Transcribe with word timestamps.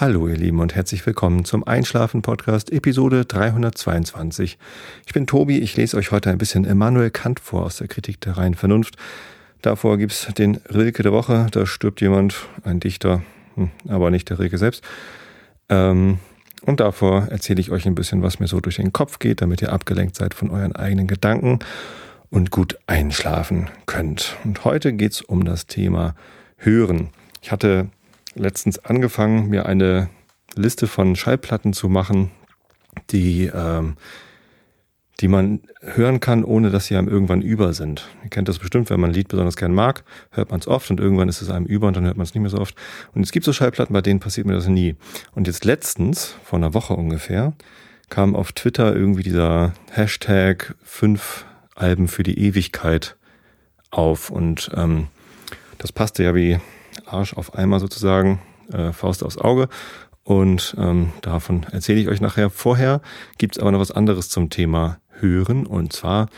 Hallo 0.00 0.28
ihr 0.28 0.36
Lieben 0.36 0.60
und 0.60 0.76
herzlich 0.76 1.04
willkommen 1.06 1.44
zum 1.44 1.66
Einschlafen 1.66 2.22
Podcast 2.22 2.70
Episode 2.70 3.24
322. 3.24 4.56
Ich 5.04 5.12
bin 5.12 5.26
Tobi, 5.26 5.58
ich 5.58 5.76
lese 5.76 5.96
euch 5.96 6.12
heute 6.12 6.30
ein 6.30 6.38
bisschen 6.38 6.62
Immanuel 6.64 7.10
Kant 7.10 7.40
vor 7.40 7.64
aus 7.64 7.78
der 7.78 7.88
Kritik 7.88 8.20
der 8.20 8.36
reinen 8.36 8.54
Vernunft. 8.54 8.94
Davor 9.60 9.98
gibt's 9.98 10.32
den 10.38 10.60
Rilke 10.72 11.02
der 11.02 11.10
Woche, 11.10 11.48
da 11.50 11.66
stirbt 11.66 12.00
jemand, 12.00 12.46
ein 12.62 12.78
Dichter, 12.78 13.22
hm, 13.56 13.72
aber 13.88 14.12
nicht 14.12 14.30
der 14.30 14.38
Rilke 14.38 14.56
selbst. 14.56 14.84
Ähm, 15.68 16.20
und 16.62 16.78
davor 16.78 17.26
erzähle 17.28 17.60
ich 17.60 17.72
euch 17.72 17.84
ein 17.84 17.96
bisschen, 17.96 18.22
was 18.22 18.38
mir 18.38 18.46
so 18.46 18.60
durch 18.60 18.76
den 18.76 18.92
Kopf 18.92 19.18
geht, 19.18 19.42
damit 19.42 19.62
ihr 19.62 19.72
abgelenkt 19.72 20.14
seid 20.14 20.32
von 20.32 20.50
euren 20.50 20.76
eigenen 20.76 21.08
Gedanken 21.08 21.58
und 22.30 22.52
gut 22.52 22.78
einschlafen 22.86 23.68
könnt. 23.86 24.36
Und 24.44 24.64
heute 24.64 24.92
geht's 24.92 25.22
um 25.22 25.44
das 25.44 25.66
Thema 25.66 26.14
Hören. 26.56 27.08
Ich 27.42 27.50
hatte 27.50 27.88
letztens 28.38 28.78
angefangen, 28.78 29.48
mir 29.48 29.66
eine 29.66 30.08
Liste 30.54 30.86
von 30.86 31.16
Schallplatten 31.16 31.72
zu 31.72 31.88
machen, 31.88 32.30
die, 33.10 33.46
ähm, 33.46 33.96
die 35.20 35.28
man 35.28 35.60
hören 35.80 36.20
kann, 36.20 36.44
ohne 36.44 36.70
dass 36.70 36.86
sie 36.86 36.96
einem 36.96 37.08
irgendwann 37.08 37.42
über 37.42 37.72
sind. 37.72 38.08
Ihr 38.22 38.30
kennt 38.30 38.48
das 38.48 38.58
bestimmt, 38.58 38.90
wenn 38.90 39.00
man 39.00 39.10
ein 39.10 39.14
Lied 39.14 39.28
besonders 39.28 39.56
gern 39.56 39.74
mag, 39.74 40.04
hört 40.30 40.50
man 40.50 40.60
es 40.60 40.68
oft 40.68 40.90
und 40.90 41.00
irgendwann 41.00 41.28
ist 41.28 41.42
es 41.42 41.50
einem 41.50 41.66
über 41.66 41.88
und 41.88 41.96
dann 41.96 42.04
hört 42.04 42.16
man 42.16 42.24
es 42.24 42.34
nicht 42.34 42.42
mehr 42.42 42.50
so 42.50 42.58
oft. 42.58 42.74
Und 43.14 43.22
es 43.22 43.32
gibt 43.32 43.44
so 43.44 43.52
Schallplatten, 43.52 43.92
bei 43.92 44.00
denen 44.00 44.20
passiert 44.20 44.46
mir 44.46 44.54
das 44.54 44.68
nie. 44.68 44.96
Und 45.34 45.46
jetzt 45.46 45.64
letztens, 45.64 46.36
vor 46.44 46.58
einer 46.58 46.74
Woche 46.74 46.94
ungefähr, 46.94 47.54
kam 48.08 48.34
auf 48.34 48.52
Twitter 48.52 48.94
irgendwie 48.94 49.22
dieser 49.22 49.72
Hashtag 49.90 50.74
fünf 50.82 51.44
Alben 51.74 52.08
für 52.08 52.22
die 52.22 52.38
Ewigkeit 52.38 53.16
auf 53.90 54.30
und 54.30 54.70
ähm, 54.74 55.08
das 55.78 55.92
passte 55.92 56.24
ja 56.24 56.34
wie 56.34 56.58
Arsch 57.12 57.34
auf 57.34 57.54
einmal 57.54 57.80
sozusagen, 57.80 58.40
äh, 58.72 58.92
Faust 58.92 59.22
aufs 59.22 59.38
Auge. 59.38 59.68
Und 60.24 60.76
ähm, 60.78 61.12
davon 61.22 61.66
erzähle 61.72 62.00
ich 62.00 62.08
euch 62.08 62.20
nachher. 62.20 62.50
Vorher 62.50 63.00
gibt's 63.38 63.58
aber 63.58 63.72
noch 63.72 63.80
was 63.80 63.92
anderes 63.92 64.28
zum 64.28 64.50
Thema 64.50 64.98
Hören. 65.08 65.66
Und 65.66 65.92
zwar 65.92 66.28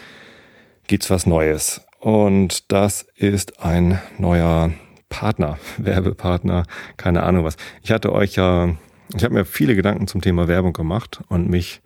gibt's 0.86 1.10
was 1.10 1.26
Neues. 1.26 1.80
Und 1.98 2.70
das 2.72 3.06
ist 3.16 3.62
ein 3.62 4.00
neuer 4.16 4.70
Partner, 5.08 5.58
Werbepartner, 5.76 6.64
keine 6.96 7.24
Ahnung 7.24 7.44
was. 7.44 7.56
Ich 7.82 7.90
hatte 7.90 8.12
euch 8.12 8.36
ja, 8.36 8.74
ich 9.14 9.24
habe 9.24 9.34
mir 9.34 9.44
viele 9.44 9.74
Gedanken 9.74 10.06
zum 10.06 10.20
Thema 10.20 10.48
Werbung 10.48 10.72
gemacht 10.72 11.20
und 11.28 11.50
mich 11.50 11.82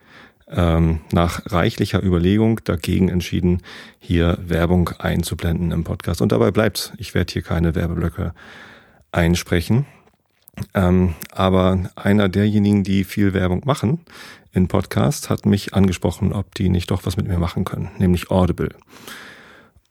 ähm, 0.47 1.01
nach 1.11 1.41
reichlicher 1.51 2.01
Überlegung 2.03 2.61
dagegen 2.63 3.09
entschieden, 3.09 3.61
hier 3.99 4.37
Werbung 4.39 4.89
einzublenden 4.99 5.71
im 5.71 5.83
Podcast. 5.83 6.21
Und 6.21 6.31
dabei 6.31 6.51
bleibt's. 6.51 6.93
Ich 6.97 7.13
werde 7.13 7.33
hier 7.33 7.41
keine 7.41 7.75
Werbeblöcke 7.75 8.33
einsprechen. 9.15 9.85
Ähm, 10.73 11.15
aber 11.31 11.89
einer 11.95 12.29
derjenigen, 12.29 12.83
die 12.83 13.03
viel 13.03 13.33
Werbung 13.33 13.61
machen 13.65 13.99
in 14.53 14.67
Podcasts, 14.67 15.29
hat 15.29 15.45
mich 15.45 15.73
angesprochen, 15.73 16.31
ob 16.31 16.55
die 16.55 16.69
nicht 16.69 16.91
doch 16.91 17.05
was 17.05 17.17
mit 17.17 17.27
mir 17.27 17.37
machen 17.37 17.65
können, 17.65 17.89
nämlich 17.97 18.31
Audible. 18.31 18.69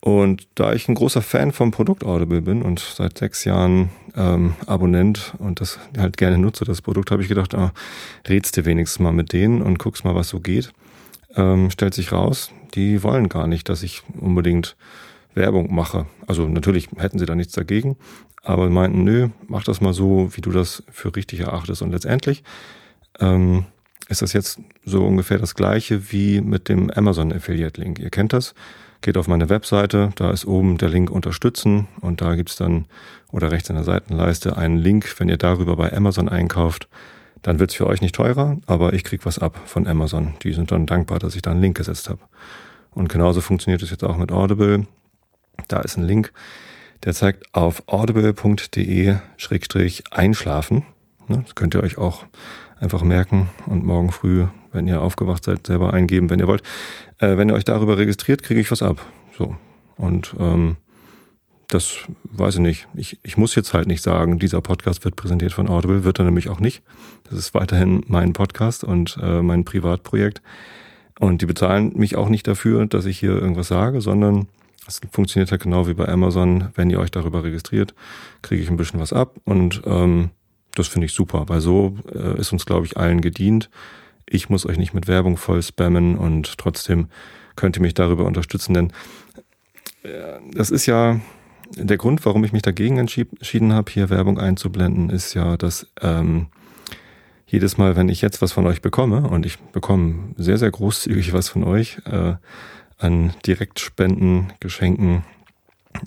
Und 0.01 0.47
da 0.55 0.75
ich 0.75 0.89
ein 0.89 0.95
großer 0.95 1.23
Fan 1.23 1.53
vom 1.53 1.71
Produkt 1.71 2.05
Audible 2.05 2.43
bin 2.43 2.61
und 2.63 2.79
seit 2.79 3.17
sechs 3.17 3.45
Jahren 3.45 3.91
ähm, 4.15 4.55
Abonnent 4.67 5.33
und 5.39 5.61
das 5.63 5.79
halt 5.97 6.19
gerne 6.19 6.37
nutze, 6.37 6.67
das 6.67 6.83
Produkt, 6.83 7.11
habe 7.11 7.23
ich 7.23 7.29
gedacht, 7.29 7.55
ah, 7.55 7.73
redst 8.29 8.57
du 8.57 8.67
wenigstens 8.67 9.01
mal 9.01 9.13
mit 9.13 9.33
denen 9.33 9.63
und 9.63 9.79
guckst 9.79 10.05
mal, 10.05 10.15
was 10.15 10.29
so 10.29 10.41
geht. 10.41 10.73
Ähm, 11.37 11.71
stellt 11.71 11.95
sich 11.95 12.13
raus, 12.13 12.51
die 12.75 13.03
wollen 13.03 13.31
gar 13.31 13.47
nicht, 13.47 13.69
dass 13.71 13.83
ich 13.83 14.03
unbedingt 14.21 14.77
Werbung 15.35 15.75
mache. 15.75 16.07
Also 16.27 16.49
natürlich 16.49 16.89
hätten 16.97 17.19
sie 17.19 17.27
da 17.27 17.35
nichts 17.35 17.53
dagegen, 17.53 17.97
aber 18.43 18.69
meinten, 18.71 19.05
nö, 19.05 19.29
mach 19.49 19.65
das 19.65 19.81
mal 19.81 19.93
so, 19.93 20.31
wie 20.35 20.41
du 20.41 20.51
das 20.51 20.83
für 20.91 21.15
richtig 21.15 21.41
erachtest. 21.41 21.83
Und 21.83 21.93
letztendlich 21.93 22.43
ähm, 23.21 23.65
ist 24.09 24.23
das 24.23 24.33
jetzt 24.33 24.61
so 24.85 25.05
ungefähr 25.05 25.39
das 25.39 25.55
gleiche 25.55 26.13
wie 26.13 26.41
mit 26.41 26.69
dem 26.69 26.91
Amazon 26.91 27.33
Affiliate 27.33 27.81
Link. 27.81 27.99
Ihr 27.99 28.11
kennt 28.11 28.33
das. 28.33 28.55
Geht 29.01 29.19
auf 29.19 29.29
meine 29.29 29.51
Webseite, 29.51 30.13
da 30.17 30.31
ist 30.31 30.47
oben 30.47 30.79
der 30.79 30.89
Link 30.89 31.11
Unterstützen 31.11 31.89
und 32.01 32.23
da 32.23 32.37
gibt's 32.37 32.57
dann 32.57 32.87
oder 33.31 33.51
rechts 33.51 33.69
in 33.69 33.75
der 33.75 33.85
Seitenleiste 33.85 34.57
einen 34.57 34.79
Link, 34.79 35.15
wenn 35.19 35.29
ihr 35.29 35.37
darüber 35.37 35.77
bei 35.77 35.93
Amazon 35.93 36.29
einkauft, 36.29 36.89
dann 37.43 37.59
wird's 37.59 37.75
für 37.75 37.87
euch 37.87 38.01
nicht 38.01 38.15
teurer, 38.15 38.57
aber 38.65 38.95
ich 38.95 39.05
krieg 39.05 39.27
was 39.27 39.39
ab 39.39 39.61
von 39.67 39.87
Amazon. 39.87 40.35
Die 40.43 40.55
sind 40.55 40.73
dann 40.73 40.87
dankbar, 40.87 41.19
dass 41.19 41.37
ich 41.37 41.43
da 41.43 41.51
einen 41.51 41.61
Link 41.61 41.77
gesetzt 41.77 42.09
habe. 42.09 42.21
Und 42.93 43.11
genauso 43.11 43.43
funktioniert 43.43 43.83
es 43.83 43.91
jetzt 43.91 44.05
auch 44.05 44.17
mit 44.17 44.33
Audible. 44.33 44.87
Da 45.69 45.81
ist 45.81 45.97
ein 45.97 46.05
Link, 46.05 46.33
der 47.05 47.15
zeigt 47.15 47.55
auf 47.55 47.85
audible.de-einschlafen. 47.87 50.83
Ne, 51.29 51.43
das 51.43 51.55
könnt 51.55 51.75
ihr 51.75 51.83
euch 51.83 51.99
auch 51.99 52.25
einfach 52.81 53.03
merken 53.03 53.51
und 53.67 53.85
morgen 53.85 54.13
früh, 54.13 54.47
wenn 54.73 54.87
ihr 54.87 55.01
aufgewacht 55.01 55.45
seid, 55.45 55.67
selber 55.67 55.95
eingeben, 55.95 56.29
wenn 56.31 56.41
ihr 56.41 56.47
wollt. 56.47 56.63
Äh, 57.19 57.37
wenn 57.37 57.49
ihr 57.49 57.55
euch 57.55 57.65
darüber 57.65 57.99
registriert, 57.99 58.43
kriege 58.43 58.61
ich 58.61 58.71
was 58.71 58.83
ab. 58.83 59.05
So. 59.37 59.57
Und 59.97 60.35
ähm, 60.39 60.77
das 61.69 61.97
weiß 62.25 62.57
ich 62.57 62.61
nicht. 62.61 62.89
Ich, 62.95 63.19
ich 63.23 63.37
muss 63.37 63.55
jetzt 63.55 63.75
halt 63.75 63.89
nicht 63.89 64.03
sagen, 64.03 64.39
dieser 64.39 64.61
Podcast 64.61 65.05
wird 65.05 65.17
präsentiert 65.17 65.53
von 65.53 65.69
Audible, 65.69 66.05
wird 66.05 66.19
er 66.19 66.25
nämlich 66.25 66.49
auch 66.49 66.61
nicht. 66.61 66.83
Das 67.25 67.39
ist 67.39 67.55
weiterhin 67.55 68.03
mein 68.07 68.33
Podcast 68.33 68.85
und 68.85 69.19
äh, 69.23 69.43
mein 69.43 69.65
Privatprojekt. 69.65 70.43
Und 71.19 71.43
die 71.43 71.47
bezahlen 71.47 71.93
mich 71.97 72.17
auch 72.17 72.29
nicht 72.29 72.47
dafür, 72.47 72.87
dass 72.87 73.07
ich 73.07 73.19
hier 73.19 73.31
irgendwas 73.31 73.69
sage, 73.69 74.01
sondern 74.01 74.49
das 74.87 75.01
funktioniert 75.11 75.51
halt 75.51 75.63
genau 75.63 75.87
wie 75.87 75.95
bei 75.95 76.09
Amazon. 76.09 76.69
Wenn 76.75 76.91
ihr 76.91 77.01
euch 77.01 77.11
darüber 77.11 77.45
registriert, 77.45 77.95
kriege 78.43 78.63
ich 78.63 78.71
ein 78.71 78.77
bisschen 78.77 79.01
was 79.01 79.13
ab 79.13 79.37
und 79.45 79.83
ähm, 79.87 80.31
das 80.75 80.89
finde 80.89 81.07
ich 81.07 81.13
super, 81.13 81.45
weil 81.49 81.61
so 81.61 81.97
äh, 82.13 82.39
ist 82.39 82.53
uns, 82.53 82.67
glaube 82.67 82.87
ich, 82.87 82.97
allen 82.97 83.21
gedient. 83.21 83.71
Ich 84.27 84.49
muss 84.49 84.67
euch 84.67 84.79
nicht 84.79 84.95
mit 84.95 85.07
Werbung 85.07 85.37
voll 85.37 85.63
spammen 85.63 86.17
und 86.17 86.59
trotzdem 86.59 87.09
könnt 87.57 87.77
ihr 87.77 87.83
mich 87.83 87.95
darüber 87.95 88.25
unterstützen, 88.25 88.75
denn 88.75 88.93
äh, 90.03 90.41
das 90.53 90.71
ist 90.71 90.87
ja 90.87 91.21
der 91.77 91.97
Grund, 91.97 92.25
warum 92.25 92.45
ich 92.45 92.53
mich 92.53 92.63
dagegen 92.63 92.99
entschieden 92.99 93.73
habe, 93.73 93.91
hier 93.91 94.11
Werbung 94.11 94.39
einzublenden, 94.39 95.11
ist 95.11 95.35
ja, 95.35 95.57
dass 95.57 95.87
ähm, 96.01 96.49
jedes 97.47 97.79
Mal, 97.79 97.97
wenn 97.97 98.09
ich 98.09 98.21
jetzt 98.21 98.43
was 98.43 98.53
von 98.53 98.67
euch 98.67 98.83
bekomme, 98.83 99.29
und 99.29 99.47
ich 99.47 99.59
bekomme 99.59 100.35
sehr, 100.37 100.59
sehr 100.59 100.71
großzügig 100.71 101.33
was 101.33 101.49
von 101.49 101.65
euch, 101.65 101.99
äh, 102.05 102.35
an 103.05 103.35
Direktspenden, 103.47 104.53
Geschenken 104.61 105.25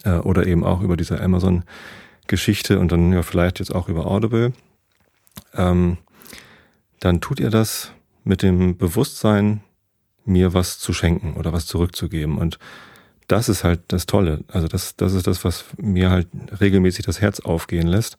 äh, 0.03 0.18
oder 0.18 0.46
eben 0.47 0.63
auch 0.63 0.81
über 0.81 0.97
diese 0.97 1.22
Amazon-Geschichte 1.22 2.80
und 2.80 2.91
dann 2.91 3.13
ja 3.13 3.22
vielleicht 3.22 3.59
jetzt 3.59 3.74
auch 3.74 3.88
über 3.88 4.08
Audible, 4.08 4.53
ähm, 5.53 5.97
dann 7.00 7.22
tut 7.22 7.40
ihr 7.40 7.52
das 7.52 7.91
mit 8.24 8.41
dem 8.41 8.78
Bewusstsein, 8.78 9.62
mir 10.25 10.53
was 10.53 10.80
zu 10.80 10.91
schenken 10.91 11.35
oder 11.35 11.53
was 11.53 11.68
zurückzugeben. 11.68 12.38
Und 12.38 12.59
das 13.28 13.47
ist 13.47 13.64
halt 13.64 13.81
das 13.90 14.06
Tolle. 14.06 14.44
Also 14.47 14.68
das, 14.68 14.96
das 14.96 15.14
ist 15.14 15.28
das, 15.28 15.46
was 15.46 15.66
mir 15.78 16.09
halt 16.09 16.28
regelmäßig 16.59 17.06
das 17.06 17.22
Herz 17.22 17.40
aufgehen 17.40 17.88
lässt, 17.88 18.18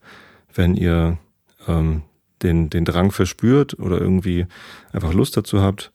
wenn 0.55 0.75
ihr 0.75 1.19
ähm, 1.67 2.03
den, 2.43 2.71
den 2.71 2.85
Drang 2.85 3.11
verspürt 3.11 3.79
oder 3.79 4.01
irgendwie 4.01 4.47
einfach 4.93 5.13
Lust 5.13 5.37
dazu 5.37 5.61
habt, 5.61 5.93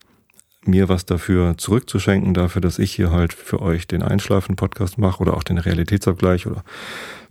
mir 0.65 0.89
was 0.89 1.05
dafür 1.05 1.57
zurückzuschenken, 1.57 2.33
dafür, 2.33 2.61
dass 2.61 2.79
ich 2.79 2.93
hier 2.93 3.11
halt 3.11 3.33
für 3.33 3.61
euch 3.61 3.87
den 3.87 4.01
Einschlafen-Podcast 4.01 4.97
mache 4.97 5.21
oder 5.21 5.35
auch 5.35 5.43
den 5.43 5.57
Realitätsabgleich 5.57 6.47
oder 6.47 6.63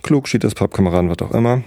Klugschied 0.03 0.43
des 0.43 0.55
Pappkameraden, 0.55 1.11
was 1.11 1.19
auch 1.21 1.33
immer. 1.33 1.63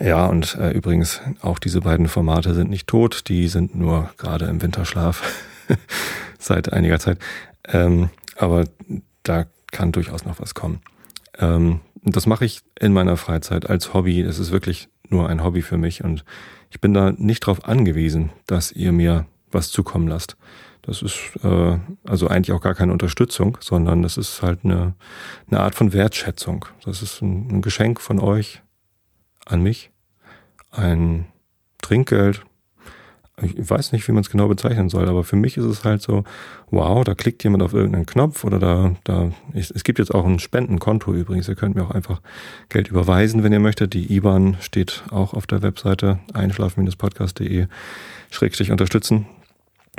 Ja, 0.00 0.26
und 0.26 0.54
äh, 0.56 0.70
übrigens, 0.72 1.20
auch 1.40 1.58
diese 1.58 1.80
beiden 1.80 2.08
Formate 2.08 2.54
sind 2.54 2.70
nicht 2.70 2.86
tot, 2.86 3.28
die 3.28 3.48
sind 3.48 3.74
nur 3.74 4.10
gerade 4.18 4.44
im 4.44 4.60
Winterschlaf 4.60 5.22
seit 6.38 6.72
einiger 6.72 6.98
Zeit. 6.98 7.18
Ähm, 7.66 8.10
aber 8.36 8.64
da 9.22 9.46
kann 9.72 9.92
durchaus 9.92 10.24
noch 10.24 10.40
was 10.40 10.54
kommen. 10.54 10.80
Ähm, 11.38 11.80
das 12.02 12.26
mache 12.26 12.44
ich 12.44 12.60
in 12.78 12.92
meiner 12.92 13.16
Freizeit 13.16 13.68
als 13.68 13.94
Hobby. 13.94 14.20
Es 14.20 14.38
ist 14.38 14.52
wirklich 14.52 14.88
nur 15.08 15.28
ein 15.28 15.42
Hobby 15.42 15.62
für 15.62 15.78
mich 15.78 16.04
und 16.04 16.24
ich 16.70 16.80
bin 16.80 16.92
da 16.92 17.12
nicht 17.12 17.40
drauf 17.40 17.64
angewiesen, 17.64 18.30
dass 18.46 18.72
ihr 18.72 18.92
mir 18.92 19.26
was 19.50 19.70
zukommen 19.70 20.06
lasst. 20.06 20.36
Das 20.88 21.02
ist 21.02 21.18
äh, 21.44 21.78
also 22.06 22.28
eigentlich 22.28 22.56
auch 22.56 22.62
gar 22.62 22.74
keine 22.74 22.92
Unterstützung, 22.92 23.58
sondern 23.60 24.02
das 24.02 24.16
ist 24.16 24.40
halt 24.40 24.60
eine, 24.64 24.94
eine 25.50 25.60
Art 25.60 25.74
von 25.74 25.92
Wertschätzung. 25.92 26.64
Das 26.82 27.02
ist 27.02 27.20
ein, 27.20 27.46
ein 27.50 27.62
Geschenk 27.62 28.00
von 28.00 28.18
euch 28.18 28.62
an 29.44 29.62
mich, 29.62 29.90
ein 30.70 31.26
Trinkgeld. 31.82 32.42
Ich 33.42 33.68
weiß 33.68 33.92
nicht, 33.92 34.08
wie 34.08 34.12
man 34.12 34.22
es 34.22 34.30
genau 34.30 34.48
bezeichnen 34.48 34.88
soll, 34.88 35.10
aber 35.10 35.24
für 35.24 35.36
mich 35.36 35.58
ist 35.58 35.66
es 35.66 35.84
halt 35.84 36.00
so, 36.00 36.24
wow, 36.70 37.04
da 37.04 37.14
klickt 37.14 37.44
jemand 37.44 37.62
auf 37.62 37.74
irgendeinen 37.74 38.06
Knopf 38.06 38.44
oder 38.44 38.58
da, 38.58 38.96
da, 39.04 39.30
ich, 39.52 39.70
es 39.70 39.84
gibt 39.84 39.98
jetzt 39.98 40.14
auch 40.14 40.24
ein 40.24 40.38
Spendenkonto 40.38 41.12
übrigens. 41.12 41.48
Ihr 41.48 41.54
könnt 41.54 41.76
mir 41.76 41.84
auch 41.84 41.90
einfach 41.90 42.22
Geld 42.70 42.88
überweisen, 42.88 43.42
wenn 43.42 43.52
ihr 43.52 43.60
möchtet. 43.60 43.92
Die 43.92 44.10
IBAN 44.16 44.56
steht 44.60 45.04
auch 45.10 45.34
auf 45.34 45.46
der 45.46 45.60
Webseite 45.60 46.18
einschlafen-podcast.de 46.32 47.66
schrägstrich 48.30 48.70
unterstützen. 48.70 49.26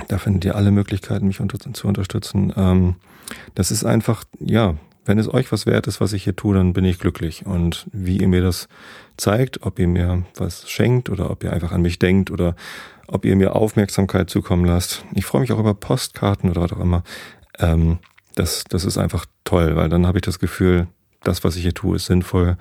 Da 0.08 0.18
findet 0.18 0.46
ihr 0.46 0.56
alle 0.56 0.72
Möglichkeiten, 0.72 1.28
mich 1.28 1.40
unter 1.40 1.60
zu 1.60 1.88
unterstützen. 1.88 2.54
Ähm, 2.56 2.96
das 3.56 3.72
ist 3.72 3.84
einfach, 3.84 4.24
ja, 4.40 4.76
wenn 5.06 5.20
es 5.20 5.32
euch 5.34 5.52
was 5.52 5.66
wert 5.66 5.88
ist, 5.88 6.02
was 6.02 6.14
ich 6.14 6.24
hier 6.24 6.36
tue, 6.36 6.56
dann 6.56 6.74
bin 6.74 6.86
ich 6.86 7.00
glücklich. 7.00 7.46
Und 7.46 7.88
wie 7.92 8.18
ihr 8.18 8.28
mir 8.28 8.42
das 8.42 8.68
zeigt, 9.18 9.64
ob 9.64 9.80
ihr 9.80 9.88
mir 9.88 10.24
was 10.36 10.70
schenkt 10.70 11.10
oder 11.10 11.30
ob 11.30 11.44
ihr 11.44 11.52
einfach 11.52 11.72
an 11.72 11.82
mich 11.82 12.00
denkt 12.00 12.32
oder 12.32 12.56
ob 13.08 13.26
ihr 13.26 13.36
mir 13.36 13.56
Aufmerksamkeit 13.56 14.30
zukommen 14.30 14.66
lasst. 14.66 15.04
Ich 15.14 15.26
freue 15.26 15.42
mich 15.42 15.52
auch 15.52 15.60
über 15.60 15.74
Postkarten 15.74 16.50
oder 16.50 16.62
was 16.62 16.74
auch 16.74 16.80
immer. 16.80 17.04
Ähm, 17.58 18.00
das, 18.36 18.64
das 18.70 18.86
ist 18.86 18.98
einfach 18.98 19.26
toll, 19.44 19.76
weil 19.76 19.90
dann 19.90 20.06
habe 20.06 20.20
ich 20.20 20.22
das 20.24 20.40
Gefühl, 20.40 20.88
das, 21.24 21.44
was 21.44 21.56
ich 21.56 21.64
hier 21.64 21.74
tue, 21.74 21.96
ist 21.96 22.06
sinnvoll 22.06 22.58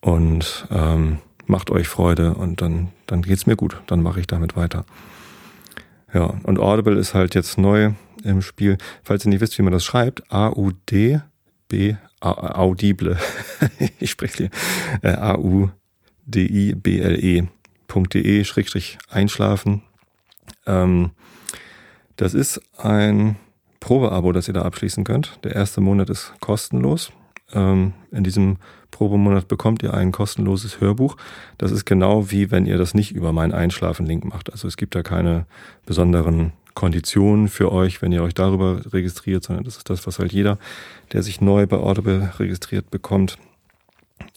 und 0.00 0.66
ähm, 0.70 1.18
macht 1.46 1.70
euch 1.70 1.88
Freude 1.88 2.34
und 2.34 2.62
dann, 2.62 2.88
dann 3.06 3.22
geht's 3.22 3.46
mir 3.46 3.56
gut. 3.56 3.82
Dann 3.86 4.02
mache 4.02 4.20
ich 4.20 4.26
damit 4.26 4.56
weiter. 4.56 4.84
Ja, 6.12 6.34
und 6.42 6.58
Audible 6.58 6.98
ist 6.98 7.14
halt 7.14 7.34
jetzt 7.34 7.58
neu 7.58 7.92
im 8.24 8.42
Spiel. 8.42 8.78
Falls 9.02 9.24
ihr 9.24 9.30
nicht 9.30 9.40
wisst, 9.40 9.58
wie 9.58 9.62
man 9.62 9.72
das 9.72 9.84
schreibt, 9.84 10.30
A-U-D 10.32 11.20
B, 11.70 11.96
Audible, 12.20 13.16
ich 14.00 14.10
spreche 14.10 14.36
hier, 14.36 14.50
äh, 15.02 15.14
A-U-D-I-B-L-E.de, 15.14 15.64
Schrägstrich 18.44 18.98
einschlafen. 19.08 19.82
Ähm, 20.66 21.12
das 22.16 22.34
ist 22.34 22.60
ein 22.76 23.36
Probeabo, 23.78 24.32
das 24.32 24.48
ihr 24.48 24.54
da 24.54 24.62
abschließen 24.62 25.04
könnt. 25.04 25.38
Der 25.44 25.54
erste 25.54 25.80
Monat 25.80 26.10
ist 26.10 26.34
kostenlos. 26.40 27.12
Ähm, 27.54 27.92
in 28.10 28.24
diesem 28.24 28.56
Probemonat 28.90 29.48
bekommt 29.48 29.82
ihr 29.82 29.94
ein 29.94 30.12
kostenloses 30.12 30.80
Hörbuch. 30.80 31.16
Das 31.58 31.70
ist 31.70 31.84
genau 31.84 32.30
wie 32.30 32.50
wenn 32.50 32.66
ihr 32.66 32.78
das 32.78 32.94
nicht 32.94 33.12
über 33.12 33.32
meinen 33.32 33.52
Einschlafen-Link 33.52 34.24
macht. 34.24 34.50
Also 34.52 34.68
es 34.68 34.76
gibt 34.76 34.94
da 34.94 35.02
keine 35.02 35.46
besonderen 35.86 36.52
Konditionen 36.74 37.48
für 37.48 37.72
euch, 37.72 38.02
wenn 38.02 38.12
ihr 38.12 38.22
euch 38.22 38.34
darüber 38.34 38.80
registriert, 38.92 39.44
sondern 39.44 39.64
das 39.64 39.76
ist 39.76 39.90
das, 39.90 40.06
was 40.06 40.18
halt 40.18 40.32
jeder, 40.32 40.58
der 41.12 41.22
sich 41.22 41.40
neu 41.40 41.66
bei 41.66 41.76
Audible 41.76 42.32
registriert, 42.38 42.90
bekommt. 42.90 43.38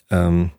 Ähm, 0.09 0.51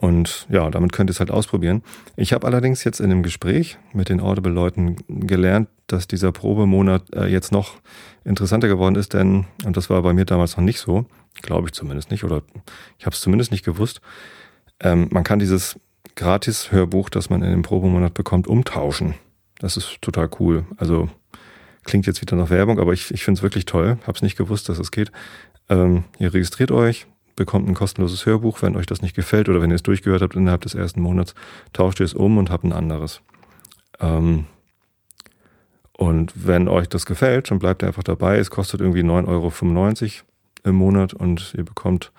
und 0.00 0.48
ja, 0.50 0.68
damit 0.68 0.92
könnt 0.92 1.10
ihr 1.10 1.12
es 1.12 1.20
halt 1.20 1.30
ausprobieren. 1.30 1.82
Ich 2.16 2.32
habe 2.32 2.46
allerdings 2.46 2.82
jetzt 2.82 2.98
in 2.98 3.08
dem 3.08 3.22
Gespräch 3.22 3.78
mit 3.92 4.08
den 4.08 4.20
Audible-Leuten 4.20 4.96
gelernt, 5.08 5.68
dass 5.86 6.08
dieser 6.08 6.32
Probemonat 6.32 7.14
äh, 7.14 7.26
jetzt 7.26 7.52
noch 7.52 7.76
interessanter 8.24 8.66
geworden 8.66 8.96
ist, 8.96 9.14
denn, 9.14 9.46
und 9.64 9.76
das 9.76 9.90
war 9.90 10.02
bei 10.02 10.12
mir 10.12 10.24
damals 10.24 10.56
noch 10.56 10.64
nicht 10.64 10.80
so, 10.80 11.06
glaube 11.40 11.68
ich 11.68 11.72
zumindest 11.72 12.10
nicht, 12.10 12.24
oder 12.24 12.42
ich 12.98 13.06
habe 13.06 13.14
es 13.14 13.20
zumindest 13.20 13.50
nicht 13.50 13.64
gewusst, 13.64 14.00
ähm, 14.80 15.08
man 15.10 15.24
kann 15.24 15.38
dieses 15.38 15.78
Gratis-Hörbuch, 16.16 17.08
das 17.08 17.30
man 17.30 17.42
in 17.42 17.50
dem 17.50 17.62
Probemonat 17.62 18.14
bekommt, 18.14 18.46
umtauschen. 18.46 19.14
Das 19.58 19.76
ist 19.76 20.02
total 20.02 20.28
cool. 20.40 20.66
Also 20.76 21.08
klingt 21.84 22.06
jetzt 22.06 22.20
wieder 22.20 22.36
nach 22.36 22.50
Werbung, 22.50 22.78
aber 22.78 22.92
ich, 22.92 23.10
ich 23.12 23.24
finde 23.24 23.38
es 23.38 23.42
wirklich 23.42 23.64
toll. 23.64 23.98
Hab's 24.06 24.22
nicht 24.22 24.36
gewusst, 24.36 24.68
dass 24.68 24.78
es 24.78 24.90
geht. 24.90 25.10
Ähm, 25.68 26.04
ihr 26.18 26.34
registriert 26.34 26.70
euch, 26.70 27.06
bekommt 27.36 27.68
ein 27.68 27.74
kostenloses 27.74 28.26
Hörbuch. 28.26 28.60
Wenn 28.62 28.76
euch 28.76 28.86
das 28.86 29.02
nicht 29.02 29.14
gefällt 29.14 29.48
oder 29.48 29.62
wenn 29.62 29.70
ihr 29.70 29.76
es 29.76 29.82
durchgehört 29.82 30.22
habt 30.22 30.34
innerhalb 30.34 30.62
des 30.62 30.74
ersten 30.74 31.00
Monats, 31.00 31.34
tauscht 31.72 32.00
ihr 32.00 32.06
es 32.06 32.14
um 32.14 32.38
und 32.38 32.50
habt 32.50 32.64
ein 32.64 32.72
anderes. 32.72 33.20
Ähm, 34.00 34.46
und 35.96 36.32
wenn 36.34 36.68
euch 36.68 36.88
das 36.88 37.06
gefällt, 37.06 37.50
dann 37.50 37.58
bleibt 37.58 37.82
ihr 37.82 37.86
einfach 37.86 38.02
dabei. 38.02 38.38
Es 38.38 38.50
kostet 38.50 38.80
irgendwie 38.80 39.02
9,95 39.02 39.28
Euro 39.28 39.50
im 40.64 40.76
Monat 40.76 41.14
und 41.14 41.54
ihr 41.56 41.64
bekommt 41.64 42.12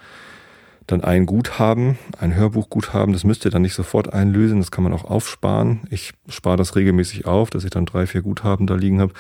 dann 0.87 1.03
ein 1.03 1.25
Guthaben, 1.25 1.97
ein 2.19 2.35
Hörbuchguthaben, 2.35 3.13
das 3.13 3.23
müsst 3.23 3.45
ihr 3.45 3.51
dann 3.51 3.61
nicht 3.61 3.73
sofort 3.73 4.11
einlösen, 4.13 4.59
das 4.59 4.71
kann 4.71 4.83
man 4.83 4.93
auch 4.93 5.05
aufsparen. 5.05 5.81
Ich 5.89 6.11
spare 6.27 6.57
das 6.57 6.75
regelmäßig 6.75 7.25
auf, 7.25 7.49
dass 7.49 7.63
ich 7.63 7.69
dann 7.69 7.85
drei, 7.85 8.05
vier 8.05 8.21
Guthaben 8.21 8.67
da 8.67 8.75
liegen 8.75 8.99
habe 8.99 9.13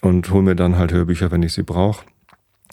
und 0.00 0.30
hole 0.30 0.42
mir 0.42 0.56
dann 0.56 0.78
halt 0.78 0.92
Hörbücher, 0.92 1.30
wenn 1.30 1.42
ich 1.42 1.52
sie 1.52 1.62
brauche. 1.62 2.04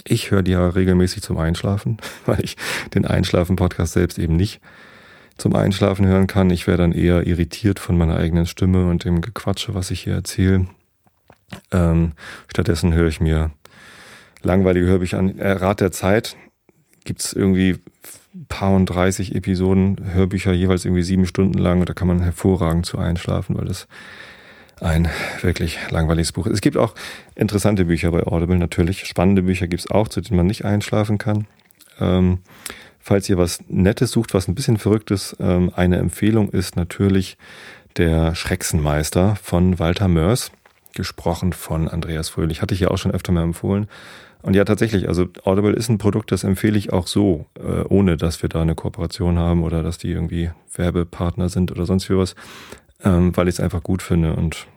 Ich 0.05 0.31
höre 0.31 0.41
die 0.41 0.51
ja 0.51 0.67
regelmäßig 0.67 1.21
zum 1.21 1.37
Einschlafen, 1.37 1.97
weil 2.25 2.43
ich 2.43 2.55
den 2.93 3.05
Einschlafen-Podcast 3.05 3.93
selbst 3.93 4.17
eben 4.19 4.35
nicht 4.35 4.61
zum 5.37 5.55
Einschlafen 5.55 6.05
hören 6.05 6.27
kann. 6.27 6.49
Ich 6.49 6.67
wäre 6.67 6.77
dann 6.77 6.91
eher 6.91 7.25
irritiert 7.25 7.79
von 7.79 7.97
meiner 7.97 8.17
eigenen 8.17 8.45
Stimme 8.45 8.87
und 8.87 9.03
dem 9.03 9.21
Gequatsche, 9.21 9.73
was 9.73 9.91
ich 9.91 10.01
hier 10.01 10.13
erzähle. 10.13 10.67
Ähm, 11.71 12.13
stattdessen 12.47 12.93
höre 12.93 13.07
ich 13.07 13.19
mir 13.19 13.51
langweilige 14.43 14.85
Hörbücher 14.85 15.19
an. 15.19 15.37
Äh, 15.39 15.51
Rat 15.51 15.81
der 15.81 15.91
Zeit 15.91 16.35
gibt's 17.03 17.33
irgendwie 17.33 17.79
paar 18.47 18.75
und 18.75 18.87
30 18.87 19.35
Episoden, 19.35 20.13
Hörbücher 20.13 20.53
jeweils 20.53 20.85
irgendwie 20.85 21.03
sieben 21.03 21.25
Stunden 21.25 21.57
lang 21.57 21.79
und 21.79 21.89
da 21.89 21.93
kann 21.93 22.07
man 22.07 22.21
hervorragend 22.21 22.85
zu 22.85 22.97
einschlafen, 22.97 23.57
weil 23.57 23.65
das 23.65 23.87
ein 24.81 25.07
wirklich 25.41 25.77
langweiliges 25.91 26.31
Buch 26.31 26.47
ist. 26.47 26.53
Es 26.53 26.61
gibt 26.61 26.77
auch 26.77 26.95
interessante 27.35 27.85
Bücher 27.85 28.11
bei 28.11 28.23
Audible, 28.23 28.57
natürlich. 28.57 29.05
Spannende 29.05 29.43
Bücher 29.43 29.67
gibt's 29.67 29.89
auch, 29.89 30.07
zu 30.07 30.21
denen 30.21 30.37
man 30.37 30.47
nicht 30.47 30.65
einschlafen 30.65 31.17
kann. 31.17 31.47
Ähm, 31.99 32.39
falls 32.99 33.29
ihr 33.29 33.37
was 33.37 33.59
Nettes 33.67 34.11
sucht, 34.11 34.33
was 34.33 34.47
ein 34.47 34.55
bisschen 34.55 34.77
verrückt 34.77 35.11
ist, 35.11 35.37
ähm, 35.39 35.71
eine 35.75 35.97
Empfehlung 35.97 36.49
ist 36.49 36.75
natürlich 36.75 37.37
der 37.97 38.33
Schrecksenmeister 38.35 39.35
von 39.35 39.77
Walter 39.77 40.07
Mörs, 40.07 40.51
gesprochen 40.95 41.53
von 41.53 41.87
Andreas 41.87 42.29
Fröhlich. 42.29 42.61
Hatte 42.61 42.73
ich 42.73 42.81
ja 42.81 42.89
auch 42.89 42.97
schon 42.97 43.11
öfter 43.11 43.31
mal 43.31 43.43
empfohlen. 43.43 43.87
Und 44.43 44.55
ja, 44.55 44.65
tatsächlich, 44.65 45.07
also 45.07 45.27
Audible 45.45 45.71
ist 45.71 45.89
ein 45.89 45.97
Produkt, 45.97 46.31
das 46.31 46.43
empfehle 46.43 46.77
ich 46.77 46.91
auch 46.91 47.07
so, 47.07 47.45
äh, 47.57 47.83
ohne 47.87 48.17
dass 48.17 48.41
wir 48.41 48.49
da 48.49 48.61
eine 48.61 48.75
Kooperation 48.75 49.39
haben 49.39 49.63
oder 49.63 49.83
dass 49.83 49.97
die 49.97 50.11
irgendwie 50.11 50.51
Werbepartner 50.75 51.47
sind 51.47 51.71
oder 51.71 51.85
sonst 51.85 52.09
wie 52.09 52.17
was, 52.17 52.35
ähm, 53.05 53.35
weil 53.35 53.47
ich 53.47 53.55
es 53.55 53.59
einfach 53.61 53.81
gut 53.81 54.01
finde. 54.01 54.33
Und 54.33 54.67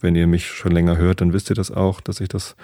wenn 0.00 0.14
ihr 0.14 0.28
mich 0.28 0.46
schon 0.46 0.70
länger 0.70 0.96
hört, 0.96 1.20
dann 1.20 1.32
wisst 1.32 1.50
ihr 1.50 1.56
das 1.56 1.72
auch, 1.72 2.00
dass 2.00 2.20
ich 2.20 2.28
das 2.28 2.54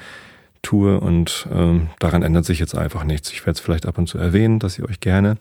tue 0.63 1.01
und 1.01 1.49
ähm, 1.53 1.89
daran 1.99 2.23
ändert 2.23 2.45
sich 2.45 2.61
jetzt 2.61 2.77
einfach 2.77 3.03
nichts. 3.03 3.33
Ich 3.33 3.41
werde 3.41 3.57
es 3.57 3.61
vielleicht 3.61 3.87
ab 3.87 3.99
und 3.99 4.07
zu 4.07 4.19
erwähnen, 4.19 4.61
dass 4.61 4.79
ihr 4.79 4.89
euch 4.89 5.01
gerne 5.01 5.39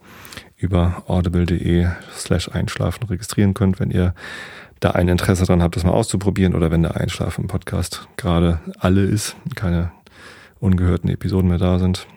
über 0.57 1.03
audible.de 1.05 1.87
slash 2.17 2.49
einschlafen 2.49 3.05
registrieren 3.05 3.53
könnt, 3.53 3.79
wenn 3.79 3.91
ihr 3.91 4.15
da 4.79 4.91
ein 4.91 5.07
Interesse 5.07 5.45
dran 5.45 5.61
habt, 5.61 5.75
das 5.75 5.83
mal 5.83 5.91
auszuprobieren 5.91 6.55
oder 6.55 6.71
wenn 6.71 6.81
der 6.81 6.97
Einschlafen-Podcast 6.97 8.07
gerade 8.17 8.59
alle 8.79 9.03
ist, 9.03 9.35
keine 9.53 9.91
ungehörten 10.61 11.09
Episoden 11.09 11.49
mehr 11.49 11.57
da 11.57 11.79
sind. 11.79 12.07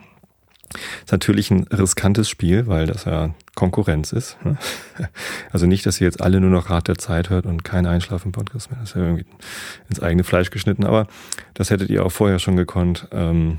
Ist 1.05 1.12
natürlich 1.12 1.50
ein 1.50 1.64
riskantes 1.64 2.29
Spiel, 2.29 2.67
weil 2.67 2.87
das 2.87 3.05
ja 3.05 3.35
Konkurrenz 3.55 4.12
ist. 4.12 4.37
Ne? 4.44 4.56
Also 5.52 5.67
nicht, 5.67 5.87
dass 5.87 6.00
ihr 6.00 6.06
jetzt 6.06 6.20
alle 6.20 6.41
nur 6.41 6.50
noch 6.50 6.70
Rat 6.70 6.88
der 6.88 6.99
Zeit 6.99 7.31
hört 7.31 7.46
und 7.46 7.64
kein 7.64 7.87
Einschlafen-Podcast 7.87 8.70
mehr. 8.70 8.81
Das 8.81 8.91
ist 8.91 8.96
ja 8.96 9.02
irgendwie 9.02 9.26
ins 9.88 10.00
eigene 10.00 10.25
Fleisch 10.25 10.50
geschnitten, 10.50 10.85
aber 10.85 11.06
das 11.55 11.70
hättet 11.70 11.91
ihr 11.91 12.05
auch 12.05 12.11
vorher 12.11 12.41
schon 12.41 12.56
gekonnt. 12.56 13.06
Ähm, 13.12 13.58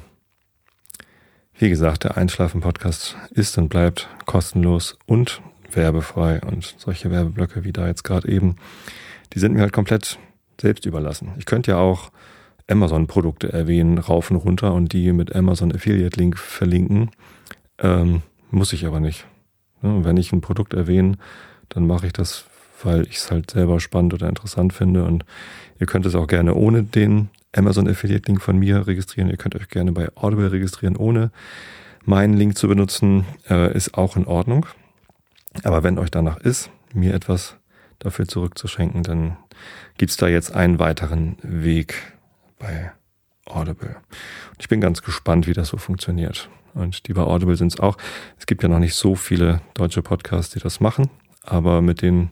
wie 1.57 1.69
gesagt, 1.69 2.03
der 2.03 2.17
Einschlafen-Podcast 2.17 3.15
ist 3.31 3.57
und 3.57 3.69
bleibt 3.69 4.09
kostenlos 4.25 4.97
und 5.05 5.41
werbefrei 5.71 6.41
und 6.41 6.75
solche 6.77 7.11
Werbeblöcke 7.11 7.63
wie 7.63 7.71
da 7.71 7.87
jetzt 7.87 8.03
gerade 8.03 8.27
eben, 8.27 8.57
die 9.33 9.39
sind 9.39 9.53
mir 9.53 9.61
halt 9.61 9.73
komplett 9.73 10.19
selbst 10.59 10.85
überlassen. 10.85 11.31
Ich 11.37 11.45
könnte 11.45 11.71
ja 11.71 11.77
auch 11.77 12.11
Amazon-Produkte 12.67 13.51
erwähnen, 13.53 13.97
rauf 13.97 14.31
und 14.31 14.37
runter 14.37 14.73
und 14.73 14.93
die 14.93 15.11
mit 15.11 15.35
Amazon 15.35 15.73
Affiliate 15.73 16.19
Link 16.19 16.37
verlinken. 16.37 17.11
Ähm, 17.79 18.21
muss 18.51 18.73
ich 18.73 18.85
aber 18.85 18.99
nicht. 18.99 19.25
Ja, 19.83 20.03
wenn 20.03 20.17
ich 20.17 20.31
ein 20.31 20.41
Produkt 20.41 20.73
erwähne, 20.73 21.17
dann 21.69 21.85
mache 21.85 22.07
ich 22.07 22.13
das, 22.13 22.45
weil 22.83 23.03
ich 23.03 23.17
es 23.17 23.31
halt 23.31 23.51
selber 23.51 23.79
spannend 23.79 24.13
oder 24.13 24.27
interessant 24.27 24.73
finde. 24.73 25.03
Und 25.03 25.25
ihr 25.79 25.87
könnt 25.87 26.05
es 26.05 26.15
auch 26.15 26.27
gerne 26.27 26.55
ohne 26.55 26.83
den 26.83 27.29
Amazon 27.55 27.87
Affiliate 27.87 28.27
Link 28.27 28.41
von 28.41 28.57
mir 28.57 28.87
registrieren. 28.87 29.29
Ihr 29.29 29.37
könnt 29.37 29.55
euch 29.55 29.69
gerne 29.69 29.91
bei 29.91 30.09
Audible 30.15 30.51
registrieren, 30.51 30.95
ohne 30.95 31.31
meinen 32.03 32.33
Link 32.33 32.57
zu 32.57 32.67
benutzen. 32.67 33.25
Äh, 33.49 33.75
ist 33.75 33.95
auch 33.95 34.15
in 34.15 34.25
Ordnung. 34.25 34.65
Aber 35.63 35.83
wenn 35.83 35.99
euch 35.99 36.11
danach 36.11 36.37
ist, 36.37 36.69
mir 36.93 37.13
etwas 37.13 37.57
dafür 37.99 38.27
zurückzuschenken, 38.27 39.03
dann 39.03 39.37
gibt's 39.97 40.17
da 40.17 40.27
jetzt 40.27 40.53
einen 40.53 40.79
weiteren 40.79 41.37
Weg 41.41 42.14
bei 42.65 42.91
Audible. 43.45 43.89
Und 43.89 44.59
ich 44.59 44.69
bin 44.69 44.81
ganz 44.81 45.01
gespannt, 45.01 45.47
wie 45.47 45.53
das 45.53 45.69
so 45.69 45.77
funktioniert. 45.77 46.49
Und 46.73 47.07
die 47.07 47.13
bei 47.13 47.21
Audible 47.21 47.55
sind 47.55 47.73
es 47.73 47.79
auch. 47.79 47.97
Es 48.39 48.47
gibt 48.47 48.63
ja 48.63 48.69
noch 48.69 48.79
nicht 48.79 48.95
so 48.95 49.15
viele 49.15 49.61
deutsche 49.75 50.01
Podcasts, 50.01 50.53
die 50.53 50.59
das 50.59 50.79
machen, 50.79 51.09
aber 51.43 51.81
mit 51.81 52.01
den 52.01 52.31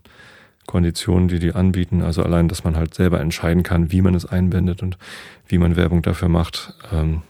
Konditionen, 0.65 1.27
die 1.27 1.39
die 1.39 1.53
anbieten, 1.53 2.01
also 2.01 2.23
allein, 2.23 2.47
dass 2.47 2.63
man 2.63 2.75
halt 2.75 2.93
selber 2.93 3.19
entscheiden 3.19 3.63
kann, 3.63 3.91
wie 3.91 4.01
man 4.01 4.15
es 4.15 4.25
einbindet 4.25 4.81
und 4.81 4.97
wie 5.45 5.57
man 5.57 5.75
Werbung 5.75 6.01
dafür 6.01 6.29
macht, 6.29 6.73
ähm, 6.91 7.21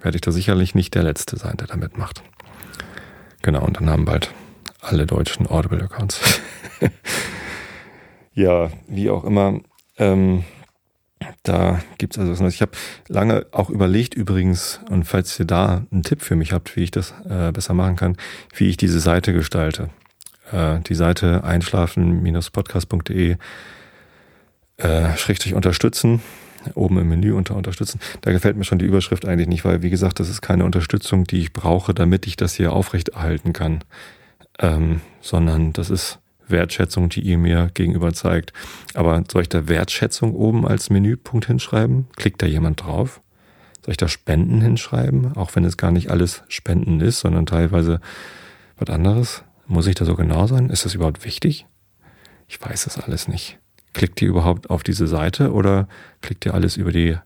werde 0.00 0.16
ich 0.16 0.20
da 0.20 0.30
sicherlich 0.32 0.74
nicht 0.74 0.94
der 0.94 1.04
Letzte 1.04 1.36
sein, 1.36 1.56
der 1.56 1.68
damit 1.68 1.96
macht. 1.96 2.22
Genau, 3.40 3.64
und 3.64 3.78
dann 3.78 3.88
haben 3.88 4.04
bald 4.04 4.32
alle 4.80 5.06
deutschen 5.06 5.46
Audible-Accounts. 5.46 6.40
ja, 8.34 8.70
wie 8.88 9.10
auch 9.10 9.24
immer. 9.24 9.60
Ähm, 9.96 10.44
da 11.42 11.80
gibt's 11.98 12.18
also 12.18 12.32
was. 12.32 12.54
Ich 12.54 12.62
habe 12.62 12.72
lange 13.08 13.46
auch 13.52 13.70
überlegt 13.70 14.14
übrigens, 14.14 14.80
und 14.88 15.04
falls 15.04 15.38
ihr 15.38 15.46
da 15.46 15.84
einen 15.90 16.02
Tipp 16.02 16.22
für 16.22 16.36
mich 16.36 16.52
habt, 16.52 16.76
wie 16.76 16.82
ich 16.84 16.90
das 16.90 17.14
äh, 17.28 17.52
besser 17.52 17.74
machen 17.74 17.96
kann, 17.96 18.16
wie 18.54 18.68
ich 18.68 18.76
diese 18.76 19.00
Seite 19.00 19.32
gestalte. 19.32 19.90
Äh, 20.52 20.80
die 20.80 20.94
Seite 20.94 21.44
einschlafen-podcast.de 21.44 23.36
äh, 24.78 25.16
schrägstrich 25.16 25.54
unterstützen. 25.54 26.22
oben 26.74 26.98
im 26.98 27.08
Menü 27.08 27.32
unter 27.32 27.56
Unterstützen. 27.56 28.00
Da 28.20 28.30
gefällt 28.30 28.56
mir 28.56 28.64
schon 28.64 28.78
die 28.78 28.84
Überschrift 28.84 29.26
eigentlich 29.26 29.48
nicht, 29.48 29.64
weil, 29.64 29.82
wie 29.82 29.90
gesagt, 29.90 30.20
das 30.20 30.28
ist 30.28 30.42
keine 30.42 30.64
Unterstützung, 30.64 31.24
die 31.24 31.40
ich 31.40 31.52
brauche, 31.52 31.92
damit 31.92 32.26
ich 32.26 32.36
das 32.36 32.54
hier 32.54 32.72
aufrechterhalten 32.72 33.52
kann, 33.52 33.82
ähm, 34.60 35.00
sondern 35.20 35.72
das 35.72 35.90
ist 35.90 36.20
Wertschätzung, 36.52 37.08
die 37.08 37.22
ihr 37.22 37.38
mir 37.38 37.70
gegenüber 37.74 38.12
zeigt. 38.12 38.52
Aber 38.94 39.24
soll 39.30 39.42
ich 39.42 39.48
da 39.48 39.66
Wertschätzung 39.66 40.34
oben 40.34 40.66
als 40.66 40.90
Menüpunkt 40.90 41.46
hinschreiben? 41.46 42.06
Klickt 42.16 42.40
da 42.42 42.46
jemand 42.46 42.84
drauf? 42.84 43.20
Soll 43.84 43.92
ich 43.92 43.98
da 43.98 44.06
Spenden 44.06 44.60
hinschreiben? 44.60 45.36
Auch 45.36 45.56
wenn 45.56 45.64
es 45.64 45.76
gar 45.76 45.90
nicht 45.90 46.10
alles 46.10 46.44
Spenden 46.46 47.00
ist, 47.00 47.18
sondern 47.18 47.46
teilweise 47.46 48.00
was 48.76 48.88
anderes? 48.94 49.42
Muss 49.66 49.88
ich 49.88 49.96
da 49.96 50.04
so 50.04 50.14
genau 50.14 50.46
sein? 50.46 50.70
Ist 50.70 50.84
das 50.84 50.94
überhaupt 50.94 51.24
wichtig? 51.24 51.66
Ich 52.46 52.60
weiß 52.60 52.84
das 52.84 52.98
alles 52.98 53.26
nicht. 53.26 53.58
Klickt 53.92 54.22
ihr 54.22 54.28
überhaupt 54.28 54.70
auf 54.70 54.82
diese 54.82 55.06
Seite 55.06 55.52
oder 55.52 55.88
klickt 56.20 56.46
ihr 56.46 56.54
alles 56.54 56.76
über 56.76 56.92
die 56.92 57.16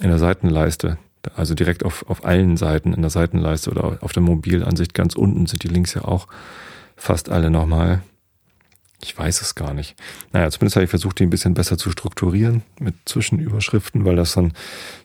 in 0.00 0.08
der 0.08 0.18
Seitenleiste? 0.18 0.98
Also 1.34 1.54
direkt 1.54 1.84
auf, 1.84 2.08
auf 2.08 2.24
allen 2.24 2.56
Seiten 2.56 2.94
in 2.94 3.02
der 3.02 3.10
Seitenleiste 3.10 3.70
oder 3.70 3.98
auf 4.00 4.12
der 4.12 4.22
Mobilansicht 4.22 4.94
ganz 4.94 5.14
unten 5.14 5.46
sind 5.46 5.62
die 5.62 5.68
Links 5.68 5.94
ja 5.94 6.04
auch 6.04 6.26
fast 6.96 7.28
alle 7.28 7.50
nochmal. 7.50 8.02
Ich 9.02 9.16
weiß 9.16 9.40
es 9.40 9.54
gar 9.54 9.72
nicht. 9.72 9.96
Naja, 10.32 10.50
zumindest 10.50 10.76
habe 10.76 10.84
ich 10.84 10.90
versucht, 10.90 11.18
die 11.18 11.24
ein 11.24 11.30
bisschen 11.30 11.54
besser 11.54 11.78
zu 11.78 11.90
strukturieren 11.90 12.62
mit 12.78 12.94
Zwischenüberschriften, 13.06 14.04
weil 14.04 14.16
das 14.16 14.34
dann 14.34 14.52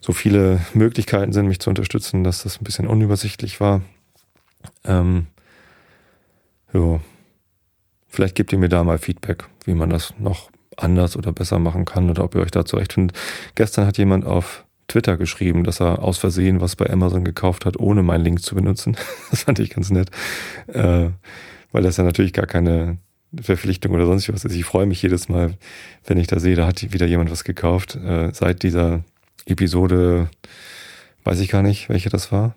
so 0.00 0.12
viele 0.12 0.60
Möglichkeiten 0.74 1.32
sind, 1.32 1.46
mich 1.46 1.60
zu 1.60 1.70
unterstützen, 1.70 2.22
dass 2.22 2.42
das 2.42 2.60
ein 2.60 2.64
bisschen 2.64 2.86
unübersichtlich 2.86 3.60
war. 3.60 3.80
Ähm, 4.84 5.26
ja. 6.72 7.00
Vielleicht 8.08 8.34
gebt 8.34 8.52
ihr 8.52 8.58
mir 8.58 8.68
da 8.68 8.84
mal 8.84 8.98
Feedback, 8.98 9.44
wie 9.64 9.74
man 9.74 9.90
das 9.90 10.14
noch 10.18 10.50
anders 10.76 11.16
oder 11.16 11.32
besser 11.32 11.58
machen 11.58 11.84
kann 11.84 12.10
oder 12.10 12.24
ob 12.24 12.34
ihr 12.34 12.42
euch 12.42 12.50
da 12.50 12.64
zurechtfindet. 12.64 13.16
Gestern 13.54 13.86
hat 13.86 13.98
jemand 13.98 14.26
auf 14.26 14.64
Twitter 14.88 15.16
geschrieben, 15.16 15.64
dass 15.64 15.80
er 15.80 16.02
aus 16.02 16.18
Versehen 16.18 16.60
was 16.60 16.76
bei 16.76 16.88
Amazon 16.88 17.24
gekauft 17.24 17.64
hat, 17.64 17.78
ohne 17.78 18.02
meinen 18.02 18.24
Link 18.24 18.42
zu 18.42 18.54
benutzen. 18.54 18.96
Das 19.30 19.42
fand 19.42 19.58
ich 19.58 19.70
ganz 19.70 19.90
nett, 19.90 20.10
äh, 20.68 21.10
weil 21.72 21.82
das 21.82 21.96
ja 21.96 22.04
natürlich 22.04 22.32
gar 22.32 22.46
keine 22.46 22.98
Verpflichtung 23.40 23.92
oder 23.92 24.06
sonst 24.06 24.32
was 24.32 24.44
ist. 24.44 24.54
Ich 24.54 24.64
freue 24.64 24.86
mich 24.86 25.02
jedes 25.02 25.28
Mal, 25.28 25.54
wenn 26.06 26.18
ich 26.18 26.26
da 26.26 26.38
sehe, 26.38 26.56
da 26.56 26.66
hat 26.66 26.92
wieder 26.92 27.06
jemand 27.06 27.30
was 27.30 27.44
gekauft. 27.44 27.96
Äh, 27.96 28.32
seit 28.32 28.62
dieser 28.62 29.04
Episode, 29.46 30.28
weiß 31.24 31.40
ich 31.40 31.48
gar 31.48 31.62
nicht, 31.62 31.88
welche 31.88 32.08
das 32.08 32.32
war 32.32 32.54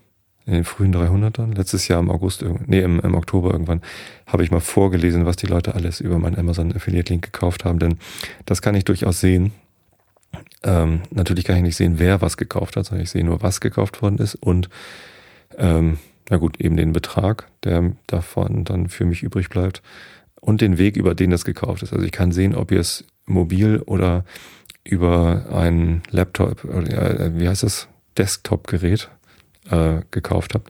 in 0.50 0.56
den 0.56 0.64
frühen 0.64 0.94
300ern, 0.94 1.56
letztes 1.56 1.88
Jahr 1.88 2.00
im 2.00 2.10
August, 2.10 2.44
nee, 2.66 2.80
im, 2.80 3.00
im 3.02 3.14
Oktober 3.14 3.52
irgendwann, 3.52 3.82
habe 4.26 4.44
ich 4.44 4.50
mal 4.50 4.60
vorgelesen, 4.60 5.28
was 5.28 5.36
die 5.36 5.46
Leute 5.46 5.76
alles 5.76 6.00
über 6.00 6.18
meinen 6.18 6.40
Amazon 6.40 6.76
Affiliate 6.76 7.14
Link 7.14 7.32
gekauft 7.32 7.66
haben, 7.66 7.78
denn 7.78 8.00
das 8.48 8.64
kann 8.64 8.74
ich 8.74 8.84
durchaus 8.84 9.20
sehen. 9.20 9.52
Ähm, 10.64 11.02
natürlich 11.12 11.46
kann 11.46 11.58
ich 11.58 11.62
nicht 11.62 11.76
sehen, 11.76 12.00
wer 12.00 12.22
was 12.22 12.36
gekauft 12.36 12.78
hat, 12.78 12.88
sondern 12.88 13.04
ich 13.04 13.12
sehe 13.12 13.24
nur, 13.24 13.44
was 13.44 13.62
gekauft 13.62 14.02
worden 14.02 14.18
ist 14.18 14.34
und 14.34 14.70
ähm, 15.60 16.00
na 16.32 16.38
gut, 16.38 16.60
eben 16.60 16.78
den 16.78 16.94
Betrag, 16.94 17.48
der 17.64 17.92
davon 18.08 18.64
dann 18.64 18.90
für 18.90 19.06
mich 19.06 19.22
übrig 19.22 19.50
bleibt 19.50 19.84
und 20.42 20.62
den 20.62 20.78
Weg, 20.78 20.98
über 20.98 21.16
den 21.16 21.30
das 21.30 21.46
gekauft 21.46 21.84
ist. 21.84 21.94
Also 21.94 22.06
ich 22.06 22.12
kann 22.12 22.32
sehen, 22.32 22.56
ob 22.56 22.72
ihr 22.72 22.80
es 22.80 23.06
mobil 23.26 23.82
oder 23.86 24.26
über 24.84 25.46
ein 25.52 26.02
Laptop, 26.10 26.64
oder, 26.66 27.20
äh, 27.20 27.40
wie 27.40 27.48
heißt 27.48 27.64
das, 27.64 27.88
Desktop-Gerät 28.18 29.10
äh, 29.70 30.02
gekauft 30.12 30.56
habt. 30.56 30.70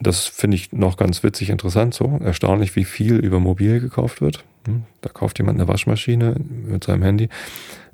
Das 0.00 0.26
finde 0.26 0.56
ich 0.56 0.72
noch 0.72 0.96
ganz 0.96 1.22
witzig 1.22 1.50
interessant 1.50 1.94
so. 1.94 2.18
Erstaunlich, 2.22 2.74
wie 2.74 2.84
viel 2.84 3.16
über 3.16 3.38
mobil 3.38 3.80
gekauft 3.80 4.20
wird. 4.20 4.44
Hm, 4.66 4.84
da 5.02 5.08
kauft 5.10 5.38
jemand 5.38 5.60
eine 5.60 5.68
Waschmaschine 5.68 6.34
mit 6.38 6.84
seinem 6.84 7.02
Handy. 7.02 7.28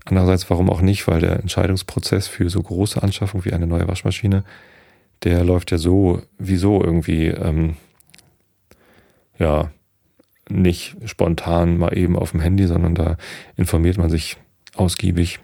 Andererseits, 0.06 0.48
warum 0.48 0.70
auch 0.70 0.80
nicht, 0.80 1.06
weil 1.08 1.20
der 1.20 1.40
Entscheidungsprozess 1.40 2.26
für 2.26 2.48
so 2.48 2.62
große 2.62 3.02
Anschaffung 3.02 3.44
wie 3.44 3.52
eine 3.52 3.66
neue 3.66 3.86
Waschmaschine, 3.86 4.44
der 5.24 5.44
läuft 5.44 5.70
ja 5.70 5.78
so, 5.78 6.22
wieso 6.38 6.82
irgendwie, 6.82 7.26
ähm, 7.26 7.76
ja, 9.38 9.70
nicht 10.50 10.96
spontan 11.06 11.78
mal 11.78 11.96
eben 11.96 12.16
auf 12.16 12.32
dem 12.32 12.40
Handy, 12.40 12.66
sondern 12.66 12.94
da 12.94 13.16
informiert 13.56 13.98
man 13.98 14.10
sich 14.10 14.36
ausgiebig 14.74 15.40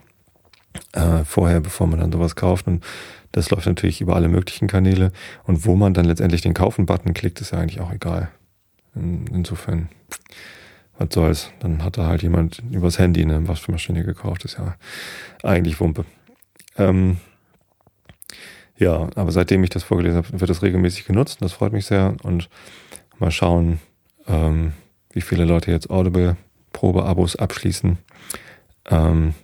äh, 0.92 1.24
vorher, 1.24 1.60
bevor 1.60 1.86
man 1.86 2.00
dann 2.00 2.12
sowas 2.12 2.36
kauft. 2.36 2.66
Und 2.66 2.84
das 3.32 3.50
läuft 3.50 3.66
natürlich 3.66 4.00
über 4.00 4.16
alle 4.16 4.28
möglichen 4.28 4.68
Kanäle. 4.68 5.12
Und 5.44 5.64
wo 5.64 5.76
man 5.76 5.94
dann 5.94 6.06
letztendlich 6.06 6.40
den 6.40 6.54
Kaufen-Button 6.54 7.14
klickt, 7.14 7.40
ist 7.40 7.52
ja 7.52 7.58
eigentlich 7.58 7.80
auch 7.80 7.92
egal. 7.92 8.28
In, 8.94 9.26
insofern, 9.28 9.88
was 10.98 11.08
soll's. 11.12 11.50
Dann 11.60 11.84
hat 11.84 11.98
da 11.98 12.06
halt 12.06 12.22
jemand 12.22 12.62
übers 12.70 12.98
Handy 12.98 13.22
eine 13.22 13.46
Waschmaschine 13.46 14.04
gekauft. 14.04 14.44
Ist 14.44 14.58
ja 14.58 14.76
eigentlich 15.42 15.80
Wumpe. 15.80 16.04
Ähm, 16.78 17.18
ja, 18.78 19.08
aber 19.14 19.32
seitdem 19.32 19.64
ich 19.64 19.70
das 19.70 19.82
vorgelesen 19.82 20.18
habe, 20.18 20.40
wird 20.40 20.50
das 20.50 20.62
regelmäßig 20.62 21.06
genutzt. 21.06 21.38
Das 21.40 21.52
freut 21.52 21.72
mich 21.72 21.86
sehr. 21.86 22.14
Und 22.22 22.48
mal 23.18 23.30
schauen, 23.30 23.80
ähm, 24.26 24.72
wie 25.16 25.22
viele 25.22 25.44
Leute 25.44 25.70
jetzt 25.72 25.90
Audible 25.90 26.36
Probe-Abos 26.72 27.36
abschließen. 27.36 27.98
Ähm, 28.90 29.34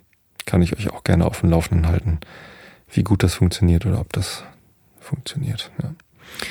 kann 0.45 0.61
ich 0.61 0.77
euch 0.77 0.91
auch 0.91 1.03
gerne 1.03 1.25
auf 1.25 1.41
dem 1.41 1.49
Laufenden 1.49 1.87
halten 1.87 2.19
wie 2.95 3.03
gut 3.03 3.23
das 3.23 3.35
funktioniert 3.35 3.85
oder 3.85 3.99
ob 3.99 4.13
das 4.13 4.43
funktioniert. 4.99 5.71
Ja. 5.81 5.93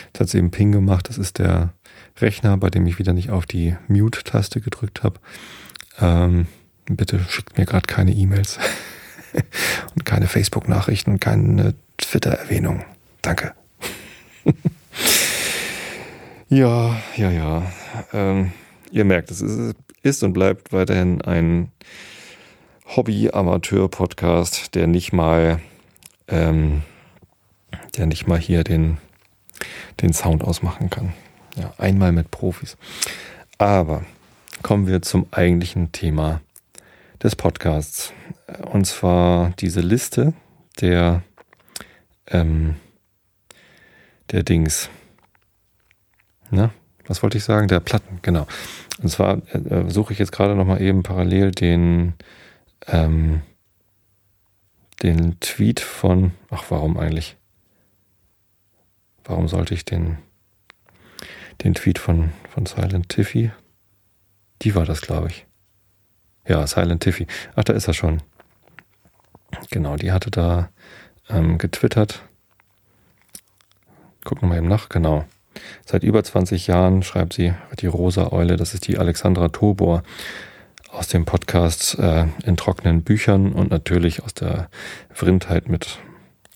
Jetzt 0.06 0.20
hat 0.20 0.26
es 0.28 0.34
eben 0.34 0.50
Ping 0.50 0.72
gemacht. 0.72 1.08
Das 1.08 1.18
ist 1.18 1.38
der 1.38 1.72
Rechner, 2.20 2.56
bei 2.56 2.70
dem 2.70 2.86
ich 2.86 2.98
wieder 2.98 3.12
nicht 3.12 3.30
auf 3.30 3.46
die 3.46 3.76
Mute-Taste 3.88 4.60
gedrückt 4.60 5.02
habe. 5.02 5.18
Ähm, 6.00 6.46
bitte 6.86 7.20
schickt 7.28 7.58
mir 7.58 7.64
gerade 7.64 7.86
keine 7.86 8.12
E-Mails 8.12 8.58
und 9.94 10.04
keine 10.04 10.28
Facebook-Nachrichten 10.28 11.12
und 11.12 11.20
keine 11.20 11.74
Twitter-Erwähnung. 11.96 12.84
Danke. 13.22 13.54
ja, 16.48 16.96
ja, 17.16 17.30
ja. 17.30 17.72
Ähm, 18.12 18.52
ihr 18.92 19.04
merkt, 19.04 19.30
es 19.32 19.40
ist, 19.40 19.74
ist 20.02 20.22
und 20.22 20.32
bleibt 20.32 20.72
weiterhin 20.72 21.20
ein 21.22 21.72
Hobby-Amateur-Podcast, 22.86 24.74
der 24.74 24.86
nicht 24.86 25.12
mal 25.12 25.60
ähm, 26.28 26.82
der 27.96 28.06
nicht 28.06 28.26
mal 28.26 28.38
hier 28.38 28.64
den, 28.64 28.98
den 30.00 30.12
Sound 30.12 30.42
ausmachen 30.42 30.90
kann. 30.90 31.12
Ja, 31.56 31.72
einmal 31.78 32.12
mit 32.12 32.30
Profis. 32.30 32.76
Aber 33.58 34.04
kommen 34.62 34.86
wir 34.86 35.02
zum 35.02 35.26
eigentlichen 35.30 35.92
Thema 35.92 36.40
des 37.22 37.36
Podcasts. 37.36 38.12
Und 38.70 38.86
zwar 38.86 39.50
diese 39.58 39.80
Liste 39.80 40.32
der, 40.80 41.22
ähm, 42.28 42.76
der 44.30 44.42
Dings. 44.42 44.88
Na, 46.50 46.70
was 47.06 47.22
wollte 47.22 47.38
ich 47.38 47.44
sagen? 47.44 47.68
Der 47.68 47.80
Platten, 47.80 48.18
genau. 48.22 48.46
Und 49.02 49.08
zwar 49.08 49.42
äh, 49.52 49.90
suche 49.90 50.12
ich 50.12 50.18
jetzt 50.18 50.32
gerade 50.32 50.54
nochmal 50.54 50.80
eben 50.80 51.02
parallel 51.02 51.50
den, 51.50 52.14
ähm, 52.86 53.42
den 55.02 55.38
Tweet 55.40 55.80
von, 55.80 56.32
ach 56.50 56.64
warum 56.68 56.96
eigentlich? 56.96 57.36
Warum 59.24 59.48
sollte 59.48 59.74
ich 59.74 59.84
den, 59.84 60.18
den 61.62 61.74
Tweet 61.74 61.98
von, 61.98 62.32
von 62.48 62.66
Silent 62.66 63.08
Tiffy? 63.08 63.50
Die 64.62 64.74
war 64.74 64.84
das, 64.84 65.00
glaube 65.00 65.28
ich. 65.28 65.46
Ja, 66.46 66.66
Silent 66.66 67.02
Tiffy. 67.02 67.26
Ach, 67.54 67.64
da 67.64 67.72
ist 67.72 67.88
er 67.88 67.94
schon. 67.94 68.22
Genau, 69.70 69.96
die 69.96 70.12
hatte 70.12 70.30
da 70.30 70.70
ähm, 71.28 71.58
getwittert. 71.58 72.22
Gucken 74.24 74.42
wir 74.42 74.48
mal 74.50 74.58
eben 74.58 74.68
nach, 74.68 74.88
genau. 74.88 75.24
Seit 75.84 76.02
über 76.02 76.22
20 76.22 76.66
Jahren 76.66 77.02
schreibt 77.02 77.34
sie 77.34 77.54
die 77.80 77.86
Rosa 77.86 78.32
Eule, 78.32 78.56
das 78.56 78.74
ist 78.74 78.86
die 78.88 78.98
Alexandra 78.98 79.48
Tobor 79.48 80.02
aus 80.90 81.08
dem 81.08 81.24
Podcast 81.24 81.98
äh, 81.98 82.26
in 82.44 82.56
trockenen 82.56 83.02
Büchern 83.02 83.52
und 83.52 83.70
natürlich 83.70 84.22
aus 84.22 84.34
der 84.34 84.68
Vrindheit 85.10 85.68
mit 85.68 85.98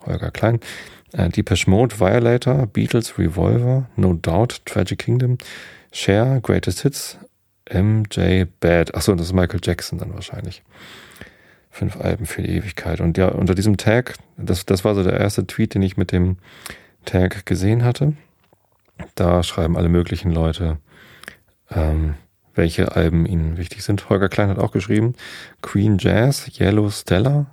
Holger 0.05 0.31
Klein. 0.31 0.61
Äh, 1.13 1.31
Depeche 1.31 1.71
Mode, 1.71 1.99
Violator, 1.99 2.67
Beatles, 2.67 3.19
Revolver, 3.19 3.89
No 3.97 4.13
Doubt, 4.13 4.65
Tragic 4.67 4.99
Kingdom, 4.99 5.39
Share, 5.93 6.41
Greatest 6.43 6.83
Hits, 6.83 7.19
MJ 7.73 8.45
Bad. 8.61 8.95
Achso, 8.95 9.15
das 9.15 9.29
ist 9.29 9.33
Michael 9.33 9.61
Jackson 9.63 9.99
dann 9.99 10.15
wahrscheinlich. 10.15 10.63
Fünf 11.71 11.97
Alben 12.01 12.27
für 12.27 12.43
die 12.43 12.51
Ewigkeit. 12.51 13.01
Und 13.01 13.19
ja, 13.19 13.29
unter 13.29 13.55
diesem 13.55 13.77
Tag, 13.77 14.15
das, 14.37 14.67
das 14.67 14.85
war 14.85 14.95
so 14.95 15.03
der 15.03 15.19
erste 15.19 15.47
Tweet, 15.47 15.75
den 15.75 15.83
ich 15.83 15.97
mit 15.97 16.13
dem 16.13 16.37
Tag 17.05 17.47
gesehen 17.47 17.85
hatte. 17.85 18.15
Da 19.15 19.43
schreiben 19.43 19.77
alle 19.77 19.89
möglichen 19.89 20.31
Leute, 20.31 20.79
ähm, 21.71 22.15
welche 22.55 22.97
Alben 22.97 23.27
ihnen 23.27 23.57
wichtig 23.57 23.83
sind. 23.85 24.09
Holger 24.09 24.29
Klein 24.29 24.49
hat 24.49 24.59
auch 24.59 24.73
geschrieben, 24.73 25.15
Queen 25.63 25.99
Jazz, 25.99 26.51
Yellow 26.59 26.91
Stella, 26.91 27.47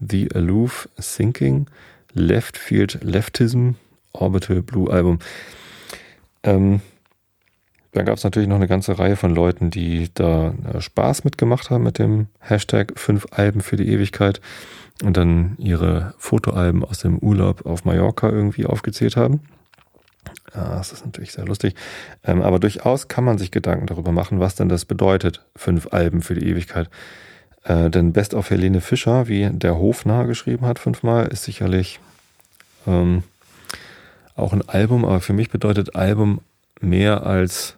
The 0.00 0.32
Aloof 0.34 0.88
Sinking, 0.96 1.66
Left 2.12 2.56
Field 2.56 2.98
Leftism, 3.02 3.72
Orbital 4.12 4.62
Blue 4.62 4.90
Album. 4.90 5.18
Ähm, 6.42 6.80
dann 7.92 8.04
gab 8.04 8.16
es 8.16 8.24
natürlich 8.24 8.48
noch 8.48 8.56
eine 8.56 8.68
ganze 8.68 8.98
Reihe 8.98 9.16
von 9.16 9.34
Leuten, 9.34 9.70
die 9.70 10.10
da 10.14 10.54
äh, 10.72 10.80
Spaß 10.80 11.24
mitgemacht 11.24 11.70
haben 11.70 11.84
mit 11.84 11.98
dem 11.98 12.28
Hashtag 12.38 12.92
fünf 12.96 13.26
Alben 13.30 13.60
für 13.60 13.76
die 13.76 13.88
Ewigkeit 13.88 14.40
und 15.02 15.16
dann 15.16 15.56
ihre 15.58 16.14
Fotoalben 16.18 16.84
aus 16.84 16.98
dem 17.00 17.18
Urlaub 17.18 17.66
auf 17.66 17.84
Mallorca 17.84 18.28
irgendwie 18.28 18.66
aufgezählt 18.66 19.16
haben. 19.16 19.40
Ja, 20.54 20.76
das 20.76 20.92
ist 20.92 21.04
natürlich 21.04 21.32
sehr 21.32 21.46
lustig. 21.46 21.74
Ähm, 22.24 22.42
aber 22.42 22.58
durchaus 22.58 23.08
kann 23.08 23.24
man 23.24 23.38
sich 23.38 23.50
Gedanken 23.50 23.86
darüber 23.86 24.12
machen, 24.12 24.40
was 24.40 24.54
denn 24.54 24.68
das 24.68 24.84
bedeutet, 24.84 25.44
fünf 25.56 25.88
Alben 25.92 26.22
für 26.22 26.34
die 26.34 26.46
Ewigkeit. 26.46 26.90
Äh, 27.64 27.90
denn 27.90 28.12
Best 28.12 28.34
of 28.34 28.50
Helene 28.50 28.80
Fischer, 28.80 29.28
wie 29.28 29.48
der 29.50 29.78
Hofnarr 29.78 30.26
geschrieben 30.26 30.66
hat, 30.66 30.78
fünfmal, 30.78 31.26
ist 31.28 31.44
sicherlich 31.44 32.00
ähm, 32.86 33.22
auch 34.34 34.52
ein 34.52 34.68
Album, 34.68 35.04
aber 35.04 35.20
für 35.20 35.32
mich 35.32 35.50
bedeutet 35.50 35.96
Album 35.96 36.40
mehr 36.80 37.26
als 37.26 37.76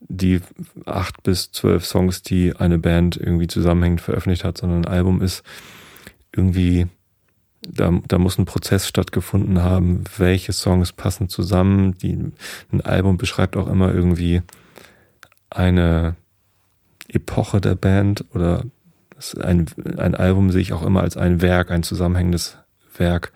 die 0.00 0.40
acht 0.86 1.22
bis 1.22 1.52
zwölf 1.52 1.84
Songs, 1.84 2.22
die 2.22 2.56
eine 2.56 2.78
Band 2.78 3.16
irgendwie 3.16 3.46
zusammenhängend 3.46 4.00
veröffentlicht 4.00 4.44
hat, 4.44 4.58
sondern 4.58 4.84
ein 4.84 4.92
Album 4.92 5.20
ist 5.20 5.42
irgendwie, 6.34 6.86
da, 7.62 7.92
da 8.08 8.18
muss 8.18 8.38
ein 8.38 8.46
Prozess 8.46 8.88
stattgefunden 8.88 9.62
haben, 9.62 10.04
welche 10.16 10.52
Songs 10.52 10.92
passen 10.92 11.28
zusammen. 11.28 11.96
Die, 11.98 12.32
ein 12.72 12.80
Album 12.80 13.18
beschreibt 13.18 13.56
auch 13.56 13.68
immer 13.68 13.92
irgendwie 13.92 14.42
eine 15.50 16.16
Epoche 17.08 17.60
der 17.60 17.74
Band 17.74 18.24
oder 18.34 18.64
ein, 19.40 19.66
ein 19.98 20.14
Album 20.14 20.50
sehe 20.50 20.62
ich 20.62 20.72
auch 20.72 20.82
immer 20.82 21.02
als 21.02 21.16
ein 21.16 21.42
Werk, 21.42 21.70
ein 21.70 21.82
zusammenhängendes 21.82 22.56
Werk. 22.96 23.32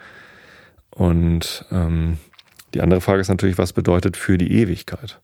Und 0.91 1.67
ähm, 1.71 2.19
die 2.73 2.81
andere 2.81 3.01
Frage 3.01 3.21
ist 3.21 3.29
natürlich, 3.29 3.59
was 3.59 3.73
bedeutet 3.73 4.17
für 4.17 4.39
die 4.39 4.53
Ewigkeit? 4.53 5.21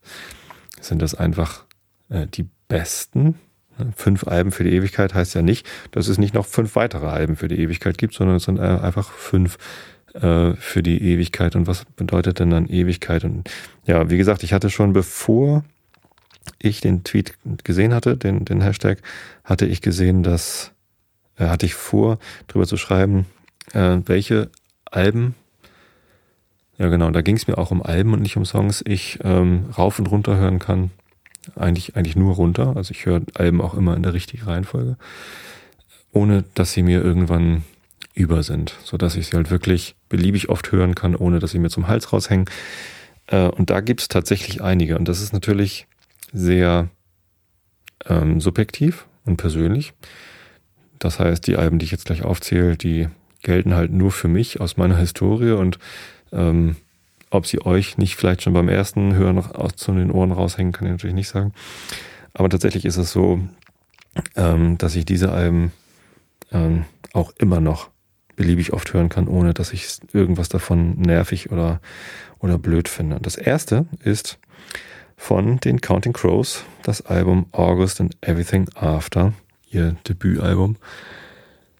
Sind 0.80 1.00
das 1.00 1.14
einfach 1.14 1.64
äh, 2.08 2.26
die 2.26 2.48
besten? 2.68 3.38
Fünf 3.96 4.26
Alben 4.26 4.52
für 4.52 4.64
die 4.64 4.72
Ewigkeit 4.72 5.14
heißt 5.14 5.34
ja 5.34 5.42
nicht, 5.42 5.66
dass 5.90 6.08
es 6.08 6.18
nicht 6.18 6.34
noch 6.34 6.46
fünf 6.46 6.76
weitere 6.76 7.06
Alben 7.06 7.36
für 7.36 7.48
die 7.48 7.60
Ewigkeit 7.60 7.98
gibt, 7.98 8.14
sondern 8.14 8.36
es 8.36 8.44
sind 8.44 8.58
äh, 8.58 8.62
einfach 8.62 9.10
fünf 9.12 9.58
äh, 10.14 10.52
für 10.54 10.82
die 10.82 11.02
Ewigkeit. 11.02 11.56
Und 11.56 11.66
was 11.66 11.84
bedeutet 11.96 12.38
denn 12.38 12.50
dann 12.50 12.66
Ewigkeit? 12.66 13.24
Und 13.24 13.50
ja, 13.86 14.10
wie 14.10 14.18
gesagt, 14.18 14.42
ich 14.42 14.52
hatte 14.52 14.70
schon 14.70 14.92
bevor 14.92 15.64
ich 16.58 16.80
den 16.80 17.04
Tweet 17.04 17.34
gesehen 17.64 17.94
hatte, 17.94 18.16
den, 18.16 18.44
den 18.44 18.60
Hashtag, 18.60 18.98
hatte 19.44 19.66
ich 19.66 19.82
gesehen, 19.82 20.22
dass, 20.22 20.72
äh, 21.38 21.46
hatte 21.46 21.66
ich 21.66 21.74
vor, 21.74 22.18
drüber 22.48 22.66
zu 22.66 22.76
schreiben, 22.76 23.26
welche 23.72 24.50
Alben 24.84 25.36
ja, 26.80 26.88
genau. 26.88 27.10
Da 27.10 27.20
ging 27.20 27.36
es 27.36 27.46
mir 27.46 27.58
auch 27.58 27.70
um 27.70 27.82
Alben 27.82 28.14
und 28.14 28.22
nicht 28.22 28.38
um 28.38 28.46
Songs. 28.46 28.82
Ich 28.86 29.18
ähm, 29.22 29.66
rauf 29.76 29.98
und 29.98 30.06
runter 30.06 30.38
hören 30.38 30.58
kann. 30.58 30.90
Eigentlich, 31.56 31.96
eigentlich 31.96 32.16
nur 32.16 32.34
runter. 32.34 32.76
Also 32.76 32.92
ich 32.92 33.06
höre 33.06 33.22
Alben 33.34 33.60
auch 33.60 33.74
immer 33.74 33.96
in 33.96 34.02
der 34.02 34.14
richtigen 34.14 34.44
Reihenfolge. 34.44 34.96
Ohne 36.12 36.44
dass 36.54 36.72
sie 36.72 36.82
mir 36.82 37.02
irgendwann 37.02 37.64
über 38.14 38.42
sind. 38.42 38.76
Sodass 38.84 39.16
ich 39.16 39.28
sie 39.28 39.36
halt 39.36 39.50
wirklich 39.50 39.94
beliebig 40.08 40.48
oft 40.48 40.72
hören 40.72 40.94
kann, 40.94 41.16
ohne 41.16 41.38
dass 41.38 41.52
sie 41.52 41.58
mir 41.58 41.70
zum 41.70 41.88
Hals 41.88 42.12
raushängen. 42.12 42.46
Äh, 43.26 43.48
und 43.48 43.70
da 43.70 43.80
gibt 43.80 44.00
es 44.00 44.08
tatsächlich 44.08 44.62
einige. 44.62 44.98
Und 44.98 45.08
das 45.08 45.20
ist 45.20 45.32
natürlich 45.32 45.86
sehr 46.32 46.88
ähm, 48.06 48.40
subjektiv 48.40 49.06
und 49.24 49.36
persönlich. 49.36 49.92
Das 50.98 51.18
heißt, 51.18 51.46
die 51.46 51.56
Alben, 51.56 51.78
die 51.78 51.86
ich 51.86 51.92
jetzt 51.92 52.04
gleich 52.06 52.22
aufzähle, 52.22 52.76
die 52.76 53.08
gelten 53.42 53.74
halt 53.74 53.90
nur 53.90 54.10
für 54.10 54.28
mich 54.28 54.60
aus 54.60 54.76
meiner 54.76 54.98
Historie 54.98 55.52
und 55.52 55.78
ähm, 56.32 56.76
ob 57.30 57.46
sie 57.46 57.64
euch 57.64 57.96
nicht 57.96 58.16
vielleicht 58.16 58.42
schon 58.42 58.52
beim 58.52 58.68
ersten 58.68 59.14
Hören 59.14 59.36
noch 59.36 59.54
aus 59.54 59.76
zu 59.76 59.92
den 59.92 60.10
Ohren 60.10 60.32
raushängen, 60.32 60.72
kann 60.72 60.86
ich 60.86 60.92
natürlich 60.92 61.14
nicht 61.14 61.28
sagen. 61.28 61.52
Aber 62.34 62.48
tatsächlich 62.48 62.84
ist 62.84 62.96
es 62.96 63.12
so, 63.12 63.40
ähm, 64.36 64.78
dass 64.78 64.96
ich 64.96 65.04
diese 65.04 65.32
Alben 65.32 65.72
ähm, 66.52 66.84
auch 67.12 67.32
immer 67.38 67.60
noch 67.60 67.90
beliebig 68.36 68.72
oft 68.72 68.92
hören 68.94 69.08
kann, 69.08 69.28
ohne 69.28 69.54
dass 69.54 69.72
ich 69.72 69.86
irgendwas 70.12 70.48
davon 70.48 70.98
nervig 70.98 71.50
oder, 71.50 71.80
oder 72.38 72.58
blöd 72.58 72.88
finde. 72.88 73.18
Das 73.20 73.36
erste 73.36 73.86
ist 74.02 74.38
von 75.16 75.58
den 75.58 75.80
Counting 75.80 76.14
Crows, 76.14 76.64
das 76.82 77.02
Album 77.02 77.46
August 77.52 78.00
and 78.00 78.16
Everything 78.22 78.68
After, 78.74 79.34
ihr 79.68 79.96
Debütalbum. 80.08 80.76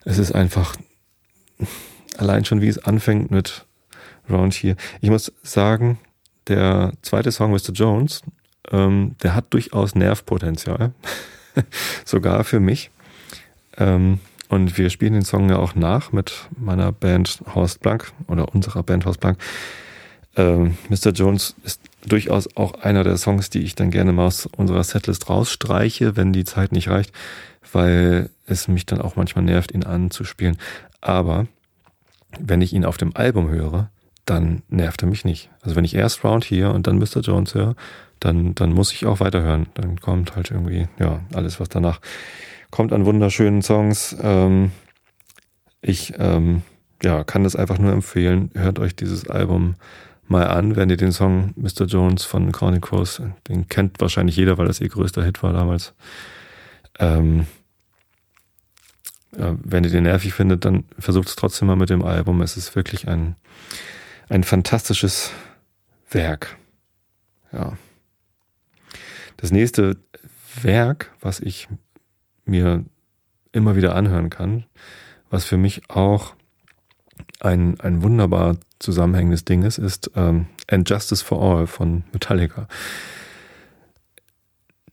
Es 0.04 0.18
ist 0.18 0.32
einfach 0.32 0.76
allein 2.18 2.44
schon, 2.44 2.60
wie 2.60 2.68
es 2.68 2.78
anfängt 2.78 3.30
mit 3.30 3.66
Round 4.30 4.54
hier. 4.54 4.76
Ich 5.00 5.10
muss 5.10 5.32
sagen, 5.42 5.98
der 6.48 6.92
zweite 7.02 7.32
Song 7.32 7.52
Mr. 7.52 7.72
Jones, 7.72 8.22
ähm, 8.70 9.16
der 9.22 9.34
hat 9.34 9.52
durchaus 9.52 9.94
Nervpotenzial. 9.94 10.92
Sogar 12.04 12.44
für 12.44 12.60
mich. 12.60 12.90
Ähm, 13.76 14.20
und 14.48 14.76
wir 14.76 14.90
spielen 14.90 15.12
den 15.12 15.24
Song 15.24 15.48
ja 15.48 15.58
auch 15.58 15.74
nach 15.74 16.12
mit 16.12 16.48
meiner 16.58 16.90
Band 16.90 17.40
Horst 17.54 17.80
Blank 17.80 18.12
oder 18.26 18.52
unserer 18.52 18.82
Band 18.82 19.06
Horst 19.06 19.20
Blank. 19.20 19.38
Ähm, 20.36 20.76
Mr. 20.88 21.10
Jones 21.10 21.54
ist 21.64 21.80
durchaus 22.06 22.56
auch 22.56 22.74
einer 22.82 23.04
der 23.04 23.16
Songs, 23.16 23.50
die 23.50 23.60
ich 23.60 23.74
dann 23.74 23.90
gerne 23.90 24.12
mal 24.12 24.26
aus 24.26 24.46
unserer 24.46 24.84
Setlist 24.84 25.28
rausstreiche, 25.28 26.16
wenn 26.16 26.32
die 26.32 26.44
Zeit 26.44 26.72
nicht 26.72 26.88
reicht, 26.88 27.12
weil 27.72 28.30
es 28.46 28.68
mich 28.68 28.86
dann 28.86 29.00
auch 29.00 29.16
manchmal 29.16 29.44
nervt, 29.44 29.72
ihn 29.72 29.84
anzuspielen. 29.84 30.56
Aber 31.00 31.46
wenn 32.38 32.62
ich 32.62 32.72
ihn 32.72 32.84
auf 32.84 32.96
dem 32.96 33.14
Album 33.16 33.48
höre, 33.48 33.90
dann 34.24 34.62
nervt 34.68 35.02
er 35.02 35.08
mich 35.08 35.24
nicht. 35.24 35.50
Also 35.62 35.76
wenn 35.76 35.84
ich 35.84 35.94
erst 35.94 36.24
Round 36.24 36.44
hier 36.44 36.72
und 36.72 36.86
dann 36.86 36.98
Mr. 36.98 37.20
Jones 37.20 37.54
höre, 37.54 37.74
dann, 38.20 38.54
dann 38.54 38.72
muss 38.72 38.92
ich 38.92 39.06
auch 39.06 39.20
weiterhören. 39.20 39.66
Dann 39.74 40.00
kommt 40.00 40.36
halt 40.36 40.50
irgendwie, 40.50 40.88
ja, 40.98 41.20
alles, 41.34 41.58
was 41.58 41.68
danach 41.68 42.00
kommt 42.70 42.92
an 42.92 43.06
wunderschönen 43.06 43.62
Songs. 43.62 44.16
Ähm, 44.22 44.72
ich 45.82 46.14
ähm, 46.18 46.62
ja, 47.02 47.24
kann 47.24 47.44
das 47.44 47.56
einfach 47.56 47.78
nur 47.78 47.92
empfehlen. 47.92 48.50
Hört 48.54 48.78
euch 48.78 48.94
dieses 48.94 49.28
Album 49.28 49.76
mal 50.28 50.46
an, 50.46 50.76
wenn 50.76 50.90
ihr 50.90 50.96
den 50.96 51.12
Song 51.12 51.52
Mr. 51.56 51.86
Jones 51.86 52.24
von 52.24 52.52
Cross, 52.52 53.22
den 53.48 53.68
kennt 53.68 54.00
wahrscheinlich 54.00 54.36
jeder, 54.36 54.58
weil 54.58 54.66
das 54.66 54.80
ihr 54.80 54.88
größter 54.88 55.24
Hit 55.24 55.42
war 55.42 55.52
damals. 55.52 55.94
Ähm, 56.98 57.46
ja, 59.36 59.56
wenn 59.62 59.84
ihr 59.84 59.90
den 59.90 60.04
nervig 60.04 60.34
findet, 60.34 60.64
dann 60.64 60.84
versucht 60.98 61.28
es 61.28 61.36
trotzdem 61.36 61.68
mal 61.68 61.76
mit 61.76 61.90
dem 61.90 62.04
Album. 62.04 62.42
Es 62.42 62.56
ist 62.56 62.76
wirklich 62.76 63.08
ein 63.08 63.36
ein 64.30 64.44
fantastisches 64.44 65.32
Werk. 66.10 66.56
Ja. 67.52 67.76
Das 69.36 69.50
nächste 69.50 69.98
Werk, 70.62 71.12
was 71.20 71.40
ich 71.40 71.68
mir 72.44 72.84
immer 73.52 73.76
wieder 73.76 73.94
anhören 73.96 74.30
kann, 74.30 74.64
was 75.30 75.44
für 75.44 75.56
mich 75.56 75.90
auch 75.90 76.34
ein, 77.40 77.80
ein 77.80 78.02
wunderbar 78.02 78.56
zusammenhängendes 78.78 79.44
Ding 79.44 79.64
ist, 79.64 79.78
ist 79.78 80.12
ähm, 80.14 80.46
And 80.68 80.88
Justice 80.88 81.24
for 81.24 81.42
All 81.42 81.66
von 81.66 82.04
Metallica. 82.12 82.68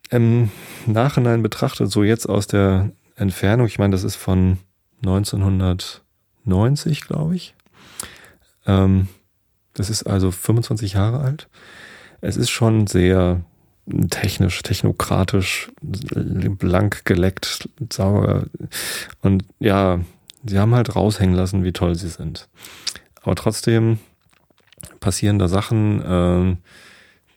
Im 0.10 0.50
Nachhinein 0.88 1.44
betrachtet, 1.44 1.92
so 1.92 2.04
jetzt 2.04 2.28
aus 2.28 2.48
der 2.48 2.92
Entfernung, 3.16 3.68
ich 3.68 3.78
meine, 3.78 3.92
das 3.92 4.04
ist 4.04 4.16
von 4.16 4.58
1990, 5.04 7.02
glaube 7.02 7.36
ich. 7.36 7.54
Ähm, 8.66 9.10
das 9.78 9.92
ist 9.92 10.04
also 10.04 10.32
25 10.32 10.94
Jahre 10.94 11.20
alt. 11.20 11.48
Es 12.20 12.36
ist 12.36 12.50
schon 12.50 12.88
sehr 12.88 13.42
technisch, 14.10 14.64
technokratisch, 14.64 15.70
blank 15.82 17.06
geleckt, 17.06 17.70
sauber. 17.94 18.46
Und 19.22 19.46
ja, 19.60 20.00
sie 20.44 20.58
haben 20.58 20.74
halt 20.74 20.96
raushängen 20.96 21.36
lassen, 21.36 21.64
wie 21.64 21.74
toll 21.74 21.94
sie 21.94 22.10
sind. 22.10 22.50
Aber 23.22 23.36
trotzdem 23.36 24.00
passieren 25.00 25.38
da 25.38 25.48
Sachen, 25.48 26.02
äh, 26.02 26.56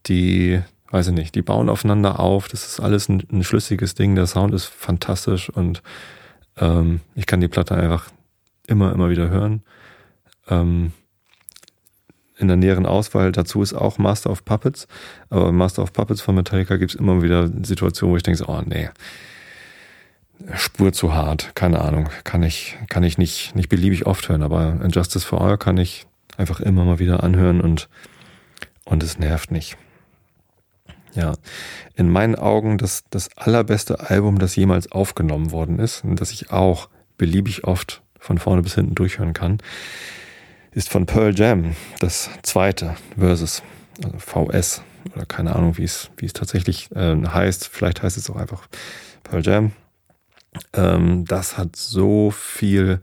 die, 0.06 0.62
weiß 0.90 1.08
ich 1.08 1.14
nicht, 1.14 1.34
die 1.34 1.42
bauen 1.42 1.68
aufeinander 1.68 2.20
auf. 2.20 2.48
Das 2.48 2.66
ist 2.66 2.80
alles 2.80 3.10
ein, 3.10 3.22
ein 3.30 3.44
schlüssiges 3.44 3.94
Ding. 3.94 4.14
Der 4.14 4.26
Sound 4.26 4.54
ist 4.54 4.64
fantastisch 4.64 5.50
und 5.50 5.82
ähm, 6.56 7.00
ich 7.14 7.26
kann 7.26 7.42
die 7.42 7.48
Platte 7.48 7.74
einfach 7.74 8.08
immer, 8.66 8.92
immer 8.92 9.10
wieder 9.10 9.28
hören. 9.28 9.62
Ähm, 10.48 10.92
in 12.40 12.48
der 12.48 12.56
näheren 12.56 12.86
Auswahl. 12.86 13.32
Dazu 13.32 13.62
ist 13.62 13.74
auch 13.74 13.98
Master 13.98 14.30
of 14.30 14.44
Puppets. 14.44 14.88
Aber 15.28 15.52
Master 15.52 15.82
of 15.82 15.92
Puppets 15.92 16.20
von 16.20 16.34
Metallica 16.34 16.76
gibt 16.76 16.92
es 16.92 16.98
immer 16.98 17.22
wieder 17.22 17.48
Situationen, 17.62 18.12
wo 18.12 18.16
ich 18.16 18.22
denke, 18.22 18.44
oh 18.48 18.62
nee, 18.64 18.88
Spur 20.54 20.92
zu 20.92 21.12
hart, 21.12 21.54
keine 21.54 21.82
Ahnung, 21.82 22.08
kann 22.24 22.42
ich, 22.42 22.78
kann 22.88 23.02
ich 23.02 23.18
nicht, 23.18 23.54
nicht 23.54 23.68
beliebig 23.68 24.06
oft 24.06 24.28
hören, 24.28 24.42
aber 24.42 24.80
Injustice 24.82 25.24
for 25.24 25.40
All 25.40 25.58
kann 25.58 25.76
ich 25.76 26.06
einfach 26.36 26.60
immer 26.60 26.84
mal 26.84 26.98
wieder 26.98 27.22
anhören 27.22 27.60
und, 27.60 27.88
und 28.84 29.02
es 29.02 29.18
nervt 29.18 29.50
nicht. 29.50 29.76
Ja, 31.14 31.34
in 31.94 32.08
meinen 32.08 32.36
Augen 32.36 32.78
das, 32.78 33.04
das 33.10 33.36
allerbeste 33.36 34.08
Album, 34.10 34.38
das 34.38 34.56
jemals 34.56 34.90
aufgenommen 34.92 35.50
worden 35.50 35.78
ist 35.78 36.04
und 36.04 36.20
das 36.20 36.30
ich 36.30 36.52
auch 36.52 36.88
beliebig 37.18 37.64
oft 37.64 38.02
von 38.18 38.38
vorne 38.38 38.62
bis 38.62 38.76
hinten 38.76 38.94
durchhören 38.94 39.32
kann, 39.32 39.58
ist 40.72 40.88
von 40.88 41.06
Pearl 41.06 41.38
Jam, 41.38 41.74
das 41.98 42.30
zweite 42.42 42.96
Versus, 43.18 43.62
also 44.04 44.18
VS, 44.18 44.82
oder 45.14 45.26
keine 45.26 45.56
Ahnung, 45.56 45.78
wie 45.78 45.84
es, 45.84 46.10
wie 46.16 46.26
es 46.26 46.32
tatsächlich 46.32 46.90
äh, 46.92 47.16
heißt. 47.16 47.68
Vielleicht 47.68 48.02
heißt 48.02 48.16
es 48.16 48.30
auch 48.30 48.36
einfach 48.36 48.68
Pearl 49.22 49.44
Jam. 49.44 49.72
Ähm, 50.72 51.24
das 51.24 51.58
hat 51.58 51.76
so 51.76 52.30
viel 52.30 53.00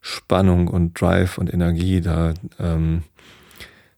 Spannung 0.00 0.68
und 0.68 1.00
Drive 1.00 1.38
und 1.38 1.52
Energie 1.52 2.00
da. 2.00 2.34
Ähm, 2.58 3.02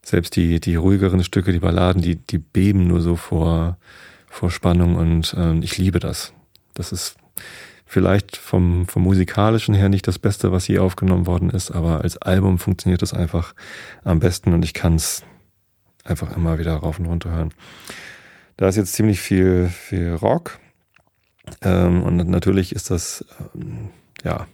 selbst 0.05 0.35
die, 0.35 0.59
die 0.59 0.75
ruhigeren 0.75 1.23
Stücke, 1.23 1.53
die 1.53 1.61
Balladen, 1.61 2.03
die, 2.03 2.17
die 2.17 2.39
beben 2.39 2.89
nur 2.89 3.01
so 3.01 3.15
vor, 3.15 3.79
vor 4.29 4.51
Spannung 4.51 4.97
und 4.97 5.35
ähm, 5.39 5.63
ich 5.63 5.79
liebe 5.79 6.01
das. 6.01 6.33
Das 6.75 6.91
ist 6.91 7.17
vielleicht 7.93 8.39
vom, 8.39 8.87
vom 8.87 9.03
musikalischen 9.03 9.75
her 9.75 9.91
nicht 9.91 10.09
das 10.09 10.19
Beste, 10.19 10.51
was 10.51 10.67
je 10.67 10.79
aufgenommen 10.79 11.27
worden 11.27 11.51
ist, 11.51 11.71
aber 11.71 12.01
als 12.01 12.17
Album 12.17 12.59
funktioniert 12.59 13.03
das 13.03 13.13
einfach 13.13 13.55
am 14.03 14.19
besten 14.19 14.55
und 14.55 14.65
ich 14.65 14.73
kann 14.73 14.95
es 14.95 15.23
einfach 16.03 16.35
immer 16.35 16.59
wieder 16.59 16.75
rauf 16.75 16.99
und 16.99 17.05
runter 17.05 17.31
hören. 17.31 17.53
Da 18.57 18.67
ist 18.67 18.77
jetzt 18.77 18.95
ziemlich 18.95 19.21
viel, 19.21 19.69
viel 19.69 20.15
Rock 20.15 20.59
ähm, 21.61 22.03
und 22.03 22.17
natürlich 22.31 22.75
ist 22.75 22.91
das 22.91 23.27
ähm, 23.55 23.91
ja 24.25 24.47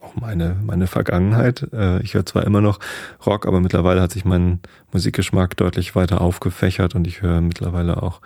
auch 0.00 0.16
meine, 0.16 0.56
meine 0.64 0.86
Vergangenheit. 0.86 1.68
Äh, 1.74 2.00
ich 2.00 2.14
höre 2.14 2.24
zwar 2.24 2.44
immer 2.44 2.62
noch 2.62 2.80
Rock, 3.26 3.46
aber 3.46 3.60
mittlerweile 3.60 4.00
hat 4.00 4.12
sich 4.12 4.24
mein 4.24 4.60
Musikgeschmack 4.92 5.54
deutlich 5.58 5.94
weiter 5.94 6.22
aufgefächert 6.22 6.94
und 6.94 7.06
ich 7.06 7.20
höre 7.20 7.42
mittlerweile 7.42 8.02
auch 8.02 8.22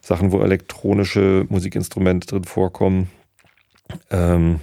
Sachen, 0.00 0.32
wo 0.32 0.40
elektronische 0.40 1.44
Musikinstrumente 1.50 2.26
drin 2.26 2.44
vorkommen. 2.44 3.10
Ähm, 4.10 4.60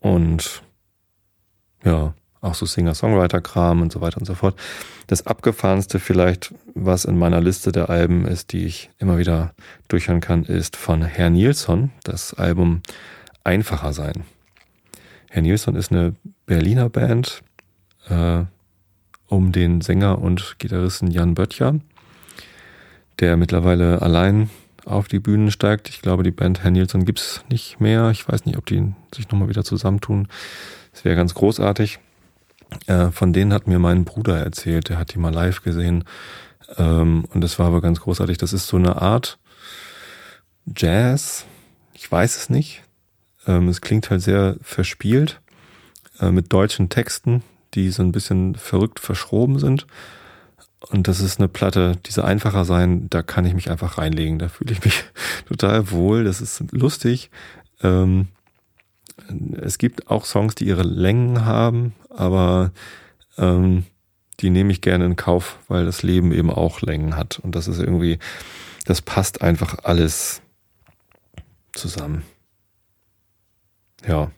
und 0.00 0.62
ja, 1.84 2.14
auch 2.40 2.54
so 2.54 2.66
Singer-Songwriter-Kram 2.66 3.82
und 3.82 3.92
so 3.92 4.00
weiter 4.00 4.18
und 4.18 4.26
so 4.26 4.34
fort. 4.34 4.56
Das 5.06 5.26
abgefahrenste 5.26 6.00
vielleicht, 6.00 6.52
was 6.74 7.04
in 7.04 7.18
meiner 7.18 7.40
Liste 7.40 7.72
der 7.72 7.88
Alben 7.88 8.26
ist, 8.26 8.52
die 8.52 8.66
ich 8.66 8.90
immer 8.98 9.18
wieder 9.18 9.54
durchhören 9.88 10.20
kann, 10.20 10.44
ist 10.44 10.76
von 10.76 11.02
Herr 11.02 11.30
Nilsson, 11.30 11.90
das 12.04 12.34
Album 12.34 12.82
Einfacher 13.44 13.92
sein. 13.92 14.24
Herr 15.30 15.42
Nilsson 15.42 15.76
ist 15.76 15.92
eine 15.92 16.14
Berliner 16.46 16.88
Band 16.88 17.42
äh, 18.08 18.44
um 19.28 19.52
den 19.52 19.80
Sänger 19.80 20.20
und 20.20 20.56
Gitarristen 20.58 21.10
Jan 21.10 21.34
Böttcher, 21.34 21.80
der 23.20 23.36
mittlerweile 23.36 24.02
allein 24.02 24.50
auf 24.84 25.08
die 25.08 25.18
Bühnen 25.18 25.50
steigt. 25.50 25.88
Ich 25.88 26.02
glaube, 26.02 26.22
die 26.22 26.30
Band 26.30 26.62
Herr 26.62 26.70
Nielsen 26.70 27.04
gibt's 27.04 27.44
nicht 27.50 27.80
mehr. 27.80 28.10
Ich 28.10 28.28
weiß 28.28 28.44
nicht, 28.46 28.56
ob 28.56 28.66
die 28.66 28.92
sich 29.14 29.30
nochmal 29.30 29.48
wieder 29.48 29.64
zusammentun. 29.64 30.28
Das 30.92 31.04
wäre 31.04 31.16
ganz 31.16 31.34
großartig. 31.34 31.98
Äh, 32.86 33.10
von 33.10 33.32
denen 33.32 33.52
hat 33.52 33.66
mir 33.66 33.78
mein 33.78 34.04
Bruder 34.04 34.38
erzählt, 34.38 34.88
der 34.88 34.98
hat 34.98 35.14
die 35.14 35.18
mal 35.18 35.32
live 35.32 35.62
gesehen. 35.62 36.04
Ähm, 36.76 37.24
und 37.32 37.40
das 37.42 37.58
war 37.58 37.66
aber 37.66 37.80
ganz 37.80 38.00
großartig. 38.00 38.38
Das 38.38 38.52
ist 38.52 38.66
so 38.66 38.76
eine 38.76 39.00
Art 39.00 39.38
Jazz. 40.66 41.44
Ich 41.94 42.10
weiß 42.10 42.36
es 42.36 42.50
nicht. 42.50 42.82
Ähm, 43.46 43.68
es 43.68 43.80
klingt 43.80 44.10
halt 44.10 44.22
sehr 44.22 44.56
verspielt 44.62 45.40
äh, 46.20 46.30
mit 46.30 46.52
deutschen 46.52 46.88
Texten, 46.88 47.42
die 47.74 47.90
so 47.90 48.02
ein 48.02 48.12
bisschen 48.12 48.54
verrückt 48.54 49.00
verschroben 49.00 49.58
sind. 49.58 49.86
Und 50.90 51.08
das 51.08 51.20
ist 51.20 51.38
eine 51.38 51.48
Platte, 51.48 51.96
diese 52.06 52.24
einfacher 52.24 52.64
sein, 52.64 53.08
da 53.08 53.22
kann 53.22 53.44
ich 53.44 53.54
mich 53.54 53.70
einfach 53.70 53.98
reinlegen. 53.98 54.38
Da 54.38 54.48
fühle 54.48 54.72
ich 54.72 54.84
mich 54.84 55.04
total 55.48 55.90
wohl. 55.90 56.24
Das 56.24 56.40
ist 56.40 56.62
lustig. 56.72 57.30
Ähm, 57.82 58.28
es 59.60 59.78
gibt 59.78 60.08
auch 60.10 60.24
Songs, 60.24 60.54
die 60.54 60.66
ihre 60.66 60.82
Längen 60.82 61.44
haben, 61.44 61.94
aber 62.10 62.72
ähm, 63.38 63.84
die 64.40 64.50
nehme 64.50 64.72
ich 64.72 64.80
gerne 64.80 65.04
in 65.04 65.16
Kauf, 65.16 65.58
weil 65.68 65.84
das 65.84 66.02
Leben 66.02 66.32
eben 66.32 66.50
auch 66.50 66.82
Längen 66.82 67.16
hat. 67.16 67.38
Und 67.38 67.54
das 67.54 67.68
ist 67.68 67.78
irgendwie, 67.78 68.18
das 68.84 69.00
passt 69.00 69.40
einfach 69.42 69.84
alles 69.84 70.42
zusammen. 71.72 72.22
Ja. 74.06 74.30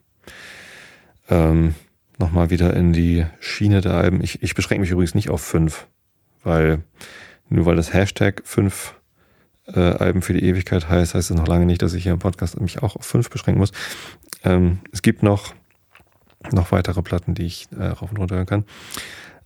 Ähm, 1.31 1.75
Nochmal 2.19 2.51
wieder 2.51 2.75
in 2.75 2.93
die 2.93 3.27
Schiene 3.41 3.81
der 3.81 3.95
Alben. 3.95 4.23
Ich, 4.23 4.43
ich 4.43 4.55
beschränke 4.55 4.83
mich 4.83 4.91
übrigens 4.91 5.15
nicht 5.15 5.31
auf 5.31 5.43
fünf 5.43 5.87
weil 6.45 6.83
nur 7.49 7.67
weil 7.67 7.77
das 7.77 7.93
Hashtag 7.93 8.43
fünf 8.45 8.95
äh, 9.67 9.81
Alben 9.81 10.23
für 10.23 10.33
die 10.33 10.45
Ewigkeit 10.45 10.89
heißt, 10.89 11.15
heißt 11.15 11.31
es 11.31 11.37
noch 11.37 11.47
lange 11.47 11.67
nicht, 11.67 11.83
dass 11.83 11.95
ich 11.95 12.03
hier 12.03 12.13
im 12.13 12.19
Podcast 12.19 12.61
mich 12.61 12.83
auch 12.83 12.97
auf 12.97 13.05
fünf 13.05 13.31
beschränken 13.31 13.61
muss. 13.61 13.73
Ähm, 14.43 14.81
es 14.93 15.03
gibt 15.03 15.23
noch, 15.23 15.55
noch 16.53 16.73
weitere 16.73 17.03
Platten, 17.03 17.35
die 17.35 17.47
ich 17.47 17.69
äh, 17.79 17.87
rauf 17.87 18.11
und 18.11 18.19
runter 18.19 18.37
hören 18.37 18.47
kann. 18.47 18.65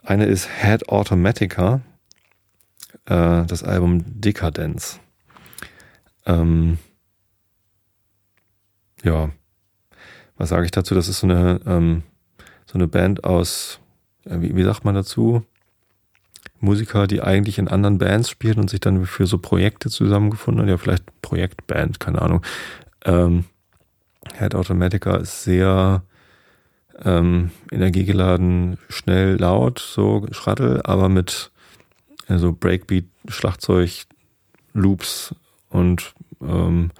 Eine 0.04 0.26
ist 0.26 0.48
Head 0.60 0.88
Automatica, 0.88 1.80
äh, 3.06 3.44
das 3.44 3.62
Album 3.62 4.02
Decadence. 4.20 5.00
Ähm, 6.26 6.78
ja, 9.02 9.30
was 10.36 10.48
sage 10.48 10.64
ich 10.64 10.70
dazu? 10.70 10.94
Das 10.94 11.08
ist 11.08 11.20
so 11.20 11.26
eine, 11.26 11.60
ähm, 11.66 12.02
so 12.66 12.74
eine 12.74 12.88
Band 12.88 13.24
aus, 13.24 13.80
äh, 14.24 14.40
wie, 14.40 14.56
wie 14.56 14.64
sagt 14.64 14.84
man 14.84 14.94
dazu? 14.94 15.44
Musiker, 16.60 17.06
die 17.06 17.22
eigentlich 17.22 17.58
in 17.58 17.68
anderen 17.68 17.98
Bands 17.98 18.30
spielen 18.30 18.58
und 18.58 18.70
sich 18.70 18.80
dann 18.80 19.06
für 19.06 19.26
so 19.26 19.38
Projekte 19.38 19.90
zusammengefunden 19.90 20.62
haben, 20.62 20.68
ja 20.68 20.76
vielleicht 20.76 21.04
Projektband, 21.22 22.00
keine 22.00 22.20
Ahnung. 22.22 22.42
Ähm, 23.04 23.44
Head 24.36 24.54
Automatica 24.54 25.16
ist 25.16 25.44
sehr 25.44 26.02
ähm, 27.04 27.50
energiegeladen, 27.70 28.78
schnell, 28.88 29.36
laut, 29.36 29.78
so 29.78 30.26
Schrattel, 30.32 30.80
aber 30.82 31.08
mit 31.08 31.50
also 32.26 32.52
Breakbeat, 32.52 33.06
Schlagzeug, 33.28 34.04
Loops 34.74 35.34
und 35.70 36.14
ähm, 36.42 36.90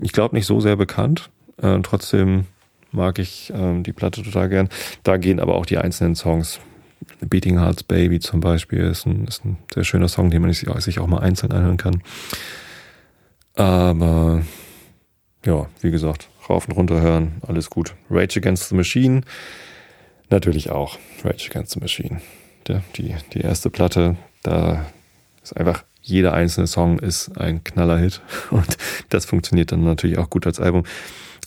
ich 0.00 0.12
glaube 0.12 0.34
nicht 0.34 0.46
so 0.46 0.60
sehr 0.60 0.76
bekannt. 0.76 1.30
Äh, 1.56 1.80
trotzdem 1.82 2.46
mag 2.90 3.18
ich 3.18 3.52
ähm, 3.54 3.82
die 3.82 3.92
Platte 3.92 4.22
total 4.22 4.48
gern. 4.48 4.68
Da 5.02 5.16
gehen 5.16 5.40
aber 5.40 5.54
auch 5.54 5.66
die 5.66 5.78
einzelnen 5.78 6.14
Songs 6.14 6.60
Beating 7.20 7.58
Hearts 7.58 7.82
Baby 7.82 8.20
zum 8.20 8.40
Beispiel 8.40 8.80
ist 8.80 9.06
ein, 9.06 9.26
ist 9.26 9.44
ein 9.44 9.58
sehr 9.72 9.84
schöner 9.84 10.08
Song, 10.08 10.30
den 10.30 10.42
man 10.42 10.52
sich 10.52 10.98
auch 10.98 11.06
mal 11.06 11.20
einzeln 11.20 11.52
anhören 11.52 11.76
kann. 11.76 12.02
Aber 13.54 14.42
ja, 15.44 15.66
wie 15.80 15.90
gesagt, 15.90 16.28
rauf 16.48 16.68
und 16.68 16.74
runter 16.74 17.00
hören, 17.00 17.40
alles 17.46 17.70
gut. 17.70 17.94
Rage 18.10 18.40
Against 18.40 18.68
the 18.68 18.74
Machine, 18.74 19.22
natürlich 20.30 20.70
auch. 20.70 20.98
Rage 21.22 21.50
Against 21.50 21.72
the 21.72 21.80
Machine. 21.80 22.20
Ja, 22.68 22.82
die, 22.96 23.14
die 23.32 23.40
erste 23.40 23.70
Platte, 23.70 24.16
da 24.42 24.86
ist 25.42 25.56
einfach 25.56 25.84
jeder 26.00 26.34
einzelne 26.34 26.66
Song 26.66 26.98
ist 26.98 27.38
ein 27.38 27.64
Knallerhit 27.64 28.20
und 28.50 28.76
das 29.08 29.24
funktioniert 29.24 29.72
dann 29.72 29.84
natürlich 29.84 30.18
auch 30.18 30.30
gut 30.30 30.46
als 30.46 30.60
Album. 30.60 30.84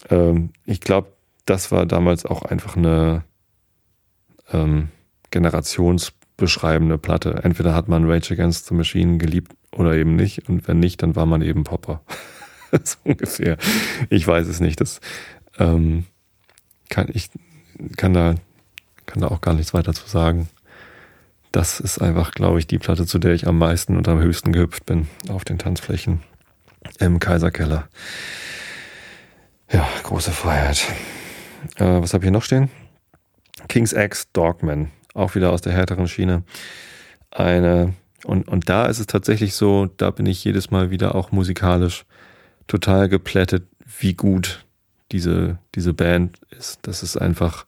Ähm, 0.10 0.52
ich 0.66 0.82
glaube, 0.82 1.14
das 1.46 1.72
war 1.72 1.86
damals 1.86 2.26
auch 2.26 2.42
einfach 2.42 2.76
eine 2.76 3.24
ähm, 4.52 4.90
generationsbeschreibende 5.32 6.98
Platte. 6.98 7.42
Entweder 7.44 7.74
hat 7.74 7.88
man 7.88 8.10
Rage 8.10 8.34
Against 8.34 8.68
the 8.68 8.74
Machine 8.74 9.18
geliebt 9.18 9.54
oder 9.72 9.96
eben 9.96 10.16
nicht. 10.16 10.48
Und 10.50 10.68
wenn 10.68 10.80
nicht, 10.80 11.02
dann 11.02 11.16
war 11.16 11.26
man 11.26 11.42
eben 11.42 11.64
Popper. 11.64 12.02
so 12.84 12.98
ungefähr. 13.04 13.58
Ich 14.10 14.28
weiß 14.28 14.48
es 14.48 14.60
nicht. 14.60 14.82
Das 14.82 15.00
ähm, 15.58 16.06
kann 16.90 17.08
ich 17.14 17.30
kann 17.96 18.14
da 18.14 18.36
kann 19.06 19.22
da 19.22 19.28
auch 19.28 19.42
gar 19.42 19.54
nichts 19.54 19.74
weiter 19.74 19.94
zu 19.94 20.08
sagen. 20.08 20.50
Das 21.52 21.80
ist 21.80 22.00
einfach, 22.00 22.32
glaube 22.32 22.60
ich, 22.60 22.68
die 22.68 22.78
Platte, 22.78 23.06
zu 23.06 23.20
der 23.20 23.34
ich 23.34 23.48
am 23.48 23.58
meisten 23.58 23.96
und 23.96 24.08
am 24.08 24.20
höchsten 24.20 24.52
gehüpft 24.52 24.86
bin 24.86 25.08
auf 25.30 25.46
den 25.46 25.58
Tanzflächen 25.58 26.22
im 27.00 27.20
Kaiserkeller. 27.20 27.88
Ja, 29.72 29.88
große 30.04 30.32
Freiheit. 30.32 30.86
Äh, 31.76 32.02
was 32.02 32.14
habe 32.14 32.24
ich 32.24 32.28
hier 32.28 32.32
noch 32.32 32.44
stehen? 32.44 32.70
King's 33.68 33.94
X 33.94 34.32
Dogman 34.32 34.92
auch 35.18 35.36
wieder 35.36 35.52
aus 35.52 35.62
der 35.62 35.74
härteren 35.74 36.08
Schiene. 36.08 36.44
Eine, 37.32 37.94
und, 38.26 38.48
und 38.48 38.70
da 38.70 38.86
ist 38.86 39.00
es 39.00 39.08
tatsächlich 39.08 39.54
so, 39.54 39.88
da 39.98 40.12
bin 40.12 40.26
ich 40.26 40.44
jedes 40.44 40.72
Mal 40.72 40.92
wieder 40.92 41.16
auch 41.16 41.32
musikalisch 41.32 42.06
total 42.68 43.10
geplättet, 43.10 43.68
wie 44.00 44.14
gut 44.14 44.66
diese, 45.12 45.58
diese 45.76 45.94
Band 45.94 46.40
ist. 46.58 46.80
Das 46.84 47.04
ist 47.04 47.18
einfach, 47.18 47.66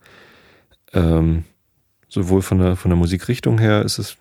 ähm, 0.93 1.45
sowohl 2.07 2.41
von 2.41 2.59
der, 2.59 2.75
von 2.75 2.89
der 2.89 2.97
Musikrichtung 2.97 3.59
her 3.59 3.83
ist 3.83 3.99
es 3.99 4.17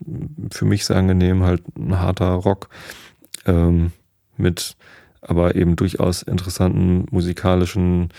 für 0.50 0.64
mich 0.64 0.84
sehr 0.84 0.96
angenehm, 0.96 1.42
halt 1.42 1.62
ein 1.76 1.98
harter 1.98 2.30
Rock, 2.30 2.68
ähm, 3.46 3.92
mit 4.36 4.76
aber 5.20 5.56
eben 5.56 5.74
durchaus 5.74 6.22
interessanten 6.22 7.06
musikalischen 7.10 8.10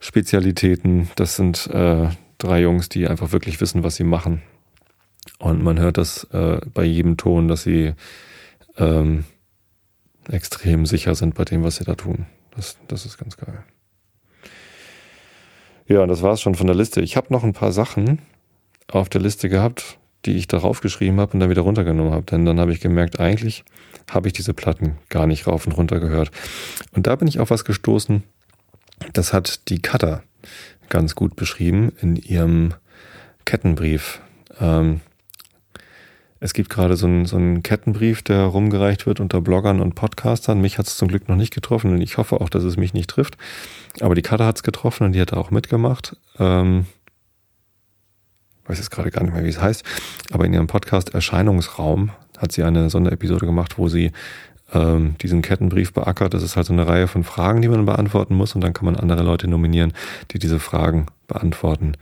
Spezialitäten. 0.00 1.08
Das 1.16 1.36
sind 1.36 1.66
äh, 1.68 2.08
drei 2.42 2.60
Jungs, 2.60 2.88
die 2.88 3.06
einfach 3.06 3.32
wirklich 3.32 3.60
wissen, 3.60 3.82
was 3.82 3.96
sie 3.96 4.04
machen. 4.04 4.42
Und 5.38 5.62
man 5.62 5.78
hört 5.78 5.98
das 5.98 6.24
äh, 6.32 6.60
bei 6.72 6.84
jedem 6.84 7.16
Ton, 7.16 7.48
dass 7.48 7.62
sie 7.62 7.94
ähm, 8.76 9.24
extrem 10.28 10.86
sicher 10.86 11.14
sind 11.14 11.34
bei 11.34 11.44
dem, 11.44 11.62
was 11.62 11.76
sie 11.76 11.84
da 11.84 11.94
tun. 11.94 12.26
Das, 12.56 12.78
das 12.88 13.06
ist 13.06 13.18
ganz 13.18 13.36
geil. 13.36 13.62
Ja, 15.86 16.06
das 16.06 16.22
war 16.22 16.32
es 16.32 16.40
schon 16.40 16.54
von 16.54 16.66
der 16.66 16.76
Liste. 16.76 17.00
Ich 17.00 17.16
habe 17.16 17.32
noch 17.32 17.42
ein 17.42 17.52
paar 17.52 17.72
Sachen 17.72 18.20
auf 18.90 19.08
der 19.08 19.20
Liste 19.20 19.48
gehabt, 19.48 19.98
die 20.24 20.36
ich 20.36 20.46
darauf 20.46 20.80
geschrieben 20.80 21.20
habe 21.20 21.32
und 21.32 21.40
dann 21.40 21.50
wieder 21.50 21.62
runtergenommen 21.62 22.12
habe. 22.12 22.26
Denn 22.26 22.44
dann 22.44 22.60
habe 22.60 22.72
ich 22.72 22.80
gemerkt, 22.80 23.18
eigentlich 23.18 23.64
habe 24.10 24.28
ich 24.28 24.32
diese 24.32 24.54
Platten 24.54 24.98
gar 25.08 25.26
nicht 25.26 25.46
rauf 25.46 25.66
und 25.66 25.72
runter 25.72 26.00
gehört. 26.00 26.30
Und 26.92 27.06
da 27.06 27.16
bin 27.16 27.28
ich 27.28 27.40
auf 27.40 27.50
was 27.50 27.64
gestoßen, 27.64 28.22
das 29.12 29.32
hat 29.32 29.68
die 29.68 29.80
Cutter 29.80 30.22
ganz 30.90 31.14
gut 31.14 31.36
beschrieben 31.36 31.92
in 32.02 32.16
ihrem 32.16 32.74
Kettenbrief. 33.46 34.20
Ähm, 34.60 35.00
es 36.42 36.54
gibt 36.54 36.70
gerade 36.70 36.96
so 36.96 37.06
einen, 37.06 37.26
so 37.26 37.36
einen 37.36 37.62
Kettenbrief, 37.62 38.22
der 38.22 38.44
rumgereicht 38.44 39.06
wird 39.06 39.20
unter 39.20 39.40
Bloggern 39.40 39.80
und 39.80 39.94
Podcastern. 39.94 40.60
Mich 40.60 40.78
hat 40.78 40.86
es 40.86 40.96
zum 40.96 41.08
Glück 41.08 41.28
noch 41.28 41.36
nicht 41.36 41.54
getroffen 41.54 41.92
und 41.92 42.00
ich 42.00 42.16
hoffe 42.16 42.40
auch, 42.40 42.48
dass 42.48 42.64
es 42.64 42.76
mich 42.76 42.94
nicht 42.94 43.10
trifft. 43.10 43.36
Aber 44.00 44.14
die 44.14 44.22
Cutter 44.22 44.46
hat 44.46 44.56
es 44.56 44.62
getroffen 44.62 45.04
und 45.04 45.12
die 45.12 45.20
hat 45.20 45.32
auch 45.32 45.50
mitgemacht. 45.50 46.16
Ähm, 46.38 46.86
weiß 48.66 48.78
jetzt 48.78 48.90
gerade 48.90 49.10
gar 49.10 49.22
nicht 49.22 49.34
mehr, 49.34 49.44
wie 49.44 49.48
es 49.48 49.60
heißt, 49.60 49.84
aber 50.32 50.46
in 50.46 50.54
ihrem 50.54 50.66
Podcast 50.66 51.12
Erscheinungsraum 51.12 52.10
hat 52.38 52.52
sie 52.52 52.62
eine 52.62 52.88
Sonderepisode 52.88 53.44
gemacht, 53.44 53.76
wo 53.76 53.88
sie 53.88 54.12
ähm, 54.72 55.16
diesen 55.20 55.42
Kettenbrief 55.42 55.92
beackert. 55.92 56.34
Das 56.34 56.42
ist 56.42 56.56
halt 56.56 56.66
so 56.66 56.72
eine 56.72 56.86
Reihe 56.86 57.08
von 57.08 57.24
Fragen, 57.24 57.62
die 57.62 57.68
man 57.68 57.86
beantworten 57.86 58.34
muss 58.34 58.54
und 58.54 58.60
dann 58.62 58.72
kann 58.72 58.84
man 58.84 58.96
andere 58.96 59.22
Leute 59.22 59.48
nominieren, 59.48 59.92
die 60.30 60.38
diese 60.38 60.58
Fragen 60.58 61.06
beantworten 61.28 61.94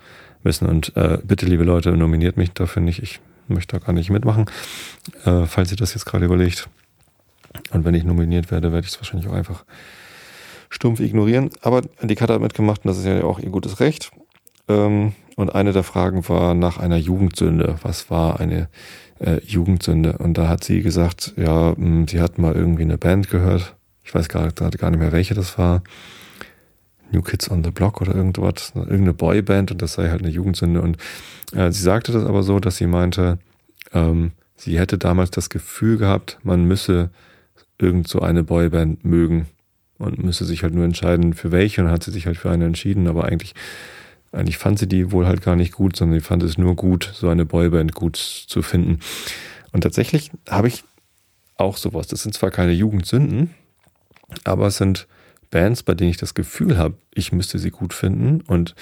müssen. 0.42 0.66
Und 0.66 0.96
äh, 0.96 1.18
bitte, 1.22 1.46
liebe 1.46 1.64
Leute, 1.64 1.92
nominiert 1.96 2.36
mich 2.36 2.52
dafür 2.52 2.82
nicht. 2.82 3.02
Ich 3.02 3.20
möchte 3.48 3.78
da 3.78 3.84
gar 3.84 3.92
nicht 3.92 4.10
mitmachen, 4.10 4.46
äh, 5.24 5.46
falls 5.46 5.70
ihr 5.70 5.76
das 5.76 5.94
jetzt 5.94 6.04
gerade 6.04 6.24
überlegt. 6.24 6.68
Und 7.70 7.84
wenn 7.84 7.94
ich 7.94 8.04
nominiert 8.04 8.50
werde, 8.50 8.72
werde 8.72 8.86
ich 8.86 8.92
es 8.92 9.00
wahrscheinlich 9.00 9.28
auch 9.28 9.34
einfach 9.34 9.64
stumpf 10.70 11.00
ignorieren. 11.00 11.50
Aber 11.62 11.82
die 12.02 12.14
Karte 12.14 12.34
hat 12.34 12.40
mitgemacht 12.40 12.84
und 12.84 12.88
das 12.88 12.98
ist 12.98 13.06
ja 13.06 13.24
auch 13.24 13.38
ihr 13.38 13.50
gutes 13.50 13.80
Recht. 13.80 14.10
Ähm, 14.68 15.14
und 15.36 15.54
eine 15.54 15.72
der 15.72 15.82
Fragen 15.82 16.28
war 16.28 16.54
nach 16.54 16.78
einer 16.78 16.96
Jugendsünde. 16.96 17.76
Was 17.82 18.10
war 18.10 18.40
eine 18.40 18.68
äh, 19.20 19.40
Jugendsünde? 19.44 20.18
Und 20.18 20.38
da 20.38 20.48
hat 20.48 20.64
sie 20.64 20.82
gesagt, 20.82 21.34
ja, 21.36 21.70
mh, 21.70 21.76
hm, 21.76 22.08
sie 22.08 22.20
hat 22.20 22.38
mal 22.38 22.54
irgendwie 22.54 22.82
eine 22.82 22.98
Band 22.98 23.30
gehört. 23.30 23.74
Ich 24.02 24.14
weiß 24.14 24.28
gar, 24.28 24.50
gar 24.52 24.90
nicht 24.90 25.00
mehr, 25.00 25.12
welche 25.12 25.34
das 25.34 25.58
war. 25.58 25.82
New 27.10 27.22
Kids 27.22 27.50
on 27.50 27.64
the 27.64 27.70
Block 27.70 28.00
oder 28.00 28.14
irgendwas, 28.14 28.72
irgendeine 28.74 29.14
Boyband 29.14 29.70
und 29.70 29.80
das 29.80 29.94
sei 29.94 30.10
halt 30.10 30.22
eine 30.22 30.30
Jugendsünde. 30.30 30.80
Und 30.82 30.98
äh, 31.54 31.70
sie 31.72 31.82
sagte 31.82 32.12
das 32.12 32.24
aber 32.24 32.42
so, 32.42 32.60
dass 32.60 32.76
sie 32.76 32.86
meinte, 32.86 33.38
ähm, 33.92 34.32
sie 34.56 34.78
hätte 34.78 34.98
damals 34.98 35.30
das 35.30 35.48
Gefühl 35.50 35.96
gehabt, 35.96 36.38
man 36.42 36.64
müsse 36.64 37.10
irgend 37.78 38.08
so 38.08 38.20
eine 38.20 38.44
Boyband 38.44 39.04
mögen 39.04 39.46
und 39.98 40.22
müsse 40.22 40.44
sich 40.44 40.62
halt 40.62 40.74
nur 40.74 40.84
entscheiden, 40.84 41.34
für 41.34 41.52
welche 41.52 41.82
und 41.82 41.90
hat 41.90 42.02
sie 42.02 42.10
sich 42.10 42.26
halt 42.26 42.36
für 42.36 42.50
eine 42.50 42.66
entschieden, 42.66 43.08
aber 43.08 43.24
eigentlich 43.24 43.54
eigentlich 44.32 44.58
fand 44.58 44.78
sie 44.78 44.88
die 44.88 45.12
wohl 45.12 45.26
halt 45.26 45.42
gar 45.42 45.56
nicht 45.56 45.72
gut, 45.72 45.96
sondern 45.96 46.18
sie 46.18 46.24
fand 46.24 46.42
es 46.42 46.58
nur 46.58 46.76
gut, 46.76 47.10
so 47.14 47.28
eine 47.28 47.44
Boyband 47.44 47.94
gut 47.94 48.16
zu 48.16 48.62
finden. 48.62 49.00
Und 49.72 49.82
tatsächlich 49.82 50.30
habe 50.48 50.68
ich 50.68 50.84
auch 51.56 51.76
sowas. 51.76 52.06
Das 52.06 52.22
sind 52.22 52.34
zwar 52.34 52.50
keine 52.50 52.72
Jugendsünden, 52.72 53.54
aber 54.44 54.66
es 54.66 54.76
sind 54.76 55.06
Bands, 55.50 55.82
bei 55.82 55.94
denen 55.94 56.10
ich 56.10 56.16
das 56.16 56.34
Gefühl 56.34 56.78
habe, 56.78 56.94
ich 57.14 57.32
müsste 57.32 57.58
sie 57.58 57.70
gut 57.70 57.94
finden 57.94 58.42
und 58.42 58.74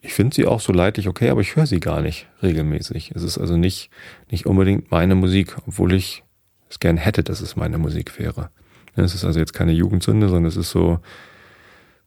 ich 0.00 0.14
finde 0.14 0.34
sie 0.34 0.46
auch 0.46 0.60
so 0.60 0.72
leidlich 0.72 1.06
okay, 1.06 1.30
aber 1.30 1.40
ich 1.40 1.54
höre 1.54 1.66
sie 1.66 1.78
gar 1.78 2.02
nicht 2.02 2.26
regelmäßig. 2.42 3.12
Es 3.14 3.22
ist 3.22 3.38
also 3.38 3.56
nicht, 3.56 3.88
nicht 4.30 4.46
unbedingt 4.46 4.90
meine 4.90 5.14
Musik, 5.14 5.56
obwohl 5.66 5.92
ich 5.92 6.24
es 6.68 6.80
gern 6.80 6.96
hätte, 6.96 7.22
dass 7.22 7.40
es 7.40 7.54
meine 7.54 7.78
Musik 7.78 8.18
wäre. 8.18 8.50
Es 8.96 9.14
ist 9.14 9.24
also 9.24 9.38
jetzt 9.38 9.54
keine 9.54 9.72
Jugendsünde, 9.72 10.28
sondern 10.28 10.46
es 10.46 10.56
ist 10.56 10.70
so, 10.70 10.98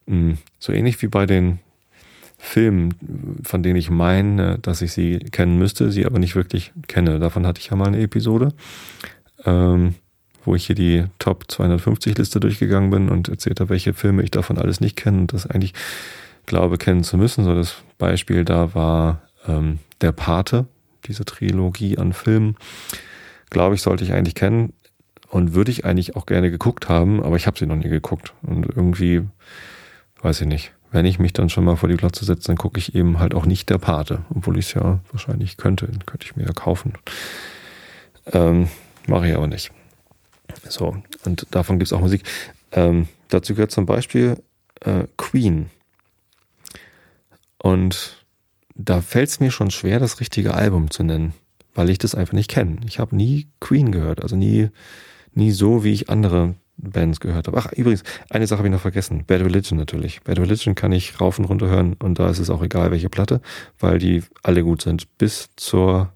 mm, 0.08 0.34
so 0.60 0.74
ähnlich 0.74 1.02
wie 1.02 1.08
bei 1.08 1.26
den 1.26 1.60
Filmen, 2.38 3.40
von 3.44 3.64
denen 3.64 3.78
ich 3.78 3.90
meine, 3.90 4.60
dass 4.60 4.82
ich 4.82 4.92
sie 4.92 5.20
kennen 5.20 5.58
müsste, 5.58 5.92
sie 5.92 6.06
aber 6.06 6.20
nicht 6.20 6.36
wirklich 6.36 6.74
kenne. 6.88 7.20
Davon 7.20 7.48
hatte 7.48 7.60
ich 7.60 7.70
ja 7.70 7.76
mal 7.76 7.88
eine 7.88 8.02
Episode, 8.02 8.50
ähm, 9.46 9.96
wo 10.44 10.56
ich 10.56 10.68
hier 10.68 10.76
die 10.76 11.06
Top 11.18 11.46
250 11.50 12.18
Liste 12.18 12.40
durchgegangen 12.40 12.92
bin 12.92 13.10
und 13.10 13.30
erzählt 13.30 13.60
habe, 13.60 13.72
welche 13.72 13.94
Filme 13.94 14.24
ich 14.24 14.32
davon 14.32 14.58
alles 14.58 14.82
nicht 14.82 14.96
kenne 14.96 15.20
und 15.20 15.34
das 15.34 15.48
eigentlich 15.48 15.74
glaube 16.46 16.78
kennen 16.78 17.04
zu 17.04 17.18
müssen. 17.18 17.44
So 17.44 17.56
das 17.56 17.76
Beispiel 17.98 18.46
da 18.46 18.76
war 18.76 19.22
ähm, 19.48 19.80
Der 20.02 20.12
Pate, 20.12 20.68
diese 21.06 21.26
Trilogie 21.26 21.98
an 21.98 22.14
Filmen. 22.14 22.58
Glaube 23.50 23.76
ich, 23.76 23.82
sollte 23.82 24.04
ich 24.04 24.14
eigentlich 24.14 24.36
kennen 24.36 24.74
und 25.30 25.54
würde 25.54 25.72
ich 25.72 25.86
eigentlich 25.86 26.16
auch 26.16 26.26
gerne 26.26 26.52
geguckt 26.52 26.90
haben, 26.90 27.24
aber 27.24 27.38
ich 27.38 27.48
habe 27.48 27.58
sie 27.58 27.66
noch 27.66 27.76
nie 27.76 27.90
geguckt 27.90 28.34
und 28.42 28.66
irgendwie 28.76 29.24
weiß 30.22 30.42
ich 30.42 30.48
nicht 30.48 30.74
wenn 30.92 31.06
ich 31.06 31.20
mich 31.20 31.34
dann 31.34 31.50
schon 31.50 31.66
mal 31.66 31.76
vor 31.76 31.90
die 31.90 31.98
Glotze 31.98 32.26
setze, 32.26 32.48
dann 32.48 32.58
gucke 32.58 32.80
ich 32.80 32.96
eben 32.96 33.20
halt 33.20 33.34
auch 33.34 33.46
nicht 33.46 33.70
der 33.70 33.78
Pate, 33.78 34.26
obwohl 34.34 34.58
ich 34.58 34.68
es 34.68 34.74
ja 34.74 35.00
wahrscheinlich 35.12 35.58
könnte, 35.58 35.88
könnte 36.06 36.26
ich 36.26 36.36
mir 36.36 36.46
ja 36.46 36.54
kaufen. 36.54 36.94
Ähm, 38.32 38.70
Mache 39.08 39.30
ich 39.30 39.36
aber 39.36 39.48
nicht. 39.48 39.72
So, 40.68 40.98
und 41.26 41.48
davon 41.52 41.80
gibt 41.80 41.88
es 41.88 41.94
auch 41.94 42.02
Musik. 42.02 42.24
Ähm, 42.72 43.08
dazu 43.30 43.54
gehört 43.54 43.72
zum 43.72 43.86
Beispiel 43.86 44.42
äh, 44.82 45.04
Queen. 45.18 45.70
Und 47.58 48.26
da 48.76 49.02
fällt 49.02 49.30
es 49.30 49.40
mir 49.40 49.52
schon 49.52 49.72
schwer, 49.72 50.00
das 50.00 50.20
richtige 50.20 50.54
Album 50.54 50.92
zu 50.92 51.04
nennen, 51.04 51.34
weil 51.74 51.90
ich 51.90 51.98
das 51.98 52.16
einfach 52.16 52.34
nicht 52.34 52.50
kenne. 52.50 52.78
Ich 52.88 53.00
habe 53.00 53.16
nie 53.16 53.48
Queen 53.60 53.92
gehört, 53.92 54.22
also 54.22 54.36
nie, 54.36 54.70
nie 55.34 55.52
so, 55.52 55.84
wie 55.84 55.94
ich 55.94 56.10
andere 56.10 56.56
Bands 56.78 57.20
gehört 57.20 57.48
habe. 57.48 57.58
Ach, 57.58 57.72
übrigens, 57.72 58.04
eine 58.30 58.48
Sache 58.48 58.60
habe 58.60 58.68
ich 58.68 58.74
noch 58.74 58.82
vergessen. 58.82 59.24
Bad 59.26 59.42
Religion 59.42 59.78
natürlich. 59.78 60.22
Bad 60.24 60.40
Religion 60.40 60.76
kann 60.76 60.92
ich 60.92 61.20
rauf 61.22 61.40
und 61.40 61.46
runter 61.46 61.68
hören 61.68 61.94
und 61.94 62.20
da 62.20 62.30
ist 62.30 62.40
es 62.40 62.50
auch 62.50 62.62
egal, 62.62 62.92
welche 62.92 63.10
Platte, 63.10 63.42
weil 63.80 64.00
die 64.00 64.24
alle 64.44 64.64
gut 64.64 64.82
sind. 64.82 65.18
Bis 65.18 65.50
zur 65.56 66.12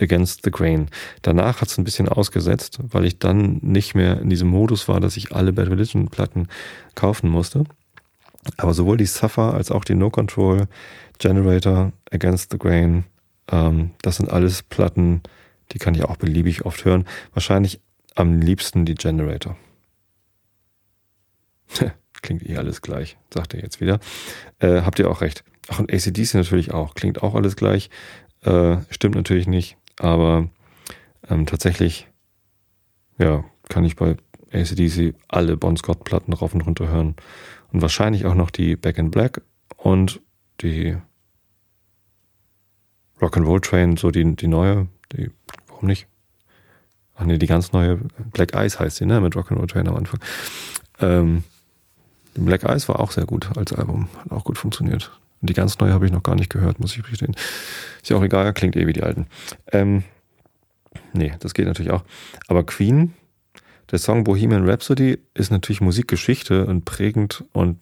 Against 0.00 0.40
the 0.44 0.50
Grain. 0.50 0.88
Danach 1.22 1.60
hat 1.60 1.68
es 1.68 1.78
ein 1.78 1.84
bisschen 1.84 2.08
ausgesetzt, 2.08 2.78
weil 2.82 3.04
ich 3.04 3.18
dann 3.18 3.58
nicht 3.62 3.94
mehr 3.94 4.20
in 4.20 4.28
diesem 4.28 4.48
Modus 4.48 4.88
war, 4.88 5.00
dass 5.00 5.16
ich 5.16 5.32
alle 5.32 5.52
Bad 5.52 5.68
Religion 5.68 6.08
Platten 6.08 6.48
kaufen 6.94 7.30
musste. 7.30 7.64
Aber 8.56 8.74
sowohl 8.74 8.96
die 8.96 9.06
Suffer 9.06 9.54
als 9.54 9.70
auch 9.70 9.84
die 9.84 9.94
No 9.94 10.10
Control, 10.10 10.66
Generator, 11.18 11.92
Against 12.10 12.50
the 12.50 12.58
Grain, 12.58 13.04
ähm, 13.50 13.90
das 14.02 14.16
sind 14.16 14.30
alles 14.30 14.62
Platten, 14.62 15.22
die 15.72 15.78
kann 15.78 15.94
ich 15.94 16.04
auch 16.04 16.16
beliebig 16.16 16.66
oft 16.66 16.84
hören. 16.84 17.04
Wahrscheinlich 17.32 17.80
am 18.14 18.40
liebsten 18.40 18.84
die 18.84 18.94
Generator. 18.94 19.56
Klingt 22.22 22.48
eh 22.48 22.56
alles 22.56 22.80
gleich, 22.80 23.18
sagt 23.32 23.54
er 23.54 23.60
jetzt 23.60 23.80
wieder. 23.80 24.00
Äh, 24.58 24.82
habt 24.82 24.98
ihr 24.98 25.10
auch 25.10 25.20
recht. 25.20 25.44
Ach, 25.68 25.78
und 25.78 25.92
ACDC 25.92 26.34
natürlich 26.34 26.72
auch. 26.72 26.94
Klingt 26.94 27.22
auch 27.22 27.34
alles 27.34 27.56
gleich. 27.56 27.90
Äh, 28.42 28.78
stimmt 28.90 29.14
natürlich 29.14 29.46
nicht, 29.46 29.76
aber 29.98 30.48
ähm, 31.28 31.46
tatsächlich, 31.46 32.08
ja, 33.18 33.44
kann 33.68 33.84
ich 33.84 33.96
bei 33.96 34.16
ACDC 34.52 35.14
alle 35.28 35.56
Bon 35.56 35.76
Scott-Platten 35.76 36.32
rauf 36.32 36.54
und 36.54 36.62
runter 36.62 36.88
hören. 36.88 37.16
Und 37.72 37.82
wahrscheinlich 37.82 38.26
auch 38.26 38.34
noch 38.34 38.50
die 38.50 38.76
Back 38.76 38.98
in 38.98 39.10
Black 39.10 39.42
und 39.76 40.20
die 40.60 40.96
Rock'n'Roll 43.20 43.60
Train, 43.62 43.96
so 43.96 44.10
die, 44.10 44.36
die 44.36 44.46
neue, 44.46 44.88
die, 45.12 45.30
warum 45.68 45.88
nicht? 45.88 46.06
Ach 47.16 47.24
nee, 47.24 47.38
die 47.38 47.46
ganz 47.46 47.72
neue 47.72 48.00
Black 48.32 48.54
Eyes 48.54 48.80
heißt 48.80 48.96
sie, 48.96 49.06
ne? 49.06 49.20
Mit 49.20 49.34
Rock'n'Roll 49.34 49.68
Train 49.68 49.88
am 49.88 49.96
Anfang. 49.96 50.20
Ähm, 51.00 51.44
Black 52.34 52.64
Eyes 52.64 52.88
war 52.88 53.00
auch 53.00 53.12
sehr 53.12 53.26
gut 53.26 53.56
als 53.56 53.72
Album. 53.72 54.08
Hat 54.16 54.32
auch 54.32 54.44
gut 54.44 54.58
funktioniert. 54.58 55.12
Und 55.40 55.50
die 55.50 55.54
ganz 55.54 55.78
neue 55.78 55.92
habe 55.92 56.06
ich 56.06 56.12
noch 56.12 56.22
gar 56.22 56.34
nicht 56.34 56.50
gehört, 56.50 56.80
muss 56.80 56.96
ich 56.96 57.02
gestehen. 57.02 57.36
Ist 58.02 58.10
ja 58.10 58.16
auch 58.16 58.22
egal, 58.22 58.52
klingt 58.52 58.76
eh 58.76 58.86
wie 58.86 58.92
die 58.92 59.02
alten. 59.02 59.26
Ähm, 59.72 60.02
nee, 61.12 61.34
das 61.40 61.54
geht 61.54 61.66
natürlich 61.66 61.92
auch. 61.92 62.02
Aber 62.48 62.64
Queen, 62.64 63.12
der 63.90 63.98
Song 63.98 64.24
Bohemian 64.24 64.68
Rhapsody 64.68 65.18
ist 65.34 65.50
natürlich 65.50 65.80
Musikgeschichte 65.80 66.66
und 66.66 66.84
prägend 66.84 67.44
und, 67.52 67.78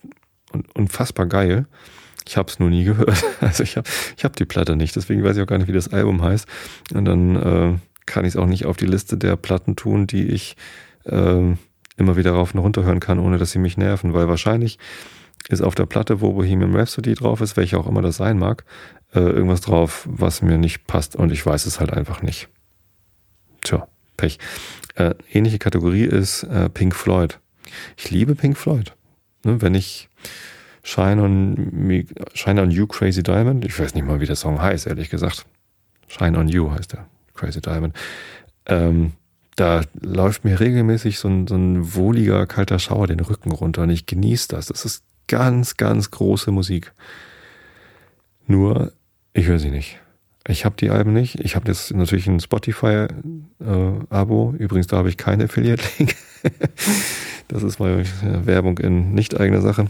und 0.53 0.75
unfassbar 0.75 1.27
geil. 1.27 1.66
Ich 2.27 2.37
habe 2.37 2.51
es 2.51 2.59
nur 2.59 2.68
nie 2.68 2.85
gehört. 2.85 3.23
Also 3.40 3.62
ich 3.62 3.77
habe 3.77 3.88
ich 4.16 4.25
hab 4.25 4.37
die 4.37 4.45
Platte 4.45 4.77
nicht, 4.77 4.95
deswegen 4.95 5.25
weiß 5.25 5.37
ich 5.37 5.42
auch 5.42 5.47
gar 5.47 5.59
nicht, 5.59 5.68
wie 5.68 5.73
das 5.73 5.88
Album 5.88 6.23
heißt. 6.23 6.47
Und 6.95 7.05
dann 7.05 7.37
äh, 7.37 7.79
kann 8.06 8.24
ich 8.24 8.34
es 8.34 8.36
auch 8.36 8.46
nicht 8.46 8.66
auf 8.66 8.76
die 8.76 8.86
Liste 8.86 9.16
der 9.16 9.36
Platten 9.36 9.76
tun, 9.76 10.06
die 10.06 10.28
ich 10.28 10.56
äh, 11.04 11.54
immer 11.96 12.16
wieder 12.16 12.32
rauf 12.32 12.54
und 12.54 12.60
runter 12.60 12.84
hören 12.84 13.00
kann, 13.00 13.18
ohne 13.18 13.38
dass 13.38 13.52
sie 13.52 13.58
mich 13.58 13.76
nerven, 13.76 14.12
weil 14.12 14.28
wahrscheinlich 14.28 14.78
ist 15.48 15.62
auf 15.62 15.74
der 15.74 15.86
Platte, 15.86 16.20
wo 16.20 16.32
Bohemian 16.32 16.74
Rhapsody 16.74 17.14
drauf 17.14 17.40
ist, 17.40 17.56
welche 17.56 17.78
auch 17.78 17.86
immer 17.86 18.02
das 18.02 18.16
sein 18.16 18.38
mag, 18.38 18.64
äh, 19.14 19.20
irgendwas 19.20 19.60
drauf, 19.60 20.06
was 20.10 20.42
mir 20.42 20.58
nicht 20.58 20.86
passt 20.86 21.16
und 21.16 21.32
ich 21.32 21.44
weiß 21.44 21.66
es 21.66 21.80
halt 21.80 21.92
einfach 21.92 22.22
nicht. 22.22 22.48
Tja, 23.62 23.86
Pech. 24.16 24.38
Äh, 24.94 25.14
ähnliche 25.32 25.58
Kategorie 25.58 26.04
ist 26.04 26.44
äh, 26.44 26.68
Pink 26.68 26.94
Floyd. 26.94 27.38
Ich 27.96 28.10
liebe 28.10 28.34
Pink 28.34 28.56
Floyd. 28.56 28.94
Ne, 29.44 29.60
wenn 29.62 29.74
ich 29.74 30.08
Shine 30.82 31.22
on, 31.22 32.06
Shine 32.34 32.62
on 32.62 32.70
You 32.70 32.86
Crazy 32.86 33.22
Diamond, 33.22 33.64
ich 33.64 33.78
weiß 33.78 33.94
nicht 33.94 34.06
mal, 34.06 34.20
wie 34.20 34.26
der 34.26 34.36
Song 34.36 34.60
heißt, 34.60 34.86
ehrlich 34.86 35.10
gesagt. 35.10 35.46
Shine 36.08 36.38
on 36.38 36.48
You 36.48 36.70
heißt 36.72 36.94
er. 36.94 37.06
Crazy 37.42 37.61
Diamond. 37.61 37.96
Ähm, 38.66 39.12
da 39.57 39.83
läuft 40.00 40.44
mir 40.44 40.61
regelmäßig 40.61 41.18
so 41.18 41.28
ein, 41.28 41.48
so 41.48 41.57
ein 41.57 41.94
wohliger, 41.94 42.46
kalter 42.46 42.78
Schauer 42.78 43.09
den 43.09 43.20
Rücken 43.20 43.50
runter 43.50 43.83
und 43.83 43.90
ich 43.90 44.07
genieße 44.07 44.48
das. 44.48 44.66
Das 44.66 44.85
ist 44.85 45.02
ganz, 45.26 45.76
ganz 45.76 46.11
große 46.11 46.52
Musik. 46.52 46.92
Nur, 48.46 48.92
ich 49.33 49.46
höre 49.46 49.59
sie 49.59 49.70
nicht. 49.70 49.98
Ich 50.46 50.64
habe 50.64 50.74
die 50.78 50.90
Alben 50.90 51.12
nicht. 51.12 51.38
Ich 51.40 51.55
habe 51.55 51.68
jetzt 51.68 51.94
natürlich 51.94 52.26
ein 52.26 52.40
Spotify-Abo. 52.40 54.55
Äh, 54.55 54.62
Übrigens, 54.62 54.88
da 54.88 54.96
habe 54.96 55.09
ich 55.09 55.16
keine 55.16 55.44
Affiliate-Link. 55.44 56.16
das 57.48 57.62
ist 57.62 57.78
mal 57.78 58.05
Werbung 58.22 58.78
in 58.78 59.14
nicht 59.14 59.38
eigener 59.38 59.61
Sache. 59.61 59.87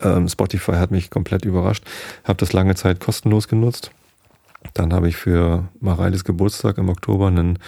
Ähm, 0.00 0.28
Spotify 0.28 0.72
hat 0.72 0.90
mich 0.90 1.10
komplett 1.10 1.44
überrascht. 1.44 1.84
Habe 2.24 2.38
das 2.38 2.52
lange 2.52 2.74
Zeit 2.76 3.00
kostenlos 3.00 3.48
genutzt. 3.48 3.90
Dann 4.76 4.92
habe 4.92 5.08
ich 5.08 5.16
für 5.16 5.68
Mareiles 5.80 6.24
Geburtstag 6.24 6.76
im 6.76 6.90
Oktober 6.90 7.28
einen, 7.28 7.58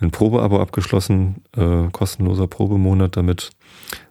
einen 0.00 0.12
Probeabo 0.12 0.60
abgeschlossen, 0.60 1.42
äh, 1.56 1.88
kostenloser 1.90 2.46
Probemonat, 2.46 3.16
damit 3.16 3.50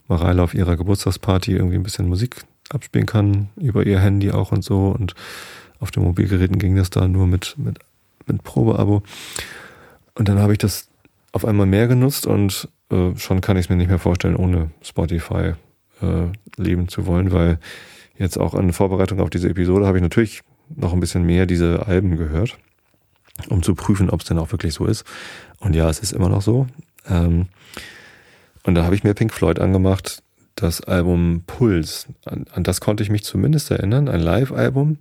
Mareile 0.09 0.43
auf 0.43 0.53
ihrer 0.53 0.75
Geburtstagsparty 0.75 1.53
irgendwie 1.53 1.77
ein 1.77 1.83
bisschen 1.83 2.09
Musik 2.09 2.43
abspielen 2.69 3.05
kann, 3.05 3.49
über 3.55 3.85
ihr 3.85 3.99
Handy 3.99 4.31
auch 4.31 4.51
und 4.51 4.61
so. 4.63 4.89
Und 4.89 5.15
auf 5.79 5.91
den 5.91 6.03
Mobilgeräten 6.03 6.59
ging 6.59 6.75
das 6.75 6.89
da 6.89 7.07
nur 7.07 7.27
mit, 7.27 7.55
mit, 7.57 7.79
mit 8.25 8.43
Probeabo. 8.43 9.03
Und 10.15 10.27
dann 10.27 10.39
habe 10.39 10.51
ich 10.51 10.59
das 10.59 10.89
auf 11.31 11.45
einmal 11.45 11.65
mehr 11.65 11.87
genutzt 11.87 12.27
und 12.27 12.67
äh, 12.91 13.15
schon 13.15 13.39
kann 13.39 13.55
ich 13.55 13.67
es 13.67 13.69
mir 13.69 13.77
nicht 13.77 13.89
mehr 13.89 13.99
vorstellen, 13.99 14.35
ohne 14.35 14.71
Spotify 14.81 15.53
äh, 16.01 16.27
leben 16.57 16.89
zu 16.89 17.05
wollen, 17.05 17.31
weil 17.31 17.57
jetzt 18.17 18.37
auch 18.37 18.53
in 18.53 18.73
Vorbereitung 18.73 19.21
auf 19.21 19.29
diese 19.29 19.49
Episode 19.49 19.87
habe 19.87 19.97
ich 19.97 20.03
natürlich 20.03 20.43
noch 20.75 20.93
ein 20.93 20.99
bisschen 20.99 21.23
mehr 21.23 21.45
diese 21.45 21.87
Alben 21.87 22.17
gehört, 22.17 22.57
um 23.49 23.63
zu 23.63 23.75
prüfen, 23.75 24.09
ob 24.09 24.21
es 24.21 24.27
denn 24.27 24.39
auch 24.39 24.51
wirklich 24.51 24.73
so 24.73 24.85
ist. 24.85 25.05
Und 25.59 25.75
ja, 25.75 25.89
es 25.89 25.99
ist 25.99 26.13
immer 26.13 26.29
noch 26.29 26.41
so. 26.41 26.67
Ähm, 27.07 27.47
und 28.63 28.75
da 28.75 28.83
habe 28.83 28.95
ich 28.95 29.03
mir 29.03 29.13
Pink 29.13 29.33
Floyd 29.33 29.59
angemacht, 29.59 30.23
das 30.55 30.81
Album 30.81 31.43
Puls. 31.45 32.07
An, 32.25 32.45
an 32.51 32.63
das 32.63 32.81
konnte 32.81 33.03
ich 33.03 33.09
mich 33.09 33.23
zumindest 33.23 33.71
erinnern, 33.71 34.07
ein 34.07 34.21
Live-Album, 34.21 34.97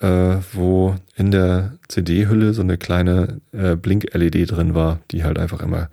äh, 0.00 0.36
wo 0.52 0.94
in 1.16 1.30
der 1.30 1.74
CD-Hülle 1.88 2.54
so 2.54 2.62
eine 2.62 2.78
kleine 2.78 3.40
äh, 3.52 3.74
Blink-LED 3.74 4.50
drin 4.50 4.74
war, 4.74 5.00
die 5.10 5.24
halt 5.24 5.38
einfach 5.38 5.60
immer 5.60 5.88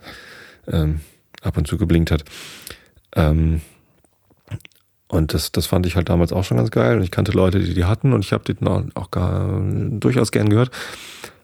ähm, 0.68 1.00
ab 1.42 1.56
und 1.56 1.66
zu 1.66 1.78
geblinkt 1.78 2.10
hat. 2.10 2.24
Ähm, 3.14 3.60
und 5.08 5.34
das, 5.34 5.52
das 5.52 5.66
fand 5.66 5.86
ich 5.86 5.96
halt 5.96 6.08
damals 6.08 6.32
auch 6.32 6.44
schon 6.44 6.56
ganz 6.56 6.70
geil. 6.70 6.96
Und 6.96 7.02
ich 7.04 7.10
kannte 7.10 7.32
Leute, 7.32 7.60
die 7.60 7.74
die 7.74 7.84
hatten 7.84 8.12
und 8.12 8.24
ich 8.24 8.32
habe 8.32 8.44
die 8.44 8.56
auch 8.66 9.10
gar, 9.10 9.60
durchaus 9.62 10.32
gern 10.32 10.48
gehört. 10.48 10.70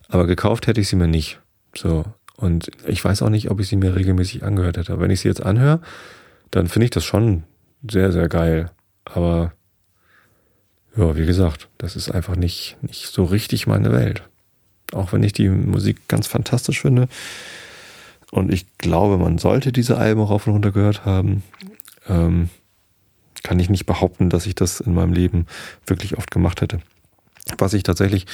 Aber 0.09 0.27
gekauft 0.27 0.67
hätte 0.67 0.81
ich 0.81 0.89
sie 0.89 0.97
mir 0.97 1.09
nicht. 1.09 1.39
So. 1.75 2.05
Und 2.37 2.71
ich 2.87 3.05
weiß 3.05 3.23
auch 3.23 3.29
nicht, 3.29 3.51
ob 3.51 3.61
ich 3.61 3.69
sie 3.69 3.77
mir 3.77 3.95
regelmäßig 3.95 4.43
angehört 4.43 4.77
hätte. 4.77 4.93
Aber 4.93 5.03
wenn 5.03 5.11
ich 5.11 5.21
sie 5.21 5.29
jetzt 5.29 5.45
anhöre, 5.45 5.81
dann 6.51 6.67
finde 6.67 6.85
ich 6.87 6.91
das 6.91 7.05
schon 7.05 7.45
sehr, 7.89 8.11
sehr 8.11 8.29
geil. 8.29 8.71
Aber 9.05 9.53
ja, 10.97 11.17
wie 11.17 11.27
gesagt, 11.27 11.69
das 11.79 11.95
ist 11.95 12.11
einfach 12.11 12.37
nicht, 12.37 12.77
nicht 12.83 13.07
so 13.07 13.25
richtig 13.25 13.67
meine 13.67 13.93
Welt. 13.93 14.25
Auch 14.93 15.13
wenn 15.13 15.23
ich 15.23 15.33
die 15.33 15.49
Musik 15.49 16.09
ganz 16.09 16.27
fantastisch 16.27 16.83
finde. 16.83 17.09
Und 18.33 18.53
ich 18.53 18.67
glaube, 18.79 19.19
man 19.19 19.39
sollte 19.39 19.73
diese 19.73 19.99
Alben 19.99 20.21
auch 20.21 20.31
auf 20.31 20.47
und 20.47 20.55
runter 20.55 20.73
gehört 20.73 21.05
haben. 21.05 21.43
Ähm, 22.09 22.51
kann 23.43 23.59
ich 23.59 23.71
nicht 23.71 23.87
behaupten, 23.87 24.31
dass 24.31 24.47
ich 24.47 24.55
das 24.55 24.81
in 24.81 24.95
meinem 24.95 25.13
Leben 25.13 25.47
wirklich 25.87 26.17
oft 26.17 26.31
gemacht 26.31 26.61
hätte. 26.61 26.81
Was 27.59 27.75
ich 27.75 27.83
tatsächlich 27.83 28.27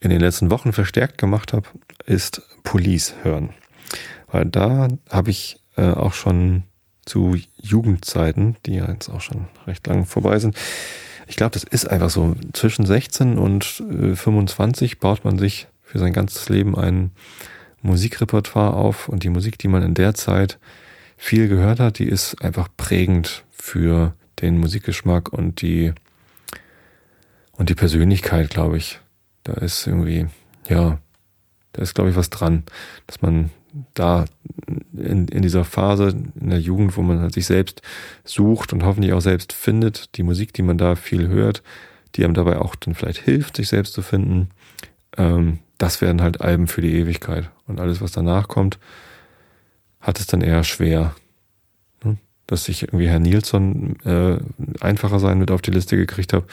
in 0.00 0.10
den 0.10 0.20
letzten 0.20 0.50
Wochen 0.50 0.72
verstärkt 0.72 1.18
gemacht 1.18 1.52
habe, 1.52 1.66
ist 2.06 2.42
Police 2.62 3.14
hören. 3.22 3.50
Weil 4.30 4.46
da 4.46 4.88
habe 5.10 5.30
ich 5.30 5.60
äh, 5.76 5.90
auch 5.90 6.14
schon 6.14 6.62
zu 7.04 7.36
Jugendzeiten, 7.60 8.56
die 8.64 8.76
ja 8.76 8.90
jetzt 8.90 9.08
auch 9.08 9.20
schon 9.20 9.48
recht 9.66 9.86
lang 9.86 10.06
vorbei 10.06 10.38
sind, 10.38 10.56
ich 11.26 11.36
glaube, 11.36 11.52
das 11.52 11.64
ist 11.64 11.86
einfach 11.90 12.10
so. 12.10 12.34
Zwischen 12.52 12.84
16 12.84 13.38
und 13.38 13.82
äh, 13.90 14.14
25 14.14 14.98
baut 14.98 15.24
man 15.24 15.38
sich 15.38 15.66
für 15.82 15.98
sein 15.98 16.12
ganzes 16.12 16.48
Leben 16.48 16.76
ein 16.76 17.12
Musikrepertoire 17.80 18.74
auf 18.74 19.08
und 19.08 19.22
die 19.22 19.30
Musik, 19.30 19.58
die 19.58 19.68
man 19.68 19.82
in 19.82 19.94
der 19.94 20.14
Zeit 20.14 20.58
viel 21.16 21.48
gehört 21.48 21.80
hat, 21.80 21.98
die 21.98 22.08
ist 22.08 22.42
einfach 22.42 22.68
prägend 22.76 23.44
für 23.50 24.14
den 24.42 24.58
Musikgeschmack 24.58 25.32
und 25.32 25.62
die 25.62 25.92
und 27.52 27.68
die 27.68 27.74
Persönlichkeit, 27.74 28.50
glaube 28.50 28.76
ich. 28.76 28.98
Da 29.44 29.54
ist 29.54 29.86
irgendwie, 29.86 30.26
ja, 30.68 30.98
da 31.72 31.82
ist, 31.82 31.94
glaube 31.94 32.10
ich, 32.10 32.16
was 32.16 32.30
dran, 32.30 32.64
dass 33.06 33.22
man 33.22 33.50
da 33.94 34.26
in, 34.92 35.28
in 35.28 35.42
dieser 35.42 35.64
Phase 35.64 36.14
in 36.38 36.50
der 36.50 36.60
Jugend, 36.60 36.96
wo 36.96 37.02
man 37.02 37.20
halt 37.20 37.32
sich 37.32 37.46
selbst 37.46 37.80
sucht 38.24 38.72
und 38.72 38.84
hoffentlich 38.84 39.12
auch 39.12 39.20
selbst 39.20 39.52
findet, 39.52 40.16
die 40.16 40.22
Musik, 40.22 40.52
die 40.52 40.62
man 40.62 40.78
da 40.78 40.94
viel 40.94 41.28
hört, 41.28 41.62
die 42.14 42.24
einem 42.24 42.34
dabei 42.34 42.58
auch 42.58 42.74
dann 42.74 42.94
vielleicht 42.94 43.20
hilft, 43.20 43.56
sich 43.56 43.68
selbst 43.68 43.94
zu 43.94 44.02
finden, 44.02 44.50
ähm, 45.16 45.60
das 45.78 46.00
werden 46.00 46.22
halt 46.22 46.40
Alben 46.40 46.66
für 46.66 46.82
die 46.82 46.94
Ewigkeit. 46.94 47.50
Und 47.66 47.80
alles, 47.80 48.00
was 48.00 48.12
danach 48.12 48.48
kommt, 48.48 48.78
hat 50.00 50.20
es 50.20 50.26
dann 50.26 50.42
eher 50.42 50.64
schwer 50.64 51.14
dass 52.52 52.68
ich 52.68 52.82
irgendwie 52.82 53.08
Herr 53.08 53.18
Nilsson 53.18 53.96
äh, 54.04 54.36
einfacher 54.80 55.18
sein 55.18 55.38
mit 55.38 55.50
auf 55.50 55.62
die 55.62 55.70
Liste 55.70 55.96
gekriegt 55.96 56.32
habe. 56.32 56.46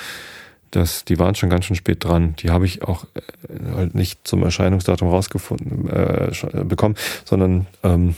dass 0.72 1.04
die 1.04 1.18
waren 1.18 1.34
schon 1.34 1.50
ganz 1.50 1.66
schön 1.66 1.76
spät 1.76 2.04
dran. 2.04 2.36
Die 2.38 2.52
habe 2.52 2.66
ich 2.66 2.84
auch 2.84 3.06
äh, 3.16 3.76
halt 3.76 3.96
nicht 3.96 4.28
zum 4.28 4.44
Erscheinungsdatum 4.44 5.10
rausgefunden 5.10 5.90
äh, 5.90 6.32
bekommen, 6.64 6.96
sondern 7.26 7.66
ähm, 7.84 8.16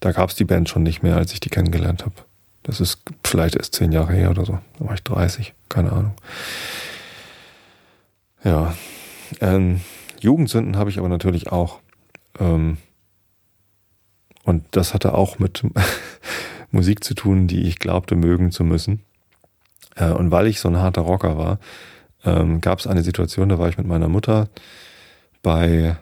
da 0.00 0.12
gab 0.12 0.30
es 0.30 0.36
die 0.36 0.44
Band 0.44 0.68
schon 0.68 0.84
nicht 0.84 1.02
mehr, 1.02 1.16
als 1.16 1.32
ich 1.32 1.40
die 1.40 1.50
kennengelernt 1.50 2.04
habe. 2.04 2.14
Das 2.62 2.80
ist 2.80 3.00
vielleicht 3.24 3.56
erst 3.56 3.74
zehn 3.74 3.92
Jahre 3.92 4.14
her 4.14 4.30
oder 4.30 4.44
so. 4.44 4.58
Da 4.78 4.86
war 4.86 4.94
ich 4.94 5.02
30, 5.02 5.54
keine 5.68 5.92
Ahnung. 5.92 6.14
Ja. 8.42 8.74
Ähm, 9.40 9.80
Jugendsünden 10.20 10.76
habe 10.76 10.90
ich 10.90 10.98
aber 10.98 11.08
natürlich 11.08 11.50
auch. 11.50 11.80
Ähm, 12.38 12.78
und 14.44 14.64
das 14.70 14.94
hatte 14.94 15.14
auch 15.14 15.38
mit 15.38 15.62
Musik 16.74 17.02
zu 17.04 17.14
tun, 17.14 17.46
die 17.46 17.62
ich 17.62 17.78
glaubte 17.78 18.16
mögen 18.16 18.50
zu 18.50 18.64
müssen. 18.64 19.00
Äh, 19.96 20.10
und 20.10 20.30
weil 20.30 20.46
ich 20.46 20.60
so 20.60 20.68
ein 20.68 20.76
harter 20.76 21.02
Rocker 21.02 21.38
war, 21.38 21.58
ähm, 22.24 22.60
gab 22.60 22.78
es 22.78 22.86
eine 22.86 23.02
Situation, 23.02 23.48
da 23.48 23.58
war 23.58 23.68
ich 23.68 23.78
mit 23.78 23.86
meiner 23.86 24.08
Mutter 24.08 24.48
bei 25.42 25.96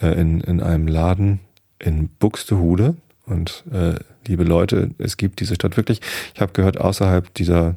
äh, 0.00 0.20
in, 0.20 0.40
in 0.40 0.60
einem 0.60 0.88
Laden 0.88 1.40
in 1.78 2.08
Buxtehude. 2.08 2.96
Und 3.26 3.64
äh, 3.72 3.94
liebe 4.26 4.44
Leute, 4.44 4.90
es 4.98 5.16
gibt 5.16 5.40
diese 5.40 5.56
Stadt 5.56 5.76
wirklich. 5.76 6.00
Ich 6.34 6.40
habe 6.40 6.52
gehört, 6.52 6.80
außerhalb 6.80 7.32
dieser 7.34 7.76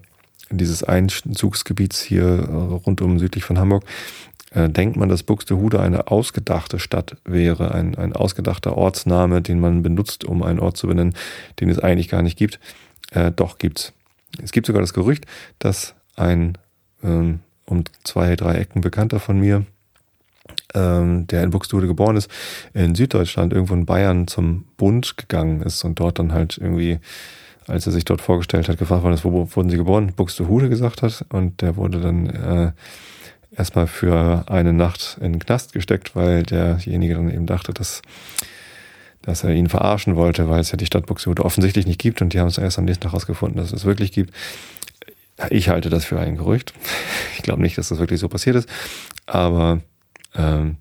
dieses 0.51 0.83
Einzugsgebiets 0.83 2.01
hier 2.01 2.23
äh, 2.23 2.51
rund 2.51 3.01
um 3.01 3.19
südlich 3.19 3.43
von 3.43 3.59
Hamburg 3.59 3.83
denkt 4.55 4.97
man, 4.97 5.09
dass 5.09 5.23
Buxtehude 5.23 5.79
eine 5.79 6.07
ausgedachte 6.07 6.79
Stadt 6.79 7.17
wäre, 7.23 7.73
ein, 7.73 7.95
ein 7.95 8.13
ausgedachter 8.13 8.77
Ortsname, 8.77 9.41
den 9.41 9.59
man 9.59 9.83
benutzt, 9.83 10.23
um 10.23 10.41
einen 10.41 10.59
Ort 10.59 10.77
zu 10.77 10.87
benennen, 10.87 11.13
den 11.59 11.69
es 11.69 11.79
eigentlich 11.79 12.09
gar 12.09 12.23
nicht 12.23 12.37
gibt. 12.37 12.59
Äh, 13.11 13.31
doch 13.31 13.57
gibt's. 13.57 13.93
Es 14.41 14.51
gibt 14.51 14.67
sogar 14.67 14.81
das 14.81 14.93
Gerücht, 14.93 15.25
dass 15.59 15.95
ein 16.15 16.57
ähm, 17.03 17.39
um 17.65 17.83
zwei, 18.03 18.35
drei 18.35 18.55
Ecken 18.55 18.81
Bekannter 18.81 19.19
von 19.19 19.39
mir, 19.39 19.65
ähm, 20.73 21.27
der 21.27 21.43
in 21.43 21.51
Buxtehude 21.51 21.87
geboren 21.87 22.17
ist, 22.17 22.29
in 22.73 22.95
Süddeutschland, 22.95 23.53
irgendwo 23.53 23.75
in 23.75 23.85
Bayern 23.85 24.27
zum 24.27 24.65
Bund 24.77 25.17
gegangen 25.17 25.61
ist 25.61 25.83
und 25.83 25.99
dort 25.99 26.19
dann 26.19 26.33
halt 26.33 26.57
irgendwie 26.57 26.99
als 27.67 27.85
er 27.85 27.91
sich 27.91 28.03
dort 28.03 28.21
vorgestellt 28.21 28.67
hat, 28.67 28.79
gefragt 28.79 29.03
worden 29.03 29.13
ist, 29.13 29.23
wo 29.23 29.47
wurden 29.55 29.69
sie 29.69 29.77
geboren, 29.77 30.13
Buxtehude 30.15 30.69
gesagt 30.69 31.03
hat 31.03 31.23
und 31.29 31.61
der 31.61 31.75
wurde 31.75 32.01
dann 32.01 32.25
äh, 32.25 32.71
erstmal 33.51 33.87
für 33.87 34.45
eine 34.47 34.73
Nacht 34.73 35.17
in 35.21 35.33
den 35.33 35.39
Knast 35.39 35.73
gesteckt, 35.73 36.15
weil 36.15 36.43
derjenige 36.43 37.15
dann 37.15 37.31
eben 37.31 37.45
dachte, 37.45 37.73
dass, 37.73 38.01
dass 39.21 39.43
er 39.43 39.51
ihn 39.51 39.69
verarschen 39.69 40.15
wollte, 40.15 40.49
weil 40.49 40.59
es 40.59 40.71
ja 40.71 40.77
die 40.77 40.85
Stadt 40.85 41.05
Buxtehude 41.05 41.43
offensichtlich 41.43 41.85
nicht 41.85 41.99
gibt 41.99 42.21
und 42.21 42.33
die 42.33 42.39
haben 42.39 42.47
es 42.47 42.57
erst 42.57 42.77
am 42.77 42.85
nächsten 42.85 43.03
Tag 43.03 43.11
herausgefunden, 43.11 43.59
dass 43.59 43.73
es 43.73 43.85
wirklich 43.85 44.11
gibt. 44.11 44.33
Ich 45.49 45.69
halte 45.69 45.89
das 45.89 46.05
für 46.05 46.19
ein 46.19 46.35
Gerücht. 46.35 46.73
Ich 47.37 47.43
glaube 47.43 47.61
nicht, 47.61 47.77
dass 47.77 47.87
das 47.87 47.99
wirklich 47.99 48.19
so 48.19 48.27
passiert 48.27 48.57
ist, 48.57 48.69
aber 49.25 49.79
ähm, 50.35 50.75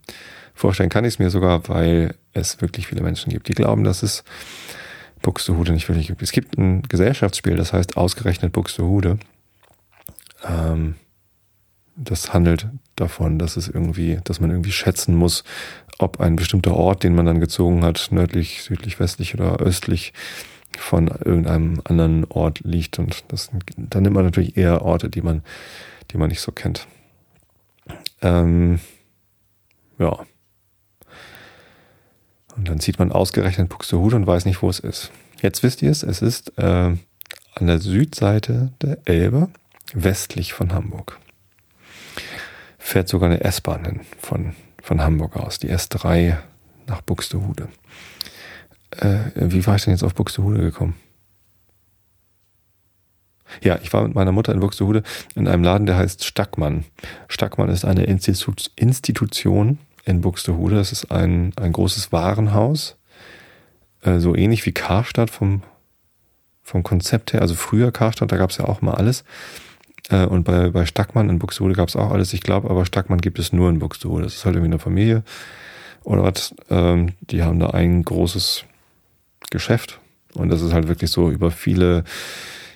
vorstellen 0.54 0.90
kann 0.90 1.04
ich 1.04 1.14
es 1.14 1.18
mir 1.20 1.30
sogar, 1.30 1.68
weil 1.68 2.16
es 2.32 2.60
wirklich 2.60 2.88
viele 2.88 3.00
Menschen 3.00 3.30
gibt, 3.30 3.46
die 3.46 3.54
glauben, 3.54 3.84
dass 3.84 4.02
es 4.02 4.24
Buxtehude 5.22 5.72
nicht 5.72 5.88
wirklich 5.88 6.08
gibt. 6.08 6.20
Es 6.20 6.32
gibt 6.32 6.58
ein 6.58 6.82
Gesellschaftsspiel, 6.82 7.56
das 7.56 7.72
heißt 7.72 7.96
ausgerechnet 7.96 8.52
Buxtehude. 8.52 9.18
Ähm, 10.44 10.96
das 11.98 12.32
handelt 12.32 12.68
davon, 12.96 13.38
dass 13.38 13.56
es 13.56 13.68
irgendwie, 13.68 14.20
dass 14.24 14.40
man 14.40 14.50
irgendwie 14.50 14.72
schätzen 14.72 15.14
muss, 15.14 15.44
ob 15.98 16.20
ein 16.20 16.36
bestimmter 16.36 16.74
Ort, 16.74 17.02
den 17.02 17.14
man 17.14 17.26
dann 17.26 17.40
gezogen 17.40 17.84
hat, 17.84 18.08
nördlich, 18.10 18.62
südlich, 18.62 19.00
westlich 19.00 19.34
oder 19.34 19.56
östlich 19.58 20.12
von 20.76 21.08
irgendeinem 21.08 21.80
anderen 21.84 22.24
Ort 22.26 22.60
liegt. 22.60 22.98
Und 22.98 23.24
das, 23.28 23.50
dann 23.76 24.02
nimmt 24.02 24.14
man 24.14 24.24
natürlich 24.24 24.56
eher 24.56 24.82
Orte, 24.82 25.10
die 25.10 25.22
man, 25.22 25.42
die 26.12 26.18
man 26.18 26.28
nicht 26.28 26.40
so 26.40 26.52
kennt. 26.52 26.86
Ähm, 28.22 28.78
ja. 29.98 30.24
Und 32.56 32.68
dann 32.68 32.80
sieht 32.80 32.98
man 32.98 33.12
ausgerechnet 33.12 33.68
Buxtehude 33.68 34.16
und 34.16 34.26
weiß 34.26 34.44
nicht, 34.44 34.62
wo 34.62 34.70
es 34.70 34.78
ist. 34.78 35.10
Jetzt 35.42 35.62
wisst 35.62 35.82
ihr 35.82 35.90
es, 35.90 36.02
es 36.02 36.22
ist 36.22 36.56
äh, 36.58 36.62
an 37.54 37.66
der 37.66 37.78
Südseite 37.80 38.72
der 38.82 38.98
Elbe, 39.04 39.48
westlich 39.94 40.52
von 40.52 40.72
Hamburg. 40.72 41.18
Fährt 42.88 43.08
sogar 43.08 43.28
eine 43.28 43.42
S-Bahn 43.42 43.84
hin 43.84 44.00
von, 44.18 44.54
von 44.82 45.02
Hamburg 45.02 45.36
aus, 45.36 45.58
die 45.58 45.70
S3 45.70 46.36
nach 46.86 47.02
Buxtehude. 47.02 47.68
Äh, 48.92 49.18
wie 49.34 49.66
war 49.66 49.76
ich 49.76 49.84
denn 49.84 49.92
jetzt 49.92 50.02
auf 50.02 50.14
Buxtehude 50.14 50.60
gekommen? 50.60 50.94
Ja, 53.62 53.78
ich 53.82 53.92
war 53.92 54.04
mit 54.04 54.14
meiner 54.14 54.32
Mutter 54.32 54.52
in 54.52 54.60
Buxtehude 54.60 55.02
in 55.34 55.48
einem 55.48 55.62
Laden, 55.62 55.86
der 55.86 55.96
heißt 55.96 56.24
Stackmann. 56.24 56.84
Stackmann 57.28 57.68
ist 57.68 57.84
eine 57.84 58.04
Institu 58.04 58.52
Institution 58.76 59.78
in 60.04 60.20
Buxtehude. 60.20 60.76
Das 60.76 60.92
ist 60.92 61.10
ein, 61.10 61.52
ein 61.56 61.72
großes 61.72 62.12
Warenhaus, 62.12 62.96
äh, 64.02 64.18
so 64.18 64.34
ähnlich 64.34 64.64
wie 64.64 64.72
Karstadt 64.72 65.30
vom, 65.30 65.62
vom 66.62 66.82
Konzept 66.82 67.32
her. 67.34 67.42
Also 67.42 67.54
früher 67.54 67.92
Karstadt, 67.92 68.32
da 68.32 68.36
gab 68.36 68.50
es 68.50 68.58
ja 68.58 68.64
auch 68.64 68.80
mal 68.80 68.94
alles. 68.94 69.24
Äh, 70.10 70.26
und 70.26 70.44
bei, 70.44 70.70
bei 70.70 70.86
Stackmann 70.86 71.28
in 71.28 71.38
Buxtehude 71.38 71.74
gab 71.74 71.88
es 71.88 71.96
auch 71.96 72.10
alles. 72.10 72.32
Ich 72.32 72.42
glaube, 72.42 72.70
aber 72.70 72.86
Stackmann 72.86 73.20
gibt 73.20 73.38
es 73.38 73.52
nur 73.52 73.68
in 73.68 73.78
Buxtehude. 73.78 74.24
Das 74.24 74.34
ist 74.34 74.44
halt 74.44 74.56
irgendwie 74.56 74.72
eine 74.72 74.78
Familie 74.78 75.22
oder 76.04 76.22
was. 76.22 76.54
Ähm, 76.70 77.12
die 77.20 77.42
haben 77.42 77.58
da 77.58 77.70
ein 77.70 78.02
großes 78.02 78.64
Geschäft. 79.50 80.00
Und 80.34 80.50
das 80.50 80.62
ist 80.62 80.72
halt 80.72 80.88
wirklich 80.88 81.10
so 81.10 81.30
über 81.30 81.50
viele 81.50 82.04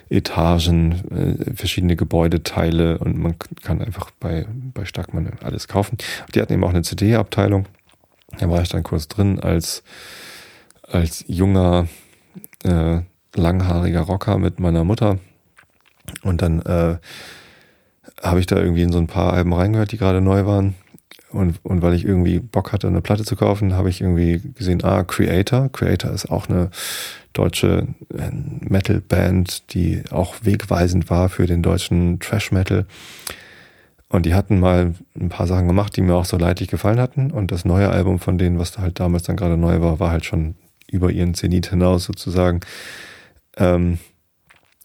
Etagen, 0.09 1.01
äh, 1.11 1.55
verschiedene 1.55 1.95
Gebäudeteile 1.95 2.99
und 2.99 3.17
man 3.17 3.35
kann 3.63 3.81
einfach 3.81 4.11
bei, 4.19 4.45
bei 4.73 4.85
Starkmann 4.85 5.31
alles 5.41 5.67
kaufen. 5.67 5.97
Die 6.33 6.41
hatten 6.41 6.53
eben 6.53 6.63
auch 6.63 6.69
eine 6.69 6.83
CD-Abteilung. 6.83 7.65
Da 8.39 8.49
war 8.49 8.61
ich 8.61 8.69
dann 8.69 8.83
kurz 8.83 9.07
drin 9.07 9.39
als, 9.39 9.83
als 10.83 11.23
junger, 11.27 11.87
äh, 12.63 13.01
langhaariger 13.35 14.01
Rocker 14.01 14.37
mit 14.37 14.59
meiner 14.59 14.83
Mutter. 14.83 15.19
Und 16.23 16.41
dann 16.41 16.61
äh, 16.61 16.97
habe 18.21 18.39
ich 18.39 18.45
da 18.45 18.57
irgendwie 18.57 18.83
in 18.83 18.91
so 18.91 18.99
ein 18.99 19.07
paar 19.07 19.33
Alben 19.33 19.53
reingehört, 19.53 19.91
die 19.91 19.97
gerade 19.97 20.21
neu 20.21 20.45
waren. 20.45 20.75
Und, 21.29 21.59
und 21.63 21.81
weil 21.81 21.95
ich 21.95 22.05
irgendwie 22.05 22.39
Bock 22.39 22.71
hatte, 22.71 22.87
eine 22.87 23.01
Platte 23.01 23.23
zu 23.23 23.35
kaufen, 23.35 23.73
habe 23.73 23.89
ich 23.89 24.01
irgendwie 24.01 24.39
gesehen, 24.53 24.83
ah, 24.83 25.03
Creator. 25.03 25.69
Creator 25.71 26.11
ist 26.11 26.29
auch 26.29 26.47
eine 26.47 26.69
deutsche 27.33 27.87
äh, 28.15 28.29
Metal-Band, 28.31 29.73
die 29.73 30.03
auch 30.11 30.35
wegweisend 30.43 31.09
war 31.09 31.29
für 31.29 31.47
den 31.47 31.63
deutschen 31.63 32.19
Trash-Metal. 32.19 32.85
Und 34.09 34.27
die 34.27 34.35
hatten 34.35 34.59
mal 34.59 34.93
ein 35.19 35.29
paar 35.29 35.47
Sachen 35.47 35.67
gemacht, 35.67 35.97
die 35.97 36.01
mir 36.01 36.13
auch 36.13 36.25
so 36.25 36.37
leidlich 36.37 36.69
gefallen 36.69 36.99
hatten. 36.99 37.31
Und 37.31 37.51
das 37.51 37.65
neue 37.65 37.89
Album 37.89 38.19
von 38.19 38.37
denen, 38.37 38.59
was 38.59 38.77
halt 38.77 38.99
damals 38.99 39.23
dann 39.23 39.35
gerade 39.35 39.57
neu 39.57 39.81
war, 39.81 39.99
war 39.99 40.11
halt 40.11 40.25
schon 40.25 40.53
über 40.87 41.09
ihren 41.09 41.33
Zenit 41.33 41.71
hinaus 41.71 42.03
sozusagen. 42.03 42.59
Ähm, 43.57 43.97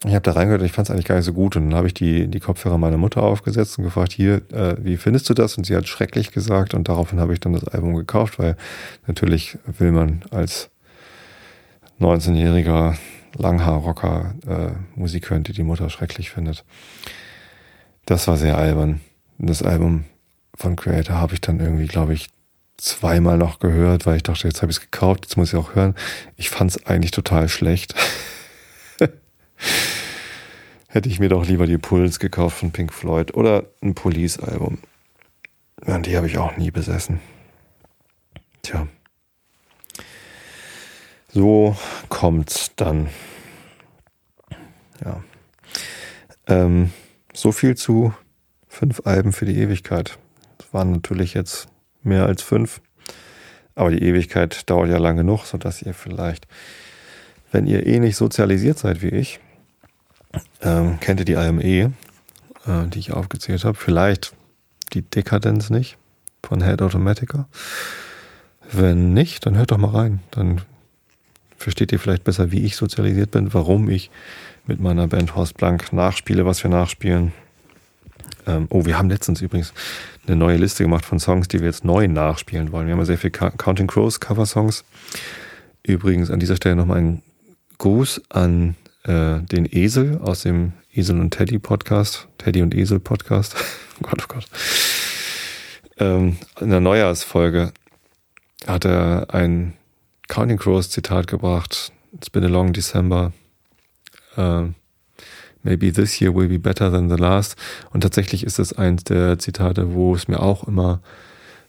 ich 0.05 0.13
habe 0.13 0.21
da 0.21 0.31
reingehört 0.31 0.61
und 0.61 0.65
ich 0.65 0.71
fand 0.71 0.87
es 0.87 0.91
eigentlich 0.91 1.05
gar 1.05 1.15
nicht 1.15 1.25
so 1.25 1.33
gut. 1.33 1.57
Und 1.57 1.69
dann 1.69 1.75
habe 1.75 1.87
ich 1.87 1.93
die, 1.93 2.27
die 2.27 2.39
Kopfhörer 2.39 2.77
meiner 2.77 2.97
Mutter 2.97 3.21
aufgesetzt 3.21 3.77
und 3.77 3.83
gefragt, 3.83 4.13
hier, 4.13 4.41
äh, 4.51 4.77
wie 4.79 4.95
findest 4.95 5.29
du 5.29 5.33
das? 5.33 5.57
Und 5.57 5.65
sie 5.65 5.75
hat 5.75 5.87
schrecklich 5.87 6.31
gesagt 6.31 6.73
und 6.73 6.87
daraufhin 6.87 7.19
habe 7.19 7.33
ich 7.33 7.41
dann 7.41 7.53
das 7.53 7.67
Album 7.67 7.95
gekauft, 7.95 8.39
weil 8.39 8.55
natürlich 9.07 9.57
will 9.65 9.91
man 9.91 10.23
als 10.31 10.69
19-jähriger 11.99 12.95
Langhaarrocker 13.35 14.35
äh, 14.47 14.97
Musik 14.97 15.29
hören, 15.29 15.43
die 15.43 15.53
die 15.53 15.63
Mutter 15.63 15.89
schrecklich 15.89 16.29
findet. 16.29 16.63
Das 18.05 18.27
war 18.27 18.37
sehr 18.37 18.57
albern. 18.57 19.01
Das 19.37 19.61
Album 19.61 20.05
von 20.55 20.77
Creator 20.77 21.15
habe 21.15 21.33
ich 21.33 21.41
dann 21.41 21.59
irgendwie, 21.59 21.87
glaube 21.87 22.13
ich, 22.13 22.29
zweimal 22.77 23.37
noch 23.37 23.59
gehört, 23.59 24.05
weil 24.05 24.15
ich 24.15 24.23
dachte, 24.23 24.47
jetzt 24.47 24.61
habe 24.61 24.71
ich 24.71 24.77
es 24.77 24.81
gekauft, 24.81 25.25
jetzt 25.25 25.35
muss 25.35 25.49
ich 25.49 25.59
auch 25.59 25.75
hören. 25.75 25.93
Ich 26.37 26.49
fand 26.49 26.71
es 26.71 26.85
eigentlich 26.85 27.11
total 27.11 27.49
schlecht. 27.49 27.95
Hätte 30.87 31.09
ich 31.09 31.19
mir 31.19 31.29
doch 31.29 31.45
lieber 31.45 31.67
die 31.67 31.77
Puls 31.77 32.19
gekauft 32.19 32.57
von 32.57 32.71
Pink 32.71 32.93
Floyd 32.93 33.35
oder 33.35 33.65
ein 33.81 33.93
Police-Album. 33.93 34.79
Ja, 35.85 35.99
die 35.99 36.17
habe 36.17 36.27
ich 36.27 36.37
auch 36.37 36.57
nie 36.57 36.71
besessen. 36.71 37.19
Tja. 38.63 38.87
So 41.31 41.77
kommt's 42.09 42.71
dann. 42.75 43.09
Ja. 45.05 45.23
Ähm, 46.47 46.91
so 47.33 47.51
viel 47.51 47.77
zu 47.77 48.13
fünf 48.67 49.01
Alben 49.05 49.31
für 49.31 49.45
die 49.45 49.57
Ewigkeit. 49.57 50.17
Das 50.57 50.73
waren 50.73 50.91
natürlich 50.91 51.35
jetzt 51.35 51.67
mehr 52.01 52.25
als 52.25 52.41
fünf. 52.41 52.81
Aber 53.75 53.91
die 53.91 54.01
Ewigkeit 54.01 54.69
dauert 54.69 54.89
ja 54.89 54.97
lang 54.97 55.17
genug, 55.17 55.45
sodass 55.45 55.81
ihr 55.81 55.93
vielleicht, 55.93 56.47
wenn 57.51 57.67
ihr 57.67 57.85
eh 57.85 57.99
nicht 57.99 58.15
sozialisiert 58.15 58.79
seid 58.79 59.01
wie 59.01 59.09
ich, 59.09 59.39
ähm, 60.61 60.99
kennt 60.99 61.19
ihr 61.19 61.25
die 61.25 61.37
AME, 61.37 61.63
äh, 61.63 61.91
die 62.87 62.99
ich 62.99 63.13
aufgezählt 63.13 63.63
habe. 63.63 63.77
Vielleicht 63.77 64.33
die 64.93 65.01
Dekadenz 65.01 65.69
nicht 65.69 65.97
von 66.43 66.63
Head 66.63 66.81
Automatica. 66.81 67.47
Wenn 68.71 69.13
nicht, 69.13 69.45
dann 69.45 69.57
hört 69.57 69.71
doch 69.71 69.77
mal 69.77 69.91
rein. 69.91 70.19
Dann 70.31 70.61
versteht 71.57 71.91
ihr 71.91 71.99
vielleicht 71.99 72.23
besser, 72.23 72.51
wie 72.51 72.65
ich 72.65 72.75
sozialisiert 72.75 73.31
bin, 73.31 73.53
warum 73.53 73.89
ich 73.89 74.09
mit 74.65 74.79
meiner 74.79 75.07
Band 75.07 75.35
Horst 75.35 75.57
Blank 75.57 75.91
nachspiele, 75.91 76.45
was 76.45 76.63
wir 76.63 76.69
nachspielen. 76.69 77.33
Ähm, 78.47 78.67
oh, 78.69 78.85
wir 78.85 78.97
haben 78.97 79.09
letztens 79.09 79.41
übrigens 79.41 79.73
eine 80.27 80.35
neue 80.35 80.57
Liste 80.57 80.83
gemacht 80.83 81.05
von 81.05 81.19
Songs, 81.19 81.47
die 81.47 81.59
wir 81.59 81.67
jetzt 81.67 81.83
neu 81.83 82.07
nachspielen 82.07 82.71
wollen. 82.71 82.87
Wir 82.87 82.93
haben 82.93 82.99
ja 82.99 83.05
sehr 83.05 83.17
viele 83.17 83.31
Counting 83.31 83.87
Crows 83.87 84.19
Cover-Songs. 84.19 84.85
Übrigens 85.83 86.29
an 86.29 86.39
dieser 86.39 86.55
Stelle 86.55 86.75
nochmal 86.75 86.99
ein 86.99 87.21
Gruß 87.77 88.21
an 88.29 88.75
äh, 89.09 89.41
den 89.41 89.65
Esel 89.65 90.19
aus 90.19 90.43
dem 90.43 90.73
Esel 90.93 91.19
und 91.19 91.31
Teddy 91.31 91.57
Podcast, 91.57 92.27
Teddy 92.37 92.61
und 92.61 92.75
Esel 92.75 92.99
Podcast. 92.99 93.55
oh 93.99 94.03
Gott, 94.03 94.23
oh 94.23 94.33
Gott. 94.33 94.45
Ähm, 95.97 96.37
in 96.61 96.69
der 96.69 96.79
Neujahrsfolge 96.79 97.73
hat 98.67 98.85
er 98.85 99.33
ein 99.33 99.73
Counting 100.27 100.57
Crows 100.57 100.91
Zitat 100.91 101.25
gebracht. 101.27 101.91
It's 102.13 102.29
been 102.29 102.43
a 102.43 102.47
long 102.47 102.71
December. 102.71 103.33
Uh, 104.37 104.69
maybe 105.63 105.91
this 105.91 106.21
year 106.21 106.33
will 106.33 106.47
be 106.47 106.59
better 106.59 106.91
than 106.91 107.09
the 107.09 107.15
last. 107.15 107.55
Und 107.91 108.01
tatsächlich 108.01 108.43
ist 108.43 108.59
es 108.59 108.73
eins 108.73 109.03
der 109.05 109.39
Zitate, 109.39 109.93
wo 109.93 110.13
es 110.13 110.27
mir 110.27 110.39
auch 110.39 110.67
immer 110.67 111.01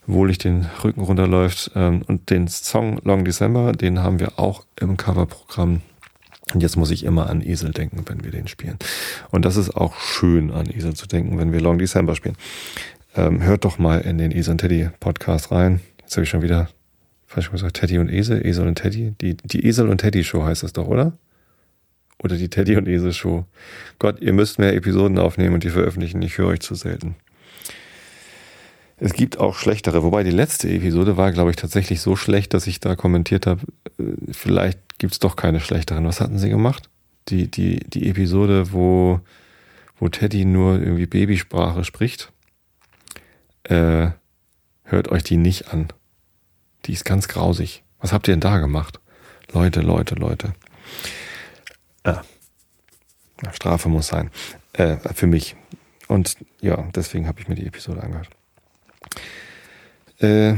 wohlig 0.05 0.37
den 0.37 0.67
Rücken 0.83 1.01
runterläuft. 1.01 1.71
Ähm, 1.75 2.03
und 2.07 2.29
den 2.29 2.47
Song 2.47 2.99
Long 3.03 3.25
December, 3.25 3.71
den 3.71 3.99
haben 3.99 4.19
wir 4.19 4.37
auch 4.37 4.63
im 4.79 4.95
Coverprogramm. 4.95 5.81
Und 6.53 6.61
jetzt 6.61 6.75
muss 6.77 6.91
ich 6.91 7.03
immer 7.03 7.29
an 7.29 7.41
Esel 7.41 7.71
denken, 7.71 8.03
wenn 8.07 8.23
wir 8.23 8.31
den 8.31 8.47
spielen. 8.47 8.77
Und 9.29 9.45
das 9.45 9.57
ist 9.57 9.75
auch 9.75 9.99
schön, 9.99 10.51
an 10.51 10.69
Esel 10.69 10.93
zu 10.93 11.07
denken, 11.07 11.37
wenn 11.37 11.51
wir 11.51 11.61
Long 11.61 11.77
December 11.77 12.15
spielen. 12.15 12.35
Ähm, 13.15 13.41
hört 13.41 13.65
doch 13.65 13.77
mal 13.77 14.01
in 14.01 14.17
den 14.17 14.31
Esel 14.31 14.53
und 14.53 14.57
Teddy 14.59 14.89
Podcast 14.99 15.51
rein. 15.51 15.81
Jetzt 16.01 16.15
habe 16.15 16.23
ich 16.23 16.29
schon 16.29 16.41
wieder 16.41 16.69
falsch 17.27 17.51
gesagt, 17.51 17.77
Teddy 17.77 17.97
und 17.97 18.09
Esel, 18.09 18.45
Esel 18.45 18.67
und 18.67 18.75
Teddy. 18.75 19.13
Die, 19.21 19.37
die 19.37 19.65
Esel 19.65 19.87
und 19.87 19.99
Teddy 19.99 20.23
Show 20.23 20.43
heißt 20.43 20.63
das 20.63 20.73
doch, 20.73 20.87
oder? 20.87 21.13
Oder 22.19 22.37
die 22.37 22.49
Teddy 22.49 22.75
und 22.75 22.87
Esel 22.87 23.13
Show. 23.13 23.45
Gott, 23.99 24.19
ihr 24.21 24.33
müsst 24.33 24.59
mehr 24.59 24.75
Episoden 24.75 25.17
aufnehmen 25.17 25.55
und 25.55 25.63
die 25.63 25.69
veröffentlichen. 25.69 26.21
Ich 26.21 26.37
höre 26.37 26.47
euch 26.47 26.59
zu 26.59 26.75
selten. 26.75 27.15
Es 29.03 29.13
gibt 29.13 29.39
auch 29.39 29.55
schlechtere, 29.55 30.03
wobei 30.03 30.21
die 30.21 30.29
letzte 30.29 30.69
Episode 30.69 31.17
war, 31.17 31.31
glaube 31.31 31.49
ich, 31.49 31.55
tatsächlich 31.55 32.01
so 32.01 32.15
schlecht, 32.15 32.53
dass 32.53 32.67
ich 32.67 32.79
da 32.79 32.95
kommentiert 32.95 33.47
habe, 33.47 33.61
äh, 33.97 34.03
vielleicht 34.31 34.99
gibt 34.99 35.13
es 35.13 35.19
doch 35.19 35.35
keine 35.35 35.59
schlechteren. 35.59 36.05
Was 36.05 36.21
hatten 36.21 36.37
sie 36.37 36.51
gemacht? 36.51 36.87
Die, 37.27 37.49
die, 37.49 37.79
die 37.79 38.07
Episode, 38.07 38.73
wo, 38.73 39.19
wo 39.97 40.07
Teddy 40.07 40.45
nur 40.45 40.79
irgendwie 40.79 41.07
Babysprache 41.07 41.83
spricht. 41.83 42.31
Äh, 43.63 44.11
hört 44.83 45.09
euch 45.09 45.23
die 45.23 45.37
nicht 45.37 45.73
an. 45.73 45.87
Die 46.85 46.93
ist 46.93 47.03
ganz 47.03 47.27
grausig. 47.27 47.83
Was 48.01 48.13
habt 48.13 48.27
ihr 48.27 48.35
denn 48.35 48.39
da 48.39 48.59
gemacht? 48.59 48.99
Leute, 49.51 49.81
Leute, 49.81 50.13
Leute. 50.13 50.53
Ah. 52.03 52.21
Strafe 53.51 53.89
muss 53.89 54.09
sein. 54.09 54.29
Äh, 54.73 54.97
für 55.15 55.25
mich. 55.25 55.55
Und 56.07 56.35
ja, 56.59 56.87
deswegen 56.93 57.27
habe 57.27 57.41
ich 57.41 57.47
mir 57.47 57.55
die 57.55 57.65
Episode 57.65 58.03
angehört. 58.03 58.29
Äh, 60.21 60.55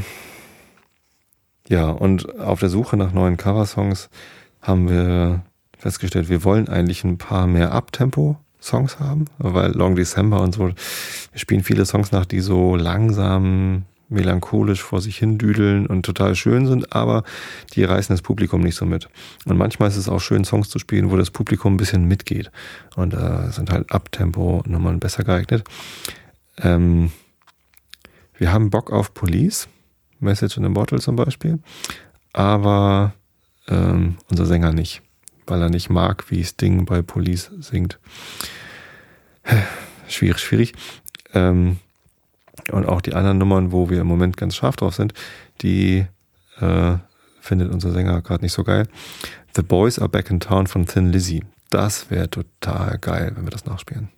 ja, 1.70 1.90
und 1.90 2.40
auf 2.40 2.60
der 2.60 2.70
Suche 2.70 2.98
nach 2.98 3.14
neuen 3.14 3.38
Coversongs 3.38 4.10
haben 4.62 4.90
wir 4.90 5.42
festgestellt, 5.78 6.30
wir 6.30 6.44
wollen 6.44 6.68
eigentlich 6.68 7.04
ein 7.04 7.18
paar 7.18 7.48
mehr 7.48 7.72
Abtempo-Songs 7.72 9.00
haben, 9.00 9.26
weil 9.38 9.72
Long 9.72 9.96
December 9.96 10.42
und 10.42 10.54
so, 10.54 10.68
wir 10.68 10.76
spielen 11.36 11.64
viele 11.64 11.86
Songs 11.86 12.12
nach, 12.12 12.26
die 12.26 12.42
so 12.42 12.76
langsam 12.76 13.84
melancholisch 14.10 14.84
vor 14.84 15.02
sich 15.02 15.18
hin 15.18 15.38
düdeln 15.38 15.88
und 15.88 16.06
total 16.06 16.36
schön 16.36 16.68
sind, 16.68 16.94
aber 16.94 17.24
die 17.74 17.84
reißen 17.84 18.14
das 18.14 18.22
Publikum 18.22 18.62
nicht 18.62 18.76
so 18.76 18.86
mit. 18.86 19.10
Und 19.46 19.58
manchmal 19.58 19.90
ist 19.90 19.98
es 19.98 20.10
auch 20.10 20.20
schön, 20.20 20.46
Songs 20.46 20.70
zu 20.70 20.80
spielen, 20.80 21.10
wo 21.10 21.18
das 21.18 21.32
Publikum 21.32 21.74
ein 21.74 21.78
bisschen 21.78 22.06
mitgeht. 22.06 22.52
Und 22.96 23.14
da 23.14 23.48
äh, 23.48 23.52
sind 23.52 23.72
halt 23.72 23.92
Abtempo 23.92 24.64
Nummern 24.68 25.00
besser 25.00 25.24
geeignet. 25.24 25.64
Ähm, 26.62 27.12
wir 28.38 28.52
haben 28.52 28.70
Bock 28.70 28.92
auf 28.92 29.14
Police, 29.14 29.68
Message 30.20 30.58
in 30.58 30.66
a 30.66 30.70
Bottle 30.70 31.00
zum 31.00 31.16
Beispiel, 31.16 31.60
aber 32.34 33.14
ähm, 33.68 34.18
unser 34.30 34.46
Sänger 34.46 34.74
nicht, 34.74 35.02
weil 35.48 35.62
er 35.62 35.70
nicht 35.70 35.90
mag, 35.90 36.30
wie 36.30 36.44
Sting 36.44 36.86
bei 36.86 37.02
Police 37.02 37.52
singt. 37.60 38.00
Schwierig, 40.08 40.40
schwierig. 40.40 40.74
Ähm, 41.34 41.78
Und 42.72 42.86
auch 42.86 43.02
die 43.02 43.14
anderen 43.14 43.38
Nummern, 43.38 43.72
wo 43.72 43.90
wir 43.90 44.02
im 44.02 44.08
Moment 44.08 44.38
ganz 44.38 44.56
scharf 44.56 44.76
drauf 44.76 44.96
sind, 44.96 45.14
die 45.62 46.06
äh, 46.60 46.96
findet 47.42 47.72
unser 47.72 47.92
Sänger 47.92 48.22
gerade 48.22 48.44
nicht 48.44 48.54
so 48.54 48.64
geil. 48.64 48.88
The 49.56 49.64
Boys 49.64 50.00
Are 50.00 50.10
Back 50.10 50.30
in 50.30 50.40
Town 50.40 50.68
von 50.68 50.86
Thin 50.86 51.12
Lizzy. 51.12 51.44
Das 51.70 52.10
wäre 52.12 52.30
total 52.30 52.98
geil, 53.00 53.32
wenn 53.36 53.46
wir 53.46 53.52
das 53.52 53.66
nachspielen. 53.66 54.10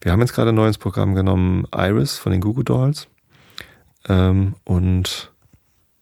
Wir 0.00 0.12
haben 0.12 0.20
jetzt 0.20 0.34
gerade 0.34 0.52
neu 0.52 0.66
ins 0.66 0.78
Programm 0.78 1.14
genommen 1.14 1.66
Iris 1.74 2.18
von 2.18 2.32
den 2.32 2.40
Google 2.40 2.64
Dolls. 2.64 3.08
Ähm, 4.08 4.54
und 4.64 5.32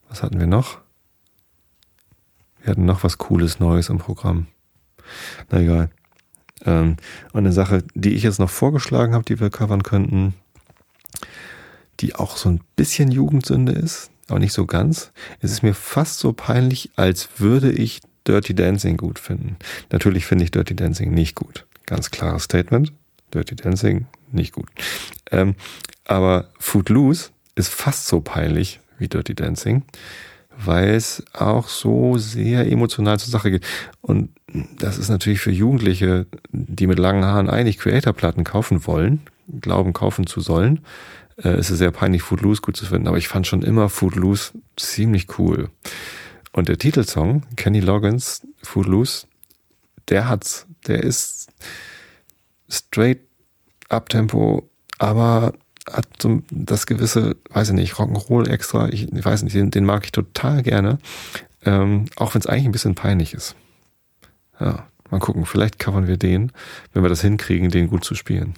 was 0.09 0.23
hatten 0.23 0.39
wir 0.39 0.47
noch? 0.47 0.79
Wir 2.63 2.73
hatten 2.73 2.85
noch 2.85 3.05
was 3.05 3.19
Cooles 3.19 3.61
Neues 3.61 3.89
im 3.89 3.99
Programm. 3.99 4.47
Na 5.51 5.61
egal. 5.61 5.91
Ähm, 6.65 6.97
eine 7.33 7.53
Sache, 7.53 7.85
die 7.95 8.15
ich 8.15 8.23
jetzt 8.23 8.39
noch 8.39 8.51
vorgeschlagen 8.51 9.15
habe, 9.15 9.25
die 9.25 9.41
wir 9.41 9.51
covern 9.51 9.83
könnten, 9.83 10.35
die 12.01 12.15
auch 12.15 12.37
so 12.37 12.51
ein 12.51 12.61
bisschen 12.77 13.11
Jugendsünde 13.11 13.73
ist, 13.73 14.11
aber 14.29 14.39
nicht 14.39 14.53
so 14.53 14.67
ganz. 14.67 15.13
Es 15.41 15.53
ist 15.53 15.63
mir 15.63 15.75
fast 15.75 16.19
so 16.19 16.33
peinlich, 16.33 16.91
als 16.97 17.29
würde 17.39 17.73
ich 17.73 18.01
Dirty 18.27 18.55
Dancing 18.55 18.97
gut 18.97 19.19
finden. 19.19 19.57
Natürlich 19.91 20.27
finde 20.27 20.45
ich 20.45 20.51
Dirty 20.51 20.77
Dancing 20.77 21.13
nicht 21.13 21.35
gut. 21.35 21.67
Ganz 21.87 22.11
klares 22.11 22.45
Statement. 22.45 22.93
Dirty 23.33 23.57
Dancing 23.57 24.07
nicht 24.31 24.53
gut. 24.53 24.69
Ähm, 25.31 25.55
aber 26.05 26.51
Footloose 26.59 27.31
ist 27.55 27.73
fast 27.73 28.07
so 28.07 28.21
peinlich 28.21 28.81
wie 28.99 29.09
Dirty 29.09 29.35
Dancing, 29.35 29.83
weil 30.57 30.91
es 30.91 31.25
auch 31.33 31.69
so 31.69 32.19
sehr 32.19 32.71
emotional 32.71 33.19
zur 33.19 33.31
Sache 33.31 33.51
geht. 33.51 33.67
Und 34.01 34.31
das 34.79 34.99
ist 34.99 35.09
natürlich 35.09 35.41
für 35.41 35.51
Jugendliche, 35.51 36.27
die 36.53 36.87
mit 36.87 36.99
langen 36.99 37.25
Haaren 37.25 37.49
eigentlich 37.49 37.79
Creator-Platten 37.79 38.45
kaufen 38.45 38.87
wollen, 38.87 39.21
glauben 39.61 39.93
kaufen 39.93 40.27
zu 40.27 40.41
sollen, 40.41 40.81
äh, 41.43 41.59
ist 41.59 41.71
es 41.71 41.79
sehr 41.79 41.91
peinlich, 41.91 42.23
Footloose 42.23 42.63
gut 42.63 42.77
zu 42.77 42.87
finden. 42.87 43.09
Aber 43.09 43.19
ich 43.19 43.29
fand 43.29 43.47
schon 43.47 43.63
immer 43.63 43.89
Footloose 43.89 44.53
ziemlich 44.77 45.39
cool. 45.39 45.71
Und 46.53 46.69
der 46.69 46.79
Titelsong, 46.79 47.43
Kenny 47.57 47.81
Loggins, 47.81 48.47
Footloose, 48.63 49.27
der 50.09 50.29
hat's. 50.29 50.67
Der 50.87 51.03
ist 51.03 51.49
straight 52.69 53.21
Uptempo, 53.89 54.69
aber 54.99 55.53
hat 55.93 56.07
so 56.21 56.43
das 56.51 56.87
gewisse, 56.87 57.37
weiß 57.51 57.69
ich 57.69 57.75
nicht, 57.75 57.95
Rock'n'Roll 57.95 58.49
extra, 58.49 58.89
ich, 58.89 59.13
ich 59.13 59.25
weiß 59.25 59.43
nicht, 59.43 59.55
den, 59.55 59.71
den, 59.71 59.85
mag 59.85 60.05
ich 60.05 60.13
total 60.13 60.63
gerne, 60.63 60.99
ähm, 61.65 62.07
auch 62.17 62.35
wenn 62.35 62.41
es 62.41 62.47
eigentlich 62.47 62.67
ein 62.67 62.73
bisschen 62.73 62.95
peinlich 62.95 63.35
ist. 63.35 63.57
Ja, 64.59 64.87
mal 65.11 65.21
gucken, 65.21 65.47
vielleicht 65.47 65.79
covern 65.79 66.07
wir 66.07 66.17
den, 66.17 66.53
wenn 66.93 67.03
wir 67.03 67.09
das 67.09 67.23
hinkriegen, 67.23 67.71
den 67.71 67.89
gut 67.89 68.05
zu 68.05 68.15
spielen. 68.15 68.55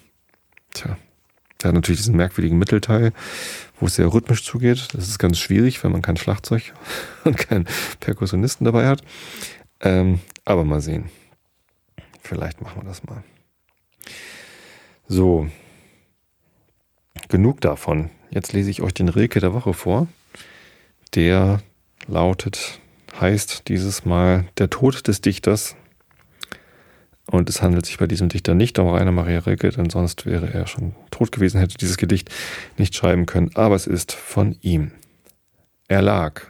Tja. 0.75 0.97
Der 1.63 1.69
hat 1.69 1.75
natürlich 1.75 2.01
diesen 2.01 2.17
merkwürdigen 2.17 2.59
Mittelteil, 2.59 3.13
wo 3.79 3.87
es 3.87 3.95
sehr 3.95 4.13
rhythmisch 4.13 4.45
zugeht. 4.45 4.89
Das 4.95 5.09
ist 5.09 5.19
ganz 5.19 5.39
schwierig, 5.39 5.83
wenn 5.85 5.93
man 5.93 6.03
kein 6.03 6.17
Schlagzeug 6.17 6.73
und 7.25 7.39
keinen 7.39 7.67
Perkussionisten 8.01 8.65
dabei 8.65 8.89
hat. 8.89 9.03
Ähm, 9.81 10.21
aber 10.45 10.65
mal 10.65 10.81
sehen. 10.81 11.11
Vielleicht 12.21 12.61
machen 12.61 12.83
wir 12.83 12.89
das 12.89 13.05
mal. 13.05 13.23
So. 15.07 15.49
Genug 17.29 17.61
davon. 17.61 18.11
Jetzt 18.31 18.53
lese 18.53 18.71
ich 18.71 18.83
euch 18.83 18.95
den 18.95 19.09
Rilke 19.09 19.41
der 19.41 19.53
Woche 19.53 19.75
vor. 19.75 20.07
Der 21.15 21.61
lautet, 22.07 22.81
heißt 23.21 23.69
dieses 23.69 24.05
Mal 24.05 24.47
Der 24.59 24.71
Tod 24.71 25.07
des 25.07 25.21
Dichters 25.21 25.77
und 27.27 27.49
es 27.49 27.63
handelt 27.63 27.87
sich 27.87 27.99
bei 27.99 28.07
diesem 28.07 28.29
Dichter 28.29 28.55
nicht 28.55 28.79
um 28.79 28.89
Rainer 28.89 29.13
Maria 29.13 29.39
Rilke, 29.41 29.71
denn 29.71 29.91
sonst 29.91 30.27
wäre 30.27 30.53
er 30.53 30.67
schon 30.67 30.95
tot 31.11 31.33
gewesen, 31.33 31.61
hätte 31.61 31.79
dieses 31.79 31.97
Gedicht 31.97 32.31
nicht 32.77 32.95
schreiben 32.95 33.27
können. 33.27 33.51
Aber 33.55 33.75
es 33.75 33.87
ist 33.87 34.13
von 34.13 34.57
ihm. 34.61 34.93
Er 35.89 36.03
lag. 36.03 36.43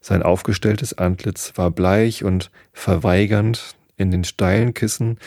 Sein 0.00 0.22
aufgestelltes 0.22 0.98
Antlitz 0.98 1.52
war 1.54 1.70
bleich 1.70 2.24
und 2.24 2.50
verweigernd 2.72 3.76
in 3.96 4.10
den 4.10 4.24
steilen 4.24 4.74
Kissen, 4.74 5.18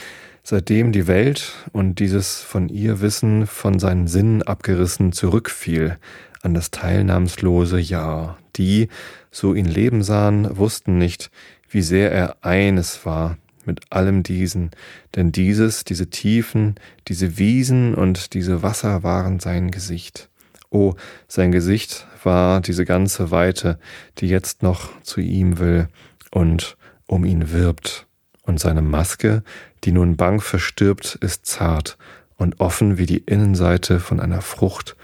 seitdem 0.45 0.91
die 0.91 1.07
Welt 1.07 1.53
und 1.73 1.99
dieses 1.99 2.41
von 2.41 2.69
ihr 2.69 3.01
Wissen 3.01 3.47
von 3.47 3.79
seinen 3.79 4.07
Sinnen 4.07 4.43
abgerissen 4.43 5.11
zurückfiel 5.11 5.97
an 6.43 6.53
das 6.53 6.69
teilnahmslose 6.69 7.79
Jahr. 7.79 8.37
Die, 8.55 8.87
so 9.31 9.55
ihn 9.55 9.65
leben 9.65 10.03
sahen, 10.03 10.55
wussten 10.55 10.99
nicht, 10.99 11.31
wie 11.67 11.81
sehr 11.81 12.11
er 12.11 12.37
eines 12.45 13.05
war 13.05 13.37
mit 13.65 13.91
allem 13.91 14.21
diesen, 14.21 14.69
denn 15.15 15.31
dieses, 15.31 15.83
diese 15.83 16.11
Tiefen, 16.11 16.75
diese 17.07 17.39
Wiesen 17.39 17.95
und 17.95 18.35
diese 18.35 18.61
Wasser 18.61 19.01
waren 19.01 19.39
sein 19.39 19.71
Gesicht. 19.71 20.29
Oh, 20.69 20.93
sein 21.27 21.51
Gesicht 21.51 22.05
war 22.23 22.61
diese 22.61 22.85
ganze 22.85 23.31
Weite, 23.31 23.79
die 24.19 24.27
jetzt 24.27 24.61
noch 24.61 25.01
zu 25.01 25.19
ihm 25.21 25.57
will 25.57 25.87
und 26.29 26.77
um 27.07 27.25
ihn 27.25 27.51
wirbt. 27.51 28.05
Und 28.43 28.59
seine 28.59 28.83
Maske, 28.83 29.41
die 29.86 29.91
nun 29.91 30.17
bang 30.17 30.41
verstirbt, 30.41 31.15
ist 31.21 31.45
zart 31.45 31.97
und 32.38 32.59
offen 32.59 32.97
wie 32.97 33.05
die 33.05 33.19
Innenseite 33.19 33.99
von 33.99 34.19
einer 34.19 34.41
Frucht, 34.41 34.95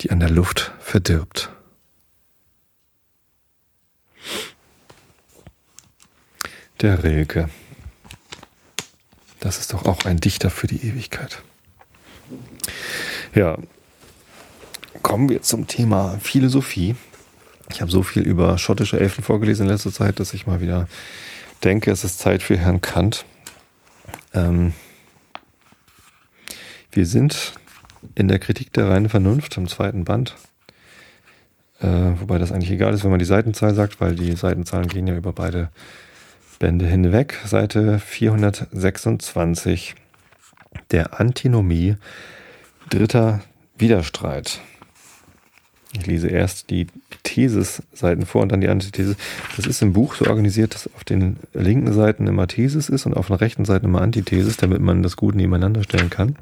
die 0.00 0.10
an 0.10 0.20
der 0.20 0.30
Luft 0.30 0.72
verdirbt. 0.78 1.50
Der 6.80 7.02
Rilke. 7.02 7.48
Das 9.40 9.58
ist 9.58 9.72
doch 9.72 9.86
auch 9.86 10.04
ein 10.04 10.18
Dichter 10.18 10.50
für 10.50 10.66
die 10.66 10.86
Ewigkeit. 10.86 11.42
Ja, 13.34 13.56
kommen 15.02 15.28
wir 15.28 15.42
zum 15.42 15.66
Thema 15.66 16.18
Philosophie. 16.20 16.96
Ich 17.70 17.80
habe 17.80 17.90
so 17.90 18.02
viel 18.02 18.22
über 18.22 18.58
schottische 18.58 19.00
Elfen 19.00 19.24
vorgelesen 19.24 19.66
in 19.66 19.72
letzter 19.72 19.92
Zeit, 19.92 20.20
dass 20.20 20.34
ich 20.34 20.46
mal 20.46 20.60
wieder 20.60 20.88
denke, 21.64 21.90
es 21.90 22.04
ist 22.04 22.18
Zeit 22.18 22.42
für 22.42 22.58
Herrn 22.58 22.80
Kant. 22.80 23.24
Ähm, 24.36 24.74
wir 26.92 27.06
sind 27.06 27.54
in 28.14 28.28
der 28.28 28.38
Kritik 28.38 28.72
der 28.72 28.88
reinen 28.88 29.08
Vernunft 29.08 29.56
im 29.56 29.66
zweiten 29.66 30.04
Band. 30.04 30.36
Äh, 31.80 31.88
wobei 32.20 32.38
das 32.38 32.52
eigentlich 32.52 32.70
egal 32.70 32.94
ist, 32.94 33.02
wenn 33.02 33.10
man 33.10 33.18
die 33.18 33.24
Seitenzahl 33.24 33.74
sagt, 33.74 34.00
weil 34.00 34.14
die 34.14 34.32
Seitenzahlen 34.32 34.88
gehen 34.88 35.06
ja 35.06 35.16
über 35.16 35.32
beide 35.32 35.70
Bände 36.58 36.86
hinweg, 36.86 37.38
Seite 37.44 37.98
426. 37.98 39.94
Der 40.90 41.20
Antinomie, 41.20 41.96
dritter 42.90 43.40
Widerstreit. 43.78 44.60
Ich 45.96 46.06
lese 46.06 46.28
erst 46.28 46.68
die 46.70 46.86
Thesis-Seiten 47.22 48.26
vor 48.26 48.42
und 48.42 48.52
dann 48.52 48.60
die 48.60 48.68
Antithese. 48.68 49.16
Das 49.56 49.66
ist 49.66 49.80
im 49.80 49.94
Buch 49.94 50.14
so 50.14 50.26
organisiert, 50.26 50.74
dass 50.74 50.92
auf 50.94 51.04
den 51.04 51.38
linken 51.54 51.92
Seiten 51.92 52.26
immer 52.26 52.46
Thesis 52.46 52.88
ist 52.88 53.06
und 53.06 53.14
auf 53.14 53.28
den 53.28 53.36
rechten 53.36 53.64
Seiten 53.64 53.86
immer 53.86 54.02
Antithesis, 54.02 54.56
damit 54.56 54.80
man 54.80 55.02
das 55.02 55.16
gut 55.16 55.34
nebeneinander 55.34 55.82
stellen 55.82 56.10
kann. 56.10 56.36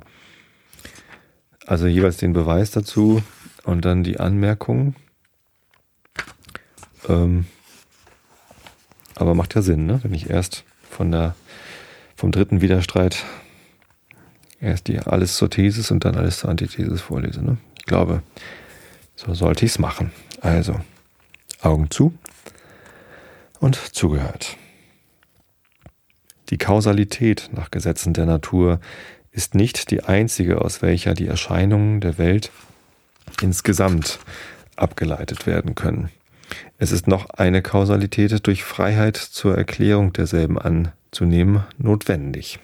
Also 1.66 1.86
jeweils 1.86 2.16
den 2.16 2.32
Beweis 2.32 2.72
dazu 2.72 3.22
und 3.62 3.84
dann 3.84 4.02
die 4.02 4.18
Anmerkungen. 4.18 4.96
Ähm, 7.08 7.46
aber 9.14 9.34
macht 9.34 9.54
ja 9.54 9.62
Sinn, 9.62 9.86
ne? 9.86 10.00
wenn 10.02 10.14
ich 10.14 10.30
erst 10.30 10.64
von 10.90 11.12
der, 11.12 11.36
vom 12.16 12.32
dritten 12.32 12.60
Widerstreit 12.60 13.24
erst 14.60 14.88
die 14.88 14.98
alles 14.98 15.36
zur 15.36 15.50
Thesis 15.50 15.90
und 15.90 16.04
dann 16.04 16.16
alles 16.16 16.40
zur 16.40 16.50
Antithesis 16.50 17.00
vorlese. 17.00 17.44
Ne? 17.44 17.58
Ich 17.78 17.84
glaube, 17.84 18.22
so 19.16 19.34
sollte 19.34 19.64
ich 19.64 19.72
es 19.72 19.78
machen. 19.78 20.12
Also, 20.40 20.80
Augen 21.60 21.90
zu 21.90 22.16
und 23.60 23.76
zugehört. 23.76 24.56
Die 26.50 26.58
Kausalität 26.58 27.50
nach 27.52 27.70
Gesetzen 27.70 28.12
der 28.12 28.26
Natur 28.26 28.80
ist 29.32 29.54
nicht 29.54 29.90
die 29.90 30.04
einzige, 30.04 30.60
aus 30.60 30.82
welcher 30.82 31.14
die 31.14 31.26
Erscheinungen 31.26 32.00
der 32.00 32.18
Welt 32.18 32.50
insgesamt 33.40 34.18
abgeleitet 34.76 35.46
werden 35.46 35.74
können. 35.74 36.10
Es 36.78 36.92
ist 36.92 37.08
noch 37.08 37.30
eine 37.30 37.62
Kausalität 37.62 38.46
durch 38.46 38.62
Freiheit 38.62 39.16
zur 39.16 39.56
Erklärung 39.56 40.12
derselben 40.12 40.58
anzunehmen 40.58 41.64
notwendig. 41.78 42.58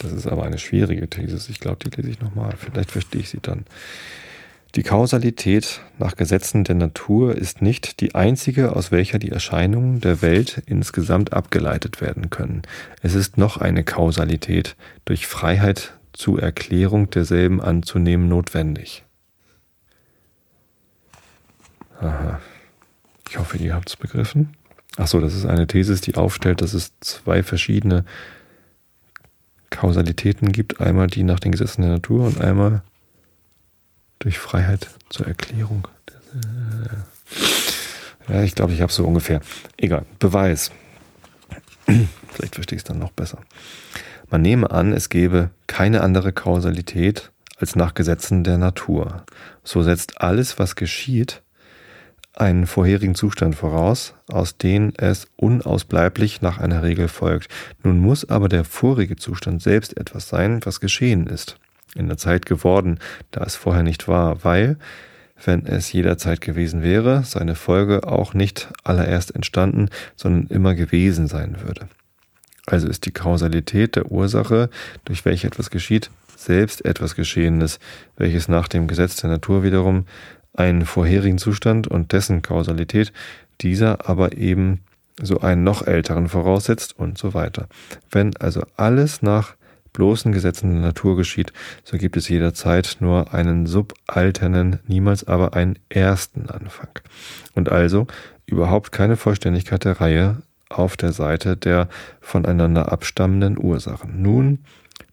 Das 0.00 0.12
ist 0.12 0.26
aber 0.26 0.44
eine 0.44 0.58
schwierige 0.58 1.08
These. 1.08 1.50
Ich 1.50 1.60
glaube, 1.60 1.78
die 1.88 1.96
lese 1.96 2.10
ich 2.10 2.20
nochmal. 2.20 2.54
Vielleicht 2.56 2.90
verstehe 2.90 3.22
ich 3.22 3.30
sie 3.30 3.40
dann. 3.40 3.64
Die 4.74 4.82
Kausalität 4.82 5.80
nach 5.98 6.14
Gesetzen 6.14 6.62
der 6.62 6.74
Natur 6.74 7.34
ist 7.34 7.62
nicht 7.62 8.00
die 8.00 8.14
einzige, 8.14 8.76
aus 8.76 8.92
welcher 8.92 9.18
die 9.18 9.30
Erscheinungen 9.30 10.00
der 10.00 10.20
Welt 10.20 10.62
insgesamt 10.66 11.32
abgeleitet 11.32 12.02
werden 12.02 12.28
können. 12.28 12.62
Es 13.00 13.14
ist 13.14 13.38
noch 13.38 13.56
eine 13.56 13.82
Kausalität 13.82 14.76
durch 15.06 15.26
Freiheit 15.26 15.94
zur 16.12 16.42
Erklärung 16.42 17.08
derselben 17.08 17.62
anzunehmen 17.62 18.28
notwendig. 18.28 19.04
Aha. 22.00 22.40
Ich 23.30 23.38
hoffe, 23.38 23.56
ihr 23.58 23.74
habt 23.74 23.88
es 23.88 23.96
begriffen. 23.96 24.54
Achso, 24.96 25.20
das 25.20 25.34
ist 25.34 25.46
eine 25.46 25.66
These, 25.66 25.94
die 26.00 26.16
aufstellt, 26.16 26.60
dass 26.60 26.74
es 26.74 26.92
zwei 27.00 27.42
verschiedene 27.42 28.04
Kausalitäten 29.70 30.52
gibt. 30.52 30.80
Einmal 30.80 31.06
die 31.06 31.22
nach 31.22 31.40
den 31.40 31.52
Gesetzen 31.52 31.82
der 31.82 31.92
Natur 31.92 32.26
und 32.26 32.40
einmal 32.40 32.82
durch 34.18 34.38
Freiheit 34.38 34.88
zur 35.08 35.26
Erklärung. 35.26 35.88
Ja, 38.28 38.42
ich 38.42 38.54
glaube, 38.54 38.72
ich 38.72 38.82
habe 38.82 38.92
so 38.92 39.04
ungefähr. 39.04 39.40
Egal. 39.76 40.04
Beweis. 40.18 40.70
Vielleicht 41.86 42.54
verstehe 42.54 42.76
ich 42.76 42.82
es 42.82 42.84
dann 42.84 42.98
noch 42.98 43.12
besser. 43.12 43.38
Man 44.30 44.42
nehme 44.42 44.70
an, 44.70 44.92
es 44.92 45.08
gebe 45.08 45.50
keine 45.66 46.02
andere 46.02 46.32
Kausalität 46.32 47.32
als 47.58 47.76
nach 47.76 47.94
Gesetzen 47.94 48.44
der 48.44 48.58
Natur. 48.58 49.24
So 49.64 49.82
setzt 49.82 50.20
alles, 50.20 50.58
was 50.58 50.76
geschieht, 50.76 51.42
einen 52.34 52.66
vorherigen 52.66 53.14
Zustand 53.14 53.56
voraus, 53.56 54.14
aus 54.28 54.58
dem 54.58 54.92
es 54.96 55.26
unausbleiblich 55.36 56.40
nach 56.40 56.58
einer 56.58 56.82
Regel 56.82 57.08
folgt. 57.08 57.48
Nun 57.82 57.98
muss 57.98 58.28
aber 58.28 58.48
der 58.48 58.64
vorige 58.64 59.16
Zustand 59.16 59.62
selbst 59.62 59.96
etwas 59.96 60.28
sein, 60.28 60.60
was 60.64 60.80
geschehen 60.80 61.26
ist, 61.26 61.58
in 61.94 62.08
der 62.08 62.16
Zeit 62.16 62.46
geworden, 62.46 62.98
da 63.30 63.42
es 63.44 63.56
vorher 63.56 63.82
nicht 63.82 64.08
war, 64.08 64.44
weil, 64.44 64.76
wenn 65.44 65.66
es 65.66 65.92
jederzeit 65.92 66.40
gewesen 66.40 66.82
wäre, 66.82 67.22
seine 67.24 67.54
Folge 67.54 68.06
auch 68.06 68.34
nicht 68.34 68.68
allererst 68.84 69.34
entstanden, 69.34 69.88
sondern 70.16 70.46
immer 70.48 70.74
gewesen 70.74 71.28
sein 71.28 71.56
würde. 71.62 71.88
Also 72.66 72.88
ist 72.88 73.06
die 73.06 73.12
Kausalität 73.12 73.96
der 73.96 74.10
Ursache, 74.10 74.68
durch 75.04 75.24
welche 75.24 75.46
etwas 75.46 75.70
geschieht, 75.70 76.10
selbst 76.36 76.84
etwas 76.84 77.14
Geschehenes, 77.14 77.78
welches 78.16 78.48
nach 78.48 78.68
dem 78.68 78.86
Gesetz 78.86 79.16
der 79.16 79.30
Natur 79.30 79.62
wiederum 79.62 80.04
einen 80.54 80.84
vorherigen 80.84 81.38
Zustand 81.38 81.86
und 81.86 82.12
dessen 82.12 82.42
Kausalität, 82.42 83.12
dieser 83.60 84.08
aber 84.08 84.36
eben 84.36 84.80
so 85.20 85.40
einen 85.40 85.64
noch 85.64 85.86
älteren 85.86 86.28
voraussetzt 86.28 86.98
und 86.98 87.18
so 87.18 87.34
weiter. 87.34 87.68
Wenn 88.10 88.36
also 88.36 88.62
alles 88.76 89.22
nach 89.22 89.54
bloßen 89.98 90.30
Gesetzen 90.30 90.70
der 90.70 90.80
Natur 90.80 91.16
geschieht, 91.16 91.52
so 91.82 91.98
gibt 91.98 92.16
es 92.16 92.28
jederzeit 92.28 92.98
nur 93.00 93.34
einen 93.34 93.66
subalternen, 93.66 94.78
niemals 94.86 95.26
aber 95.26 95.54
einen 95.54 95.76
ersten 95.88 96.48
Anfang. 96.48 96.90
Und 97.54 97.68
also 97.72 98.06
überhaupt 98.46 98.92
keine 98.92 99.16
Vollständigkeit 99.16 99.84
der 99.84 100.00
Reihe 100.00 100.36
auf 100.68 100.96
der 100.96 101.12
Seite 101.12 101.56
der 101.56 101.88
voneinander 102.20 102.92
abstammenden 102.92 103.58
Ursachen. 103.58 104.22
Nun 104.22 104.60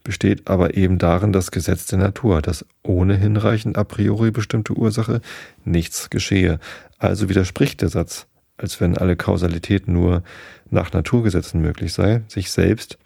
besteht 0.04 0.48
aber 0.48 0.76
eben 0.76 0.98
darin 0.98 1.32
das 1.32 1.50
Gesetz 1.50 1.86
der 1.86 1.98
Natur, 1.98 2.40
dass 2.40 2.64
ohne 2.84 3.16
hinreichend 3.16 3.76
a 3.76 3.82
priori 3.82 4.30
bestimmte 4.30 4.72
Ursache 4.74 5.20
nichts 5.64 6.10
geschehe. 6.10 6.60
Also 6.98 7.28
widerspricht 7.28 7.82
der 7.82 7.88
Satz, 7.88 8.28
als 8.56 8.80
wenn 8.80 8.96
alle 8.96 9.16
Kausalität 9.16 9.88
nur 9.88 10.22
nach 10.70 10.92
Naturgesetzen 10.92 11.60
möglich 11.60 11.92
sei, 11.92 12.22
sich 12.28 12.52
selbst 12.52 12.98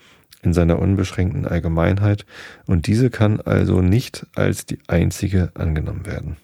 in 0.43 0.53
seiner 0.53 0.79
unbeschränkten 0.79 1.47
Allgemeinheit, 1.47 2.25
und 2.67 2.87
diese 2.87 3.11
kann 3.11 3.41
also 3.41 3.81
nicht 3.81 4.27
als 4.35 4.67
die 4.67 4.79
einzige 4.89 5.51
angenommen 5.55 6.07
werden. 6.07 6.37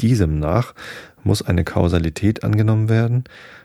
Diesem 0.00 0.38
nach 0.38 0.74
muss 1.22 1.42
eine 1.42 1.64
Kausalität 1.64 2.42
angenommen 2.42 2.88
werden, 2.88 3.24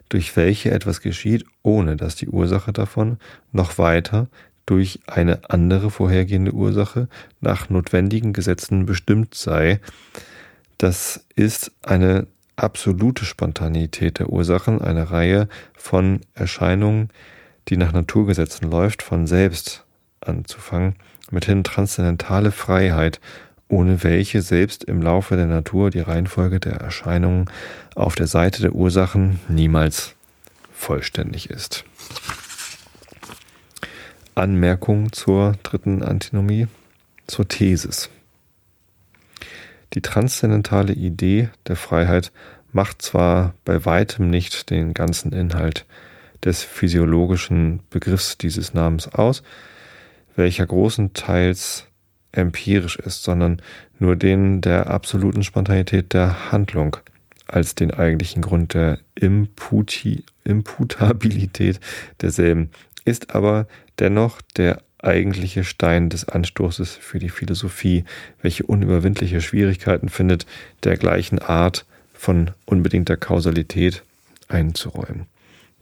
durch 0.09 0.35
welche 0.35 0.71
etwas 0.71 1.01
geschieht, 1.01 1.45
ohne 1.63 1.97
dass 1.97 2.15
die 2.15 2.29
Ursache 2.29 2.71
davon 2.71 3.17
noch 3.51 3.77
weiter 3.77 4.27
durch 4.65 4.99
eine 5.07 5.49
andere 5.49 5.89
vorhergehende 5.89 6.51
Ursache 6.51 7.07
nach 7.41 7.69
notwendigen 7.69 8.33
Gesetzen 8.33 8.85
bestimmt 8.85 9.33
sei. 9.33 9.79
Das 10.77 11.25
ist 11.35 11.71
eine 11.81 12.27
absolute 12.55 13.25
Spontanität 13.25 14.19
der 14.19 14.29
Ursachen, 14.29 14.81
eine 14.81 15.09
Reihe 15.09 15.47
von 15.73 16.21
Erscheinungen, 16.33 17.09
die 17.69 17.77
nach 17.77 17.91
Naturgesetzen 17.91 18.69
läuft, 18.69 19.03
von 19.03 19.27
selbst 19.27 19.83
anzufangen, 20.21 20.95
mithin 21.31 21.63
transzendentale 21.63 22.51
Freiheit, 22.51 23.19
ohne 23.67 24.03
welche 24.03 24.41
selbst 24.41 24.83
im 24.85 25.01
Laufe 25.01 25.35
der 25.35 25.45
Natur 25.45 25.89
die 25.89 25.99
Reihenfolge 25.99 26.59
der 26.59 26.75
Erscheinungen 26.75 27.49
auf 27.95 28.15
der 28.15 28.27
Seite 28.27 28.61
der 28.61 28.73
Ursachen 28.73 29.39
niemals 29.49 30.15
vollständig 30.71 31.49
ist. 31.49 31.83
Anmerkung 34.35 35.11
zur 35.11 35.55
dritten 35.63 36.03
Antinomie, 36.03 36.67
zur 37.25 37.47
Thesis. 37.47 38.09
Die 39.93 40.01
transzendentale 40.01 40.93
Idee 40.93 41.49
der 41.65 41.75
Freiheit 41.75 42.31
macht 42.71 43.01
zwar 43.01 43.55
bei 43.65 43.85
weitem 43.85 44.29
nicht 44.29 44.69
den 44.69 44.93
ganzen 44.93 45.31
Inhalt 45.33 45.85
des 46.47 46.63
physiologischen 46.63 47.81
Begriffs 47.89 48.37
dieses 48.37 48.73
Namens 48.73 49.09
aus, 49.09 49.43
welcher 50.37 50.65
großenteils 50.65 51.87
empirisch 52.31 52.97
ist, 52.97 53.23
sondern 53.23 53.61
nur 53.99 54.15
den 54.15 54.61
der 54.61 54.87
absoluten 54.87 55.43
Spontanität 55.43 56.13
der 56.13 56.51
Handlung 56.51 56.95
als 57.47 57.75
den 57.75 57.91
eigentlichen 57.91 58.41
Grund 58.41 58.73
der 58.73 58.99
Imputi 59.15 60.23
Imputabilität 60.45 61.81
derselben, 62.21 62.69
ist 63.03 63.35
aber 63.35 63.67
dennoch 63.99 64.41
der 64.55 64.81
eigentliche 64.99 65.65
Stein 65.65 66.09
des 66.09 66.29
Anstoßes 66.29 66.95
für 66.95 67.19
die 67.19 67.29
Philosophie, 67.29 68.05
welche 68.41 68.63
unüberwindliche 68.63 69.41
Schwierigkeiten 69.41 70.07
findet, 70.07 70.45
der 70.83 70.95
gleichen 70.95 71.39
Art 71.39 71.85
von 72.13 72.51
unbedingter 72.65 73.17
Kausalität 73.17 74.03
einzuräumen. 74.47 75.27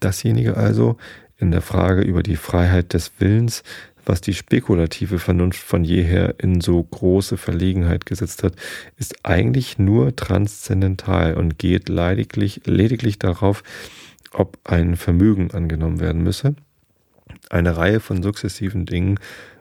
Dasjenige 0.05 0.55
also 0.55 0.97
in 1.37 1.51
der 1.51 1.61
Frage 1.61 2.01
über 2.01 2.21
die 2.21 2.35
Freiheit 2.35 2.93
des 2.93 3.11
Willens, 3.17 3.63
was 4.05 4.21
die 4.21 4.35
spekulative 4.35 5.17
Vernunft 5.17 5.59
von 5.59 5.83
jeher 5.83 6.35
in 6.37 6.61
so 6.61 6.81
große 6.83 7.37
Verlegenheit 7.37 8.05
gesetzt 8.05 8.43
hat, 8.43 8.53
ist 8.97 9.25
eigentlich 9.25 9.79
nur 9.79 10.15
transzendental 10.15 11.33
und 11.33 11.57
geht 11.57 11.89
lediglich, 11.89 12.61
lediglich 12.65 13.17
darauf, 13.17 13.63
ob 14.31 14.59
ein 14.63 14.95
Vermögen 14.95 15.49
angenommen 15.51 15.99
werden 15.99 16.21
müsse, 16.21 16.55
eine 17.49 17.75
Reihe 17.75 17.99
von 17.99 18.21
sukzessiven 18.21 18.85
Dingen 18.85 19.19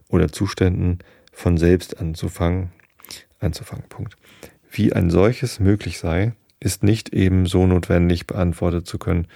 oder 0.08 0.30
Zuständen 0.30 0.98
von 1.32 1.56
selbst 1.56 1.98
anzufangen, 1.98 2.70
anzufangen. 3.40 3.86
Punkt. 3.88 4.16
Wie 4.70 4.92
ein 4.92 5.08
solches 5.08 5.58
möglich 5.58 5.98
sei, 5.98 6.34
ist 6.60 6.82
nicht 6.82 7.14
eben 7.14 7.46
so 7.46 7.66
notwendig 7.66 8.26
beantwortet 8.26 8.86
zu 8.86 8.98
können, 8.98 9.26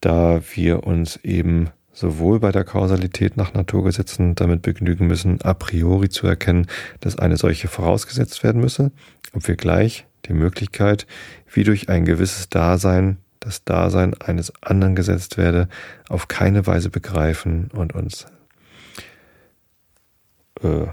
da 0.00 0.40
wir 0.54 0.84
uns 0.84 1.16
eben 1.16 1.70
sowohl 1.92 2.38
bei 2.38 2.52
der 2.52 2.64
Kausalität 2.64 3.36
nach 3.36 3.54
Naturgesetzen 3.54 4.34
damit 4.34 4.62
begnügen 4.62 5.06
müssen, 5.06 5.42
a 5.42 5.54
priori 5.54 6.08
zu 6.08 6.26
erkennen, 6.26 6.66
dass 7.00 7.18
eine 7.18 7.36
solche 7.36 7.66
vorausgesetzt 7.66 8.44
werden 8.44 8.60
müsse, 8.60 8.92
ob 9.32 9.48
wir 9.48 9.56
gleich 9.56 10.06
die 10.26 10.32
Möglichkeit, 10.32 11.06
wie 11.52 11.64
durch 11.64 11.88
ein 11.88 12.04
gewisses 12.04 12.48
Dasein 12.48 13.18
das 13.40 13.64
Dasein 13.64 14.14
eines 14.14 14.52
anderen 14.62 14.94
gesetzt 14.94 15.38
werde, 15.38 15.68
auf 16.08 16.28
keine 16.28 16.66
Weise 16.66 16.90
begreifen 16.90 17.70
und 17.72 17.94
uns 17.94 18.26
äh, 20.62 20.86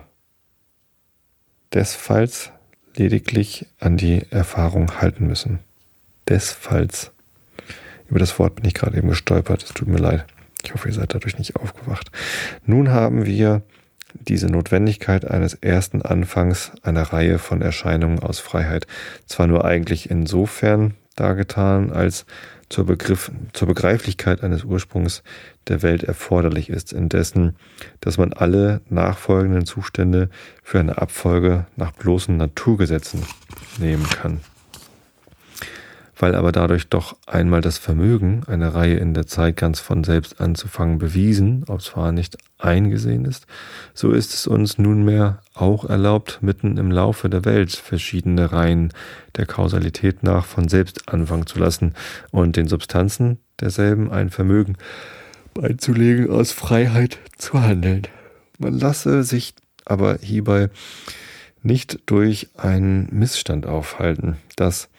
desfalls 1.74 2.52
lediglich 2.96 3.68
an 3.80 3.98
die 3.98 4.26
Erfahrung 4.32 5.02
halten 5.02 5.28
müssen. 5.28 5.60
Desfalls. 6.30 7.12
Über 8.10 8.20
das 8.20 8.38
Wort 8.40 8.56
bin 8.56 8.66
ich 8.66 8.74
gerade 8.74 8.98
eben 8.98 9.10
gestolpert, 9.10 9.64
es 9.64 9.70
tut 9.70 9.88
mir 9.88 9.98
leid. 9.98 10.26
Ich 10.64 10.74
hoffe, 10.74 10.88
ihr 10.88 10.94
seid 10.94 11.14
dadurch 11.14 11.38
nicht 11.38 11.56
aufgewacht. 11.56 12.12
Nun 12.66 12.90
haben 12.90 13.26
wir 13.26 13.62
diese 14.20 14.48
Notwendigkeit 14.48 15.30
eines 15.30 15.54
ersten 15.56 16.02
Anfangs 16.02 16.72
einer 16.84 17.04
Reihe 17.04 17.38
von 17.38 17.62
Erscheinungen 17.62 18.20
aus 18.20 18.40
Freiheit. 18.40 18.88
Zwar 19.26 19.48
nur 19.48 19.66
eigentlich 19.66 20.10
insofern 20.10 20.96
dargetan, 21.16 21.92
als 21.92 22.26
zur, 22.70 22.86
Begriff, 22.86 23.32
zur 23.54 23.68
Begreiflichkeit 23.68 24.44
eines 24.44 24.64
Ursprungs 24.64 25.22
der 25.68 25.82
Welt 25.84 26.04
erforderlich 26.04 26.70
ist, 26.70 26.94
indessen, 26.94 27.56
dass 28.02 28.18
man 28.18 28.34
alle 28.34 28.82
nachfolgenden 28.90 29.66
Zustände 29.66 30.30
für 30.64 30.80
eine 30.80 30.98
Abfolge 30.98 31.68
nach 31.76 31.92
bloßen 31.92 32.36
Naturgesetzen 32.36 33.22
nehmen 33.78 34.10
kann 34.10 34.40
weil 36.18 36.36
aber 36.36 36.52
dadurch 36.52 36.88
doch 36.88 37.16
einmal 37.28 37.62
das 37.62 37.78
Vermögen, 37.78 38.44
eine 38.48 38.74
Reihe 38.74 38.98
in 38.98 39.14
der 39.14 39.28
Zeit 39.28 39.58
ganz 39.58 39.80
von 39.80 40.04
selbst 40.04 40.40
anzufangen, 40.40 40.98
bewiesen, 40.98 41.66
ob 41.68 41.82
zwar 41.82 42.12
nicht 42.12 42.38
eingesehen 42.58 43.26
ist, 43.26 43.48
so 43.94 44.12
ist 44.12 44.34
es 44.34 44.48
uns 44.48 44.78
nunmehr 44.78 45.42
auch 45.54 45.86
erlaubt, 45.90 46.40
mitten 46.42 46.78
im 46.78 46.92
Laufe 46.92 47.30
der 47.30 47.46
Welt 47.46 47.72
verschiedene 47.72 48.52
Reihen 48.52 48.94
der 49.36 49.46
Kausalität 49.46 50.24
nach 50.24 50.46
von 50.46 50.68
selbst 50.68 51.10
anfangen 51.10 51.48
zu 51.48 51.60
lassen 51.60 51.94
und 52.32 52.56
den 52.56 52.68
Substanzen 52.68 53.40
derselben 53.60 54.12
ein 54.12 54.30
Vermögen 54.30 54.78
beizulegen, 55.54 56.30
aus 56.30 56.52
Freiheit 56.52 57.20
zu 57.38 57.62
handeln. 57.62 58.04
Man 58.58 58.78
lasse 58.78 59.24
sich 59.24 59.54
aber 59.86 60.18
hierbei 60.22 60.70
nicht 61.62 62.00
durch 62.06 62.50
einen 62.56 63.08
Missstand 63.12 63.66
aufhalten, 63.66 64.38
dass 64.56 64.90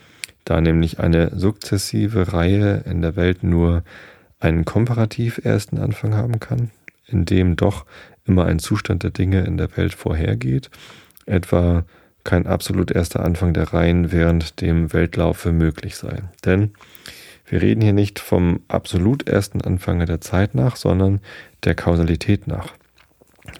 da 0.46 0.60
nämlich 0.60 1.00
eine 1.00 1.36
sukzessive 1.36 2.32
Reihe 2.32 2.84
in 2.86 3.02
der 3.02 3.16
Welt 3.16 3.42
nur 3.42 3.82
einen 4.38 4.64
komparativ 4.64 5.40
ersten 5.44 5.76
Anfang 5.76 6.14
haben 6.14 6.40
kann, 6.40 6.70
in 7.06 7.26
dem 7.26 7.56
doch 7.56 7.84
immer 8.24 8.46
ein 8.46 8.58
Zustand 8.58 9.02
der 9.02 9.10
Dinge 9.10 9.44
in 9.44 9.58
der 9.58 9.76
Welt 9.76 9.92
vorhergeht, 9.92 10.70
etwa 11.26 11.84
kein 12.24 12.46
absolut 12.46 12.90
erster 12.90 13.24
Anfang 13.24 13.54
der 13.54 13.72
Reihen 13.72 14.12
während 14.12 14.60
dem 14.60 14.92
Weltlaufe 14.92 15.52
möglich 15.52 15.96
sei. 15.96 16.22
Denn 16.44 16.72
wir 17.44 17.60
reden 17.60 17.80
hier 17.80 17.92
nicht 17.92 18.18
vom 18.20 18.60
absolut 18.68 19.28
ersten 19.28 19.60
Anfang 19.60 20.04
der 20.06 20.20
Zeit 20.20 20.54
nach, 20.54 20.76
sondern 20.76 21.20
der 21.64 21.74
Kausalität 21.74 22.46
nach. 22.46 22.72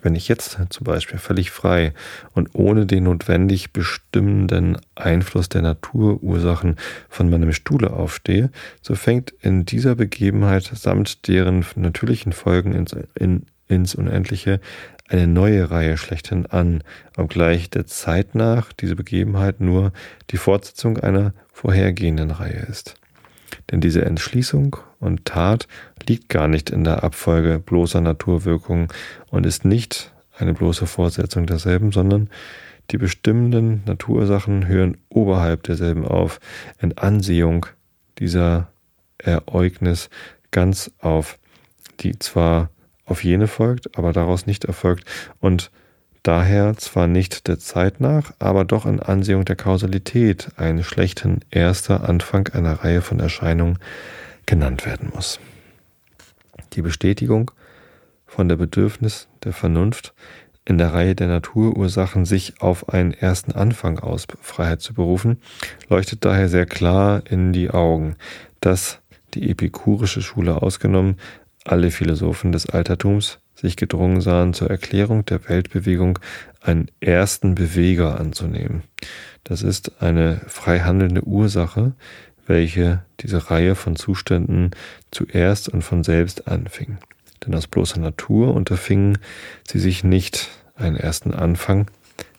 Wenn 0.02 0.14
ich 0.14 0.28
jetzt 0.28 0.58
zum 0.70 0.84
Beispiel 0.84 1.18
völlig 1.18 1.50
frei 1.50 1.92
und 2.34 2.50
ohne 2.54 2.86
den 2.86 3.04
notwendig 3.04 3.72
bestimmenden 3.72 4.78
Einfluss 4.94 5.48
der 5.48 5.62
Naturursachen 5.62 6.76
von 7.08 7.30
meinem 7.30 7.52
Stuhle 7.52 7.92
aufstehe, 7.92 8.50
so 8.82 8.94
fängt 8.94 9.32
in 9.40 9.64
dieser 9.64 9.94
Begebenheit 9.94 10.64
samt 10.74 11.28
deren 11.28 11.64
natürlichen 11.74 12.32
Folgen 12.32 12.72
ins, 12.72 12.94
in, 13.14 13.46
ins 13.68 13.94
Unendliche 13.94 14.60
eine 15.08 15.26
neue 15.26 15.70
Reihe 15.70 15.96
schlechthin 15.96 16.46
an, 16.46 16.82
obgleich 17.16 17.70
der 17.70 17.86
Zeit 17.86 18.34
nach 18.34 18.72
diese 18.72 18.96
Begebenheit 18.96 19.60
nur 19.60 19.92
die 20.30 20.36
Fortsetzung 20.36 20.98
einer 20.98 21.32
vorhergehenden 21.52 22.30
Reihe 22.30 22.66
ist. 22.68 22.96
Denn 23.70 23.80
diese 23.80 24.04
Entschließung 24.04 24.76
und 25.00 25.24
Tat 25.24 25.66
liegt 26.06 26.28
gar 26.28 26.48
nicht 26.48 26.70
in 26.70 26.84
der 26.84 27.02
Abfolge 27.02 27.58
bloßer 27.58 28.00
Naturwirkungen 28.00 28.88
und 29.30 29.44
ist 29.44 29.64
nicht 29.64 30.12
eine 30.38 30.54
bloße 30.54 30.86
Fortsetzung 30.86 31.46
derselben, 31.46 31.92
sondern 31.92 32.30
die 32.90 32.98
bestimmenden 32.98 33.82
Natursachen 33.86 34.68
hören 34.68 34.96
oberhalb 35.08 35.64
derselben 35.64 36.06
auf, 36.06 36.38
in 36.80 36.96
Ansehung 36.96 37.66
dieser 38.18 38.68
Ereignis 39.18 40.08
ganz 40.52 40.92
auf, 41.00 41.38
die 42.00 42.18
zwar 42.18 42.70
auf 43.04 43.24
jene 43.24 43.48
folgt, 43.48 43.98
aber 43.98 44.12
daraus 44.12 44.46
nicht 44.46 44.64
erfolgt 44.64 45.04
und 45.40 45.70
daher 46.26 46.76
zwar 46.76 47.06
nicht 47.06 47.46
der 47.46 47.58
Zeit 47.58 48.00
nach, 48.00 48.32
aber 48.40 48.64
doch 48.64 48.84
in 48.84 49.00
Ansehung 49.00 49.44
der 49.44 49.54
Kausalität 49.54 50.48
ein 50.56 50.82
schlechten 50.82 51.40
erster 51.50 52.08
Anfang 52.08 52.48
einer 52.48 52.72
Reihe 52.72 53.00
von 53.00 53.20
Erscheinungen 53.20 53.78
genannt 54.44 54.86
werden 54.86 55.10
muss. 55.14 55.38
Die 56.72 56.82
Bestätigung 56.82 57.52
von 58.26 58.48
der 58.48 58.56
Bedürfnis 58.56 59.28
der 59.44 59.52
Vernunft 59.52 60.14
in 60.64 60.78
der 60.78 60.92
Reihe 60.92 61.14
der 61.14 61.28
Naturursachen 61.28 62.24
sich 62.24 62.60
auf 62.60 62.88
einen 62.88 63.12
ersten 63.12 63.52
Anfang 63.52 64.00
aus 64.00 64.26
Freiheit 64.40 64.80
zu 64.82 64.94
berufen, 64.94 65.40
leuchtet 65.88 66.24
daher 66.24 66.48
sehr 66.48 66.66
klar 66.66 67.22
in 67.30 67.52
die 67.52 67.70
Augen, 67.70 68.16
dass 68.60 68.98
die 69.34 69.48
epikurische 69.48 70.22
Schule 70.22 70.60
ausgenommen 70.60 71.18
alle 71.64 71.92
Philosophen 71.92 72.50
des 72.50 72.68
Altertums 72.68 73.38
sich 73.56 73.76
gedrungen 73.76 74.20
sahen, 74.20 74.54
zur 74.54 74.70
Erklärung 74.70 75.24
der 75.24 75.48
Weltbewegung 75.48 76.18
einen 76.60 76.90
ersten 77.00 77.54
Beweger 77.54 78.20
anzunehmen. 78.20 78.82
Das 79.44 79.62
ist 79.62 80.02
eine 80.02 80.40
frei 80.46 80.80
handelnde 80.80 81.24
Ursache, 81.24 81.92
welche 82.46 83.02
diese 83.20 83.50
Reihe 83.50 83.74
von 83.74 83.96
Zuständen 83.96 84.70
zuerst 85.10 85.68
und 85.68 85.82
von 85.82 86.04
selbst 86.04 86.46
anfing. 86.48 86.98
Denn 87.44 87.54
aus 87.54 87.66
bloßer 87.66 87.98
Natur 87.98 88.54
unterfingen 88.54 89.18
sie 89.66 89.78
sich 89.78 90.04
nicht, 90.04 90.48
einen 90.76 90.96
ersten 90.96 91.32
Anfang 91.32 91.90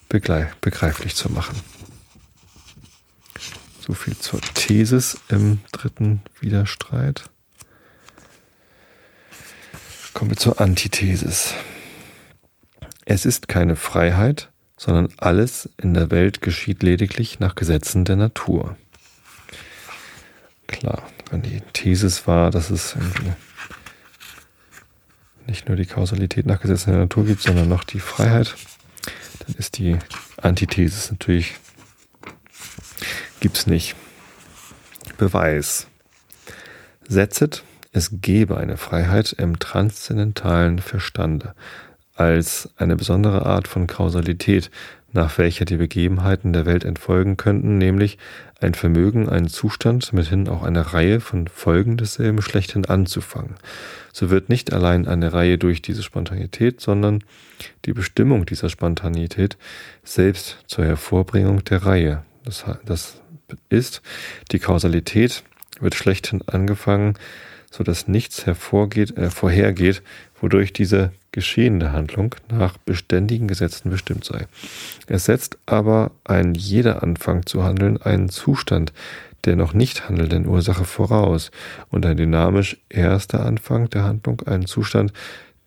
begreiflich 0.10 1.16
zu 1.16 1.32
machen. 1.32 1.60
So 3.80 3.94
viel 3.94 4.18
zur 4.18 4.42
Thesis 4.42 5.18
im 5.30 5.60
dritten 5.72 6.22
Widerstreit. 6.40 7.30
Kommen 10.18 10.32
wir 10.32 10.38
zur 10.38 10.60
Antithesis. 10.60 11.54
Es 13.06 13.24
ist 13.24 13.48
keine 13.48 13.76
Freiheit, 13.76 14.50
sondern 14.76 15.10
alles 15.18 15.70
in 15.78 15.94
der 15.94 16.10
Welt 16.10 16.42
geschieht 16.42 16.82
lediglich 16.82 17.40
nach 17.40 17.54
Gesetzen 17.54 18.04
der 18.04 18.16
Natur. 18.16 18.76
Klar, 20.66 21.04
wenn 21.30 21.44
die 21.44 21.62
Thesis 21.72 22.26
war, 22.26 22.50
dass 22.50 22.72
es 22.72 22.96
nicht 25.46 25.68
nur 25.68 25.78
die 25.78 25.86
Kausalität 25.86 26.48
nach 26.48 26.62
Gesetzen 26.62 26.90
der 26.90 27.02
Natur 27.02 27.24
gibt, 27.24 27.44
sondern 27.44 27.70
noch 27.70 27.84
die 27.84 28.00
Freiheit, 28.00 28.56
dann 29.46 29.56
ist 29.56 29.78
die 29.78 30.00
Antithesis 30.38 31.12
natürlich, 31.12 31.54
gibt 33.40 33.56
es 33.56 33.68
nicht. 33.68 33.96
Beweis. 35.20 35.86
Setzet 37.08 37.64
es 37.98 38.22
gebe 38.22 38.58
eine 38.58 38.78
Freiheit 38.78 39.34
im 39.34 39.60
transzendentalen 39.60 40.80
Verstande 40.80 41.54
als 42.16 42.70
eine 42.78 42.96
besondere 42.96 43.46
Art 43.46 43.68
von 43.68 43.88
Kausalität, 43.88 44.72
nach 45.14 45.38
welcher 45.38 45.66
die 45.66 45.78
Begebenheiten 45.78 46.54
der 46.54 46.66
Welt 46.66 46.84
entfolgen 46.84 47.38
könnten, 47.38 47.78
nämlich 47.78 48.18
ein 48.60 48.74
Vermögen, 48.74 49.30
einen 49.30 49.48
Zustand, 49.48 50.14
mithin 50.14 50.48
auch 50.48 50.64
eine 50.64 50.94
Reihe 50.94 51.20
von 51.20 51.48
Folgen 51.48 51.98
desselben 51.98 52.42
schlechthin 52.42 52.86
anzufangen. 52.86 53.56
So 54.14 54.30
wird 54.30 54.50
nicht 54.50 54.74
allein 54.74 55.08
eine 55.08 55.34
Reihe 55.34 55.58
durch 55.58 55.82
diese 55.82 56.04
Spontanität, 56.04 56.82
sondern 56.82 57.24
die 57.86 57.94
Bestimmung 57.94 58.46
dieser 58.46 58.70
Spontanität 58.70 59.58
selbst 60.04 60.58
zur 60.68 60.86
Hervorbringung 60.86 61.64
der 61.66 61.86
Reihe. 61.86 62.24
Das, 62.44 62.66
das 62.86 63.22
ist, 63.70 64.02
die 64.52 64.60
Kausalität 64.60 65.44
wird 65.80 65.96
schlechthin 65.96 66.42
angefangen, 66.48 67.16
so 67.72 67.84
dass 67.84 68.08
nichts 68.08 68.46
hervorgeht, 68.46 69.18
äh, 69.18 69.30
vorhergeht, 69.30 70.02
wodurch 70.42 70.74
diese 70.74 71.12
geschehende 71.32 71.92
Handlung 71.92 72.36
nach 72.50 72.78
beständigen 72.78 73.48
Gesetzen 73.48 73.90
bestimmt 73.90 74.26
sei. 74.26 74.48
Es 75.08 75.26
setzt 75.26 75.58
aber 75.66 76.12
ein 76.24 76.56
jeder 76.56 77.04
Anfang 77.04 77.46
zu 77.46 77.64
handeln 77.64 78.02
einen 78.02 78.30
Zustand 78.30 78.92
der 79.48 79.56
noch 79.56 79.74
nicht 79.74 80.10
handelnden 80.10 80.46
Ursache 80.46 80.84
voraus 80.84 81.52
und 81.90 82.06
ein 82.06 82.18
dynamisch 82.18 82.78
erster 82.90 83.46
Anfang 83.46 83.90
der 83.90 84.04
Handlung 84.04 84.42
einen 84.42 84.66
Zustand, 84.66 85.14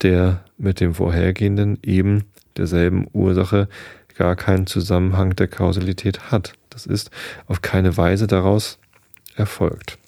der 0.03 0.45
mit 0.59 0.81
dem 0.81 0.95
vorhergehenden 0.95 1.79
eben 1.83 2.25
derselben 2.57 3.07
Ursache 3.13 3.69
gar 4.17 4.37
keinen 4.37 4.67
Zusammenhang 4.67 5.35
der 5.35 5.49
Kausalität 5.49 6.31
hat. 6.31 6.53
Das 6.69 6.85
ist 6.85 7.11
auf 7.47 7.63
keine 7.63 7.97
Weise 7.97 8.27
daraus 8.27 8.79
erfolgt. 9.35 9.99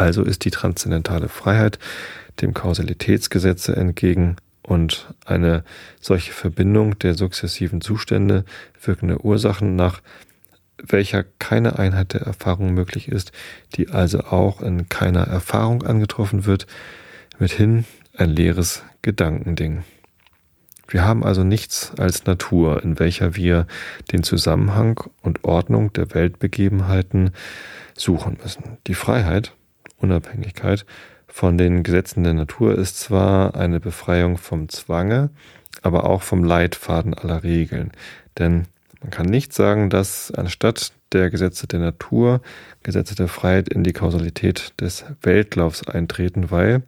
Also 0.00 0.22
ist 0.22 0.46
die 0.46 0.50
transzendentale 0.50 1.28
Freiheit 1.28 1.78
dem 2.40 2.54
Kausalitätsgesetze 2.54 3.76
entgegen 3.76 4.36
und 4.62 5.12
eine 5.26 5.62
solche 6.00 6.32
Verbindung 6.32 6.98
der 6.98 7.14
sukzessiven 7.14 7.82
Zustände 7.82 8.46
wirkende 8.82 9.22
Ursachen 9.22 9.76
nach 9.76 10.00
welcher 10.82 11.24
keine 11.38 11.78
Einheit 11.78 12.14
der 12.14 12.22
Erfahrung 12.22 12.72
möglich 12.72 13.08
ist, 13.08 13.32
die 13.74 13.90
also 13.90 14.20
auch 14.20 14.62
in 14.62 14.88
keiner 14.88 15.24
Erfahrung 15.24 15.82
angetroffen 15.82 16.46
wird, 16.46 16.66
mithin 17.38 17.84
ein 18.16 18.30
leeres 18.30 18.82
Gedankending. 19.02 19.84
Wir 20.88 21.04
haben 21.04 21.24
also 21.24 21.44
nichts 21.44 21.92
als 21.98 22.24
Natur, 22.24 22.82
in 22.82 22.98
welcher 22.98 23.36
wir 23.36 23.66
den 24.12 24.22
Zusammenhang 24.22 24.98
und 25.20 25.44
Ordnung 25.44 25.92
der 25.92 26.14
Weltbegebenheiten 26.14 27.32
suchen 27.94 28.38
müssen. 28.42 28.78
Die 28.86 28.94
Freiheit 28.94 29.52
Unabhängigkeit 30.00 30.84
von 31.28 31.56
den 31.56 31.82
Gesetzen 31.82 32.24
der 32.24 32.34
Natur 32.34 32.76
ist 32.76 32.98
zwar 32.98 33.54
eine 33.54 33.80
Befreiung 33.80 34.36
vom 34.36 34.68
Zwange, 34.68 35.30
aber 35.82 36.04
auch 36.04 36.22
vom 36.22 36.44
Leitfaden 36.44 37.14
aller 37.14 37.42
Regeln. 37.42 37.92
Denn 38.38 38.66
man 39.00 39.10
kann 39.10 39.26
nicht 39.26 39.52
sagen, 39.52 39.90
dass 39.90 40.30
anstatt 40.30 40.92
der 41.12 41.30
Gesetze 41.30 41.66
der 41.66 41.80
Natur 41.80 42.40
Gesetze 42.82 43.14
der 43.14 43.28
Freiheit 43.28 43.68
in 43.68 43.84
die 43.84 43.92
Kausalität 43.92 44.74
des 44.80 45.04
Weltlaufs 45.22 45.86
eintreten, 45.86 46.50
weil, 46.50 46.82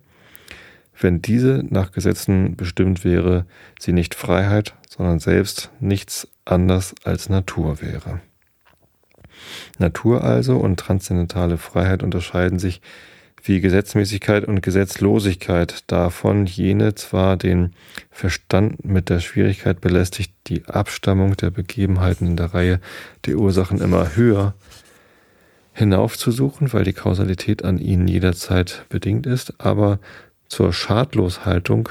wenn 1.01 1.23
diese 1.23 1.65
nach 1.69 1.93
Gesetzen 1.93 2.57
bestimmt 2.57 3.05
wäre, 3.05 3.47
sie 3.81 3.93
nicht 3.93 4.15
Freiheit, 4.15 4.75
sondern 4.89 5.19
selbst 5.21 5.71
nichts 5.81 6.29
anders 6.45 6.95
als 7.05 7.29
Natur 7.29 7.81
wäre. 7.81 8.21
Natur 9.79 10.25
also 10.25 10.57
und 10.57 10.79
transzendentale 10.79 11.59
Freiheit 11.59 12.03
unterscheiden 12.03 12.59
sich 12.59 12.81
wie 13.45 13.61
Gesetzmäßigkeit 13.61 14.45
und 14.45 14.63
Gesetzlosigkeit 14.63 15.85
davon 15.91 16.47
jene 16.47 16.95
zwar 16.95 17.37
den 17.37 17.73
Verstand 18.11 18.85
mit 18.85 19.09
der 19.09 19.21
Schwierigkeit 19.21 19.81
belästigt, 19.81 20.33
die 20.47 20.65
Abstammung 20.67 21.37
der 21.37 21.51
Begebenheiten 21.51 22.27
in 22.27 22.37
der 22.37 22.55
Reihe 22.55 22.81
der 23.27 23.37
Ursachen 23.37 23.81
immer 23.81 24.15
höher 24.15 24.55
hinaufzusuchen, 25.73 26.73
weil 26.73 26.85
die 26.85 26.93
Kausalität 26.93 27.65
an 27.65 27.79
ihnen 27.79 28.07
jederzeit 28.07 28.85
bedingt 28.89 29.27
ist, 29.27 29.55
aber 29.59 29.99
zur 30.49 30.73
Schadloshaltung 30.73 31.89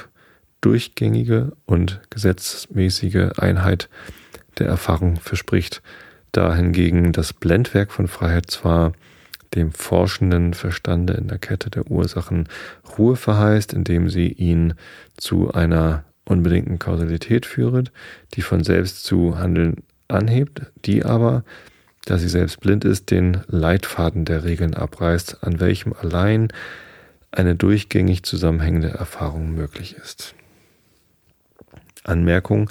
durchgängige 0.62 1.54
und 1.66 2.00
gesetzmäßige 2.12 3.32
Einheit 3.38 3.90
der 4.60 4.68
Erfahrung 4.68 5.20
verspricht, 5.20 5.82
dahingegen 6.32 7.12
das 7.12 7.34
Blendwerk 7.34 7.92
von 7.92 8.08
Freiheit 8.08 8.50
zwar 8.50 8.94
dem 9.54 9.72
forschenden 9.72 10.54
Verstande 10.54 11.14
in 11.14 11.28
der 11.28 11.38
Kette 11.38 11.70
der 11.70 11.90
Ursachen 11.92 12.48
Ruhe 12.98 13.16
verheißt, 13.16 13.74
indem 13.74 14.10
sie 14.10 14.28
ihn 14.28 14.76
zu 15.18 15.54
einer 15.54 16.06
unbedingten 16.24 16.80
Kausalität 16.80 17.46
führet, 17.46 17.92
die 18.34 18.42
von 18.42 18.64
selbst 18.64 19.04
zu 19.04 19.38
handeln 19.38 19.84
anhebt, 20.08 20.62
die 20.86 21.04
aber, 21.04 21.44
da 22.06 22.18
sie 22.18 22.30
selbst 22.30 22.62
blind 22.62 22.86
ist, 22.86 23.12
den 23.12 23.42
Leitfaden 23.48 24.26
der 24.26 24.44
Regeln 24.44 24.74
abreißt, 24.74 25.44
an 25.44 25.60
welchem 25.60 25.94
allein 25.94 26.48
eine 27.32 27.56
durchgängig 27.56 28.24
zusammenhängende 28.24 28.90
Erfahrung 28.90 29.54
möglich 29.54 29.96
ist. 29.96 30.36
Anmerkung 32.04 32.70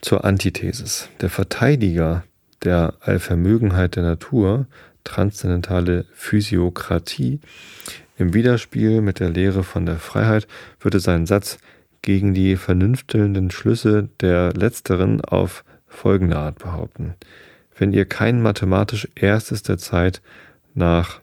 zur 0.00 0.24
Antithesis. 0.24 1.08
Der 1.20 1.28
Verteidiger 1.28 2.24
der 2.64 2.94
Allvermögenheit 3.00 3.96
der 3.96 4.02
Natur, 4.02 4.66
transzendentale 5.04 6.04
Physiokratie, 6.12 7.40
im 8.18 8.34
Widerspiel 8.34 9.00
mit 9.00 9.18
der 9.18 9.30
Lehre 9.30 9.64
von 9.64 9.86
der 9.86 9.96
Freiheit 9.96 10.46
würde 10.78 11.00
seinen 11.00 11.24
Satz 11.24 11.58
gegen 12.02 12.34
die 12.34 12.56
vernünftelnden 12.56 13.50
Schlüsse 13.50 14.10
der 14.20 14.52
letzteren 14.52 15.22
auf 15.22 15.64
folgende 15.86 16.36
Art 16.36 16.58
behaupten. 16.58 17.14
Wenn 17.76 17.92
ihr 17.92 18.04
kein 18.04 18.42
mathematisch 18.42 19.08
Erstes 19.14 19.62
der 19.62 19.78
Zeit 19.78 20.20
nach 20.74 21.20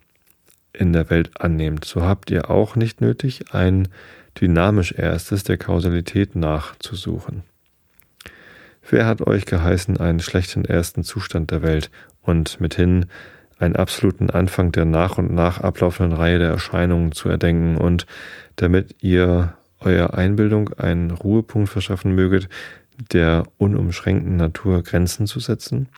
in 0.73 0.91
der 0.91 1.09
Welt 1.11 1.39
annehmt, 1.39 1.85
so 1.85 2.01
habt 2.03 2.31
ihr 2.31 2.49
auch 2.49 2.75
nicht 2.75 2.99
nötig, 2.99 3.53
ein 3.53 3.87
dynamisch 4.39 4.91
Erstes 4.93 5.43
der 5.43 5.57
Kausalität 5.57 6.35
nachzusuchen. 6.35 7.43
Wer 8.89 9.05
hat 9.05 9.25
euch 9.27 9.45
geheißen, 9.45 9.97
einen 9.97 10.21
schlechten 10.21 10.63
ersten 10.63 11.03
Zustand 11.03 11.51
der 11.51 11.61
Welt 11.61 11.91
und 12.21 12.61
mithin 12.61 13.07
einen 13.59 13.75
absoluten 13.75 14.29
Anfang 14.29 14.71
der 14.71 14.85
nach 14.85 15.17
und 15.17 15.33
nach 15.33 15.59
ablaufenden 15.59 16.17
Reihe 16.17 16.39
der 16.39 16.49
Erscheinungen 16.49 17.11
zu 17.11 17.27
erdenken 17.27 17.75
und 17.75 18.05
damit 18.55 18.95
ihr 19.01 19.55
eurer 19.81 20.13
Einbildung 20.13 20.73
einen 20.75 21.11
Ruhepunkt 21.11 21.69
verschaffen 21.69 22.15
möget, 22.15 22.47
der 23.11 23.43
unumschränkten 23.57 24.37
Natur 24.37 24.83
Grenzen 24.83 25.27
zu 25.27 25.41
setzen? 25.41 25.89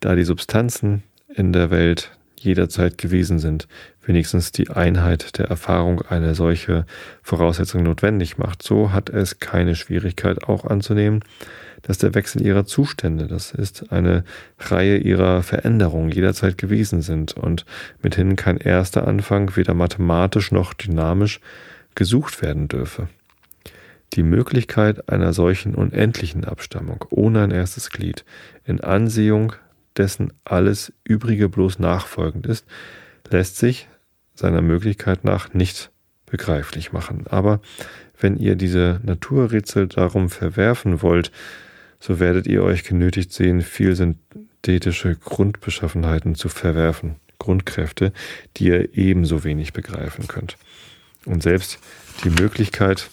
Da 0.00 0.16
die 0.16 0.24
Substanzen 0.24 1.04
in 1.28 1.52
der 1.52 1.70
Welt 1.70 2.10
jederzeit 2.36 2.98
gewesen 2.98 3.38
sind, 3.38 3.68
wenigstens 4.04 4.50
die 4.50 4.70
Einheit 4.70 5.38
der 5.38 5.46
Erfahrung 5.46 6.02
eine 6.02 6.34
solche 6.34 6.84
Voraussetzung 7.22 7.84
notwendig 7.84 8.38
macht, 8.38 8.62
so 8.62 8.92
hat 8.92 9.08
es 9.08 9.38
keine 9.38 9.76
Schwierigkeit 9.76 10.44
auch 10.44 10.64
anzunehmen, 10.64 11.22
dass 11.82 11.98
der 11.98 12.14
Wechsel 12.14 12.44
ihrer 12.44 12.66
Zustände, 12.66 13.26
das 13.26 13.52
ist 13.52 13.92
eine 13.92 14.24
Reihe 14.58 14.98
ihrer 14.98 15.42
Veränderungen 15.42 16.10
jederzeit 16.10 16.58
gewesen 16.58 17.02
sind 17.02 17.34
und 17.36 17.64
mithin 18.02 18.36
kein 18.36 18.56
erster 18.56 19.06
Anfang 19.06 19.56
weder 19.56 19.74
mathematisch 19.74 20.52
noch 20.52 20.74
dynamisch 20.74 21.40
gesucht 21.94 22.42
werden 22.42 22.68
dürfe. 22.68 23.08
Die 24.14 24.22
Möglichkeit 24.22 25.08
einer 25.08 25.32
solchen 25.32 25.74
unendlichen 25.74 26.44
Abstammung 26.44 27.04
ohne 27.10 27.42
ein 27.42 27.50
erstes 27.50 27.90
Glied 27.90 28.24
in 28.64 28.80
Ansehung 28.80 29.52
dessen 29.96 30.32
alles 30.44 30.92
übrige 31.04 31.48
bloß 31.48 31.78
nachfolgend 31.78 32.46
ist, 32.46 32.66
lässt 33.30 33.56
sich 33.56 33.88
seiner 34.34 34.62
Möglichkeit 34.62 35.24
nach 35.24 35.54
nicht 35.54 35.90
begreiflich 36.26 36.92
machen. 36.92 37.24
Aber 37.28 37.60
wenn 38.18 38.36
ihr 38.36 38.56
diese 38.56 39.00
Naturrätsel 39.04 39.88
darum 39.88 40.28
verwerfen 40.28 41.02
wollt, 41.02 41.30
so 42.06 42.20
werdet 42.20 42.46
ihr 42.46 42.62
euch 42.62 42.84
genötigt 42.84 43.32
sehen, 43.32 43.62
viel 43.62 43.96
synthetische 43.96 45.16
Grundbeschaffenheiten 45.16 46.36
zu 46.36 46.48
verwerfen, 46.48 47.16
Grundkräfte, 47.40 48.12
die 48.56 48.66
ihr 48.66 48.96
ebenso 48.96 49.42
wenig 49.42 49.72
begreifen 49.72 50.28
könnt. 50.28 50.56
Und 51.24 51.42
selbst 51.42 51.80
die 52.22 52.30
Möglichkeit 52.30 53.10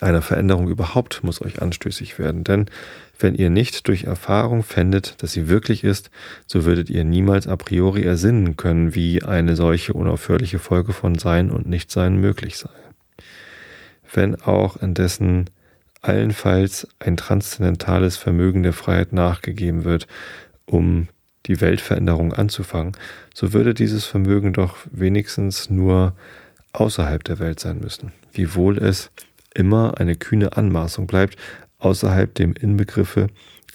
einer 0.00 0.22
Veränderung 0.22 0.68
überhaupt 0.68 1.22
muss 1.22 1.42
euch 1.42 1.60
anstößig 1.60 2.18
werden, 2.18 2.44
denn 2.44 2.66
wenn 3.18 3.34
ihr 3.34 3.50
nicht 3.50 3.88
durch 3.88 4.04
Erfahrung 4.04 4.62
fändet, 4.62 5.22
dass 5.22 5.32
sie 5.32 5.48
wirklich 5.48 5.84
ist, 5.84 6.10
so 6.46 6.64
würdet 6.64 6.88
ihr 6.88 7.04
niemals 7.04 7.46
a 7.46 7.56
priori 7.56 8.04
ersinnen 8.04 8.56
können, 8.56 8.94
wie 8.94 9.22
eine 9.22 9.54
solche 9.54 9.92
unaufhörliche 9.92 10.58
Folge 10.58 10.94
von 10.94 11.18
Sein 11.18 11.50
und 11.50 11.68
Nichtsein 11.68 12.16
möglich 12.16 12.56
sei. 12.56 12.70
Wenn 14.14 14.40
auch 14.40 14.76
indessen 14.76 15.50
allenfalls 16.08 16.88
ein 16.98 17.16
transzendentales 17.16 18.16
Vermögen 18.16 18.62
der 18.62 18.72
Freiheit 18.72 19.12
nachgegeben 19.12 19.84
wird, 19.84 20.06
um 20.64 21.08
die 21.46 21.60
Weltveränderung 21.60 22.32
anzufangen, 22.32 22.92
so 23.34 23.52
würde 23.52 23.74
dieses 23.74 24.06
Vermögen 24.06 24.52
doch 24.52 24.76
wenigstens 24.90 25.70
nur 25.70 26.14
außerhalb 26.72 27.22
der 27.24 27.38
Welt 27.38 27.60
sein 27.60 27.80
müssen, 27.80 28.12
wiewohl 28.32 28.78
es 28.78 29.10
immer 29.54 29.98
eine 29.98 30.16
kühne 30.16 30.56
Anmaßung 30.56 31.06
bleibt, 31.06 31.36
außerhalb 31.78 32.34
dem 32.34 32.54
Inbegriffe 32.54 33.28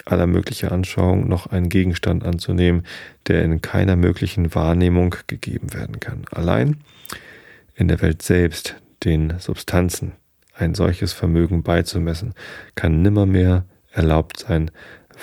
aller 0.05 0.27
möglicher 0.27 0.71
Anschauung 0.71 1.27
noch 1.27 1.47
einen 1.47 1.69
Gegenstand 1.69 2.23
anzunehmen, 2.25 2.83
der 3.27 3.43
in 3.43 3.61
keiner 3.61 3.95
möglichen 3.95 4.53
Wahrnehmung 4.55 5.15
gegeben 5.27 5.73
werden 5.73 5.99
kann. 5.99 6.25
Allein 6.31 6.77
in 7.75 7.87
der 7.87 8.01
Welt 8.01 8.21
selbst, 8.21 8.75
den 9.03 9.35
Substanzen, 9.39 10.13
ein 10.53 10.75
solches 10.75 11.13
Vermögen 11.13 11.63
beizumessen, 11.63 12.33
kann 12.75 13.01
nimmermehr 13.01 13.65
erlaubt 13.91 14.39
sein, 14.39 14.71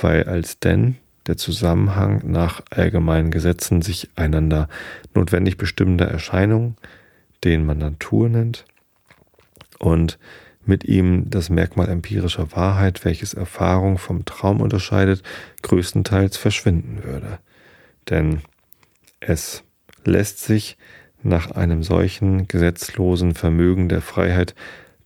weil 0.00 0.24
als 0.24 0.58
denn 0.58 0.96
der 1.26 1.36
Zusammenhang 1.36 2.22
nach 2.24 2.62
allgemeinen 2.70 3.30
Gesetzen 3.30 3.82
sich 3.82 4.10
einander 4.16 4.68
notwendig 5.14 5.56
bestimmender 5.56 6.06
Erscheinungen, 6.06 6.76
den 7.44 7.64
man 7.64 7.78
Natur 7.78 8.28
nennt, 8.28 8.64
und 9.78 10.18
mit 10.64 10.84
ihm 10.84 11.30
das 11.30 11.50
Merkmal 11.50 11.88
empirischer 11.88 12.52
Wahrheit, 12.52 13.04
welches 13.04 13.34
Erfahrung 13.34 13.98
vom 13.98 14.24
Traum 14.24 14.60
unterscheidet, 14.60 15.22
größtenteils 15.62 16.36
verschwinden 16.36 17.02
würde. 17.02 17.38
Denn 18.08 18.42
es 19.20 19.64
lässt 20.04 20.40
sich 20.40 20.76
nach 21.22 21.50
einem 21.50 21.82
solchen 21.82 22.46
gesetzlosen 22.46 23.34
Vermögen 23.34 23.88
der 23.88 24.00
Freiheit 24.00 24.54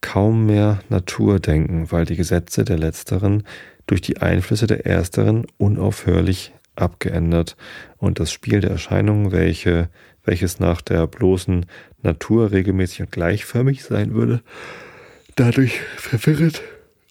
kaum 0.05 0.45
mehr 0.45 0.81
Natur 0.91 1.41
denken, 1.41 1.91
weil 1.91 2.05
die 2.05 2.15
Gesetze 2.15 2.63
der 2.63 2.77
letzteren 2.77 3.43
durch 3.87 4.03
die 4.03 4.19
Einflüsse 4.19 4.67
der 4.67 4.85
ersteren 4.85 5.47
unaufhörlich 5.57 6.53
abgeändert 6.77 7.57
und 7.97 8.21
das 8.21 8.31
Spiel 8.31 8.61
der 8.61 8.71
Erscheinungen, 8.71 9.33
welche, 9.33 9.89
welches 10.23 10.61
nach 10.61 10.83
der 10.83 11.07
bloßen 11.07 11.65
Natur 12.03 12.53
regelmäßig 12.53 13.01
und 13.01 13.13
gleichförmig 13.13 13.83
sein 13.83 14.13
würde, 14.13 14.43
dadurch 15.37 15.81
verwirrt 15.97 16.61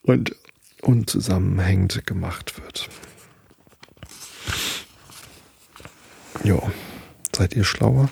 und 0.04 0.36
unzusammenhängend 0.84 2.06
gemacht 2.06 2.62
wird. 2.62 2.89
Jo, 6.44 6.62
seid 7.36 7.56
ihr 7.56 7.64
schlauer? 7.64 8.12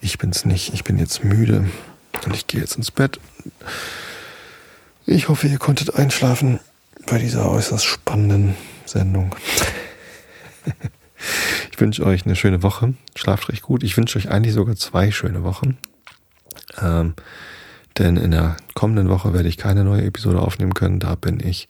Ich 0.00 0.16
bin's 0.16 0.46
nicht. 0.46 0.72
Ich 0.72 0.82
bin 0.82 0.96
jetzt 0.96 1.24
müde. 1.24 1.66
Und 2.24 2.34
ich 2.34 2.46
gehe 2.46 2.60
jetzt 2.60 2.76
ins 2.76 2.90
Bett. 2.90 3.20
Ich 5.06 5.28
hoffe, 5.28 5.46
ihr 5.46 5.58
konntet 5.58 5.94
einschlafen 5.96 6.60
bei 7.06 7.18
dieser 7.18 7.50
äußerst 7.50 7.84
spannenden 7.84 8.54
Sendung. 8.86 9.34
ich 11.70 11.80
wünsche 11.80 12.04
euch 12.06 12.24
eine 12.24 12.36
schöne 12.36 12.62
Woche. 12.62 12.94
Schlaft 13.14 13.48
recht 13.50 13.62
gut. 13.62 13.82
Ich 13.82 13.96
wünsche 13.96 14.18
euch 14.18 14.30
eigentlich 14.30 14.54
sogar 14.54 14.76
zwei 14.76 15.10
schöne 15.10 15.42
Wochen. 15.42 15.76
Ähm, 16.80 17.14
denn 17.98 18.16
in 18.16 18.30
der 18.30 18.56
kommenden 18.74 19.08
Woche 19.08 19.32
werde 19.32 19.48
ich 19.48 19.58
keine 19.58 19.84
neue 19.84 20.04
Episode 20.04 20.40
aufnehmen 20.40 20.74
können. 20.74 21.00
Da 21.00 21.14
bin 21.14 21.40
ich 21.40 21.68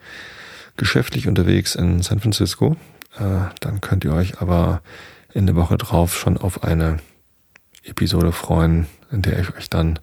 geschäftlich 0.76 1.28
unterwegs 1.28 1.74
in 1.74 2.02
San 2.02 2.20
Francisco. 2.20 2.76
Äh, 3.18 3.50
dann 3.60 3.80
könnt 3.80 4.04
ihr 4.04 4.14
euch 4.14 4.40
aber 4.40 4.82
in 5.32 5.46
der 5.46 5.56
Woche 5.56 5.76
drauf 5.76 6.16
schon 6.16 6.38
auf 6.38 6.62
eine 6.62 6.98
Episode 7.82 8.32
freuen, 8.32 8.86
in 9.10 9.22
der 9.22 9.40
ich 9.40 9.54
euch 9.56 9.68
dann 9.68 9.98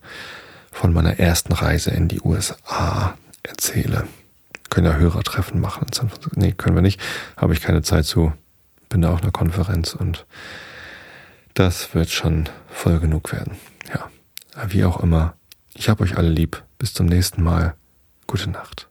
von 0.72 0.94
meiner 0.94 1.20
ersten 1.20 1.54
Reise 1.54 1.92
in 1.92 2.08
die 2.08 2.22
USA 2.22 3.16
erzähle. 3.44 4.08
Können 4.70 4.88
ja 4.88 4.96
Hörertreffen 4.96 5.60
machen. 5.60 5.88
Nee, 6.36 6.54
können 6.54 6.76
wir 6.76 6.82
nicht. 6.82 7.00
Habe 7.36 7.54
ich 7.54 7.62
keine 7.62 7.82
Zeit 7.82 8.06
zu. 8.06 8.34
Bin 8.90 9.02
da 9.02 9.12
auf 9.14 9.22
einer 9.22 9.32
Konferenz 9.32 9.94
und 9.94 10.26
das 11.54 11.94
wird 11.94 12.10
schon 12.10 12.50
voll 12.70 13.00
genug 13.00 13.32
werden. 13.32 13.58
Ja. 13.94 14.10
Wie 14.68 14.86
auch 14.86 15.02
immer. 15.02 15.36
Ich 15.74 15.90
habe 15.90 16.04
euch 16.04 16.18
alle 16.18 16.30
lieb. 16.30 16.64
Bis 16.78 16.94
zum 16.94 17.06
nächsten 17.06 17.44
Mal. 17.44 17.76
Gute 18.28 18.50
Nacht. 18.50 18.91